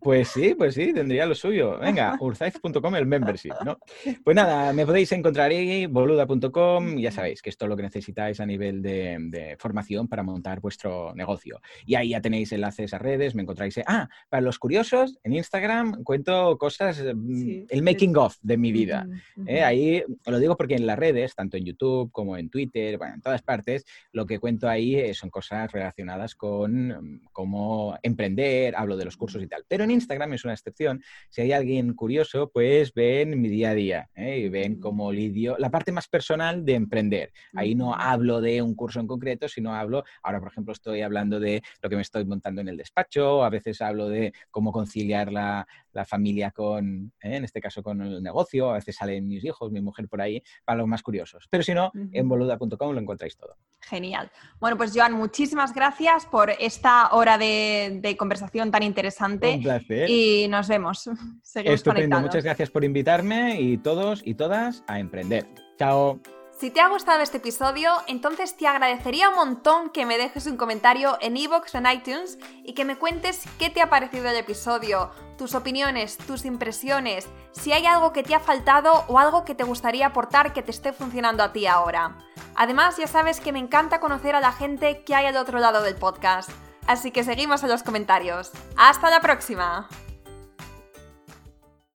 Pues 0.00 0.28
sí, 0.28 0.56
pues 0.56 0.74
sí, 0.74 0.92
tendría 0.92 1.26
lo 1.26 1.36
suyo. 1.36 1.78
Venga, 1.78 2.16
urzaiz.com 2.20 2.96
el 2.96 3.06
membership, 3.06 3.54
¿no? 3.64 3.78
Pues 4.24 4.34
nada, 4.34 4.72
me 4.80 4.86
podéis 4.86 5.12
encontrar 5.12 5.50
ahí, 5.50 5.84
boluda.com, 5.84 6.96
ya 6.96 7.10
sabéis 7.10 7.42
que 7.42 7.50
es 7.50 7.58
todo 7.58 7.68
lo 7.68 7.76
que 7.76 7.82
necesitáis 7.82 8.40
a 8.40 8.46
nivel 8.46 8.80
de, 8.80 9.54
formación 9.58 10.08
para 10.08 10.22
montar 10.22 10.60
vuestro 10.60 11.14
negocio. 11.14 11.60
Y 11.84 11.96
ahí 11.96 12.10
ya 12.10 12.22
tenéis 12.22 12.50
enlaces 12.52 12.94
a 12.94 12.98
redes, 12.98 13.34
me 13.34 13.42
encontráis. 13.42 13.78
Ah, 13.86 14.08
para 14.30 14.40
los 14.40 14.58
curiosos, 14.58 15.18
en 15.22 15.34
Instagram 15.34 16.02
cuento 16.02 16.56
cosas, 16.56 17.02
mm, 17.02 17.64
el 17.68 17.82
making 17.82 18.16
of 18.16 18.38
de 18.40 18.56
mi 18.56 18.72
vida. 18.72 19.06
¿eh? 19.46 19.62
Ahí 19.62 20.02
lo 20.24 20.38
digo 20.38 20.56
porque 20.56 20.76
en 20.76 20.86
las 20.86 20.98
redes, 20.98 21.34
tanto 21.34 21.58
en 21.58 21.66
YouTube 21.66 22.10
como 22.10 22.38
en 22.38 22.48
Twitter, 22.48 22.96
bueno, 22.96 23.16
en 23.16 23.20
todas 23.20 23.42
partes, 23.42 23.84
lo 24.12 24.24
que 24.24 24.38
cuento 24.38 24.66
ahí 24.66 24.94
eh, 24.94 25.12
son 25.12 25.28
cosas 25.28 25.70
relacionadas 25.70 26.34
con 26.34 26.88
mm, 26.88 27.20
cómo 27.32 27.98
emprender, 28.02 28.74
hablo 28.76 28.96
de 28.96 29.04
los 29.04 29.18
cursos 29.18 29.42
y 29.42 29.46
tal. 29.46 29.62
Pero 29.68 29.84
en 29.84 29.90
Instagram 29.90 30.32
es 30.32 30.44
una 30.44 30.54
excepción. 30.54 31.02
Si 31.28 31.42
hay 31.42 31.52
alguien 31.52 31.92
curioso, 31.92 32.50
pues 32.50 32.94
ven 32.94 33.38
mi 33.38 33.50
día 33.50 33.70
a 33.70 33.74
día 33.74 34.08
¿eh? 34.14 34.38
y 34.38 34.48
ven 34.48 34.69
cómo 34.78 35.10
lidio, 35.12 35.56
la 35.58 35.70
parte 35.70 35.92
más 35.92 36.08
personal 36.08 36.64
de 36.64 36.74
emprender. 36.74 37.32
Ahí 37.54 37.74
no 37.74 37.94
hablo 37.94 38.40
de 38.40 38.62
un 38.62 38.74
curso 38.74 39.00
en 39.00 39.06
concreto, 39.06 39.48
sino 39.48 39.74
hablo, 39.74 40.04
ahora 40.22 40.40
por 40.40 40.48
ejemplo 40.48 40.72
estoy 40.72 41.02
hablando 41.02 41.40
de 41.40 41.62
lo 41.82 41.88
que 41.88 41.96
me 41.96 42.02
estoy 42.02 42.24
montando 42.24 42.60
en 42.60 42.68
el 42.68 42.76
despacho, 42.76 43.42
a 43.42 43.50
veces 43.50 43.80
hablo 43.80 44.08
de 44.08 44.32
cómo 44.50 44.72
conciliar 44.72 45.32
la, 45.32 45.66
familia 46.04 46.50
con, 46.50 47.12
¿eh? 47.22 47.36
en 47.36 47.44
este 47.44 47.60
caso 47.60 47.82
con 47.82 48.00
el 48.02 48.22
negocio, 48.22 48.70
a 48.70 48.74
veces 48.74 48.96
salen 48.96 49.26
mis 49.28 49.44
hijos, 49.44 49.70
mi 49.70 49.80
mujer 49.80 50.08
por 50.08 50.20
ahí, 50.20 50.42
para 50.64 50.78
los 50.78 50.88
más 50.88 51.02
curiosos. 51.02 51.46
Pero 51.50 51.62
si 51.62 51.74
no, 51.74 51.90
en 52.12 52.28
boluda.com 52.28 52.92
lo 52.92 53.00
encontráis 53.00 53.36
todo. 53.36 53.56
Genial. 53.80 54.30
Bueno, 54.58 54.76
pues 54.76 54.92
Joan, 54.94 55.12
muchísimas 55.12 55.74
gracias 55.74 56.26
por 56.26 56.50
esta 56.50 57.12
hora 57.12 57.38
de, 57.38 58.16
conversación 58.18 58.70
tan 58.70 58.82
interesante. 58.82 59.54
Un 59.54 59.62
placer. 59.62 60.10
Y 60.10 60.48
nos 60.48 60.68
vemos. 60.68 61.08
Seguimos 61.42 61.76
Estupendo. 61.76 62.20
Muchas 62.20 62.44
gracias 62.44 62.70
por 62.70 62.84
invitarme 62.84 63.60
y 63.60 63.78
todos 63.78 64.22
y 64.24 64.34
todas 64.34 64.84
a 64.86 64.98
emprender. 64.98 65.46
Chao. 65.78 66.20
Si 66.60 66.70
te 66.70 66.82
ha 66.82 66.88
gustado 66.88 67.22
este 67.22 67.38
episodio, 67.38 67.90
entonces 68.06 68.54
te 68.54 68.66
agradecería 68.66 69.30
un 69.30 69.36
montón 69.36 69.88
que 69.88 70.04
me 70.04 70.18
dejes 70.18 70.44
un 70.44 70.58
comentario 70.58 71.16
en 71.22 71.38
iVoox 71.38 71.74
o 71.74 71.78
en 71.78 71.86
iTunes 71.86 72.38
y 72.62 72.74
que 72.74 72.84
me 72.84 72.98
cuentes 72.98 73.44
qué 73.58 73.70
te 73.70 73.80
ha 73.80 73.88
parecido 73.88 74.28
el 74.28 74.36
episodio, 74.36 75.10
tus 75.38 75.54
opiniones, 75.54 76.18
tus 76.18 76.44
impresiones, 76.44 77.26
si 77.52 77.72
hay 77.72 77.86
algo 77.86 78.12
que 78.12 78.22
te 78.22 78.34
ha 78.34 78.40
faltado 78.40 79.06
o 79.08 79.18
algo 79.18 79.46
que 79.46 79.54
te 79.54 79.64
gustaría 79.64 80.08
aportar 80.08 80.52
que 80.52 80.60
te 80.60 80.70
esté 80.70 80.92
funcionando 80.92 81.42
a 81.42 81.54
ti 81.54 81.66
ahora. 81.66 82.18
Además, 82.56 82.98
ya 82.98 83.06
sabes 83.06 83.40
que 83.40 83.52
me 83.52 83.58
encanta 83.58 83.98
conocer 83.98 84.34
a 84.34 84.42
la 84.42 84.52
gente 84.52 85.02
que 85.02 85.14
hay 85.14 85.24
al 85.24 85.38
otro 85.38 85.60
lado 85.60 85.80
del 85.80 85.96
podcast. 85.96 86.50
Así 86.86 87.10
que 87.10 87.24
seguimos 87.24 87.62
en 87.62 87.70
los 87.70 87.82
comentarios. 87.82 88.50
¡Hasta 88.76 89.08
la 89.08 89.20
próxima! 89.20 89.88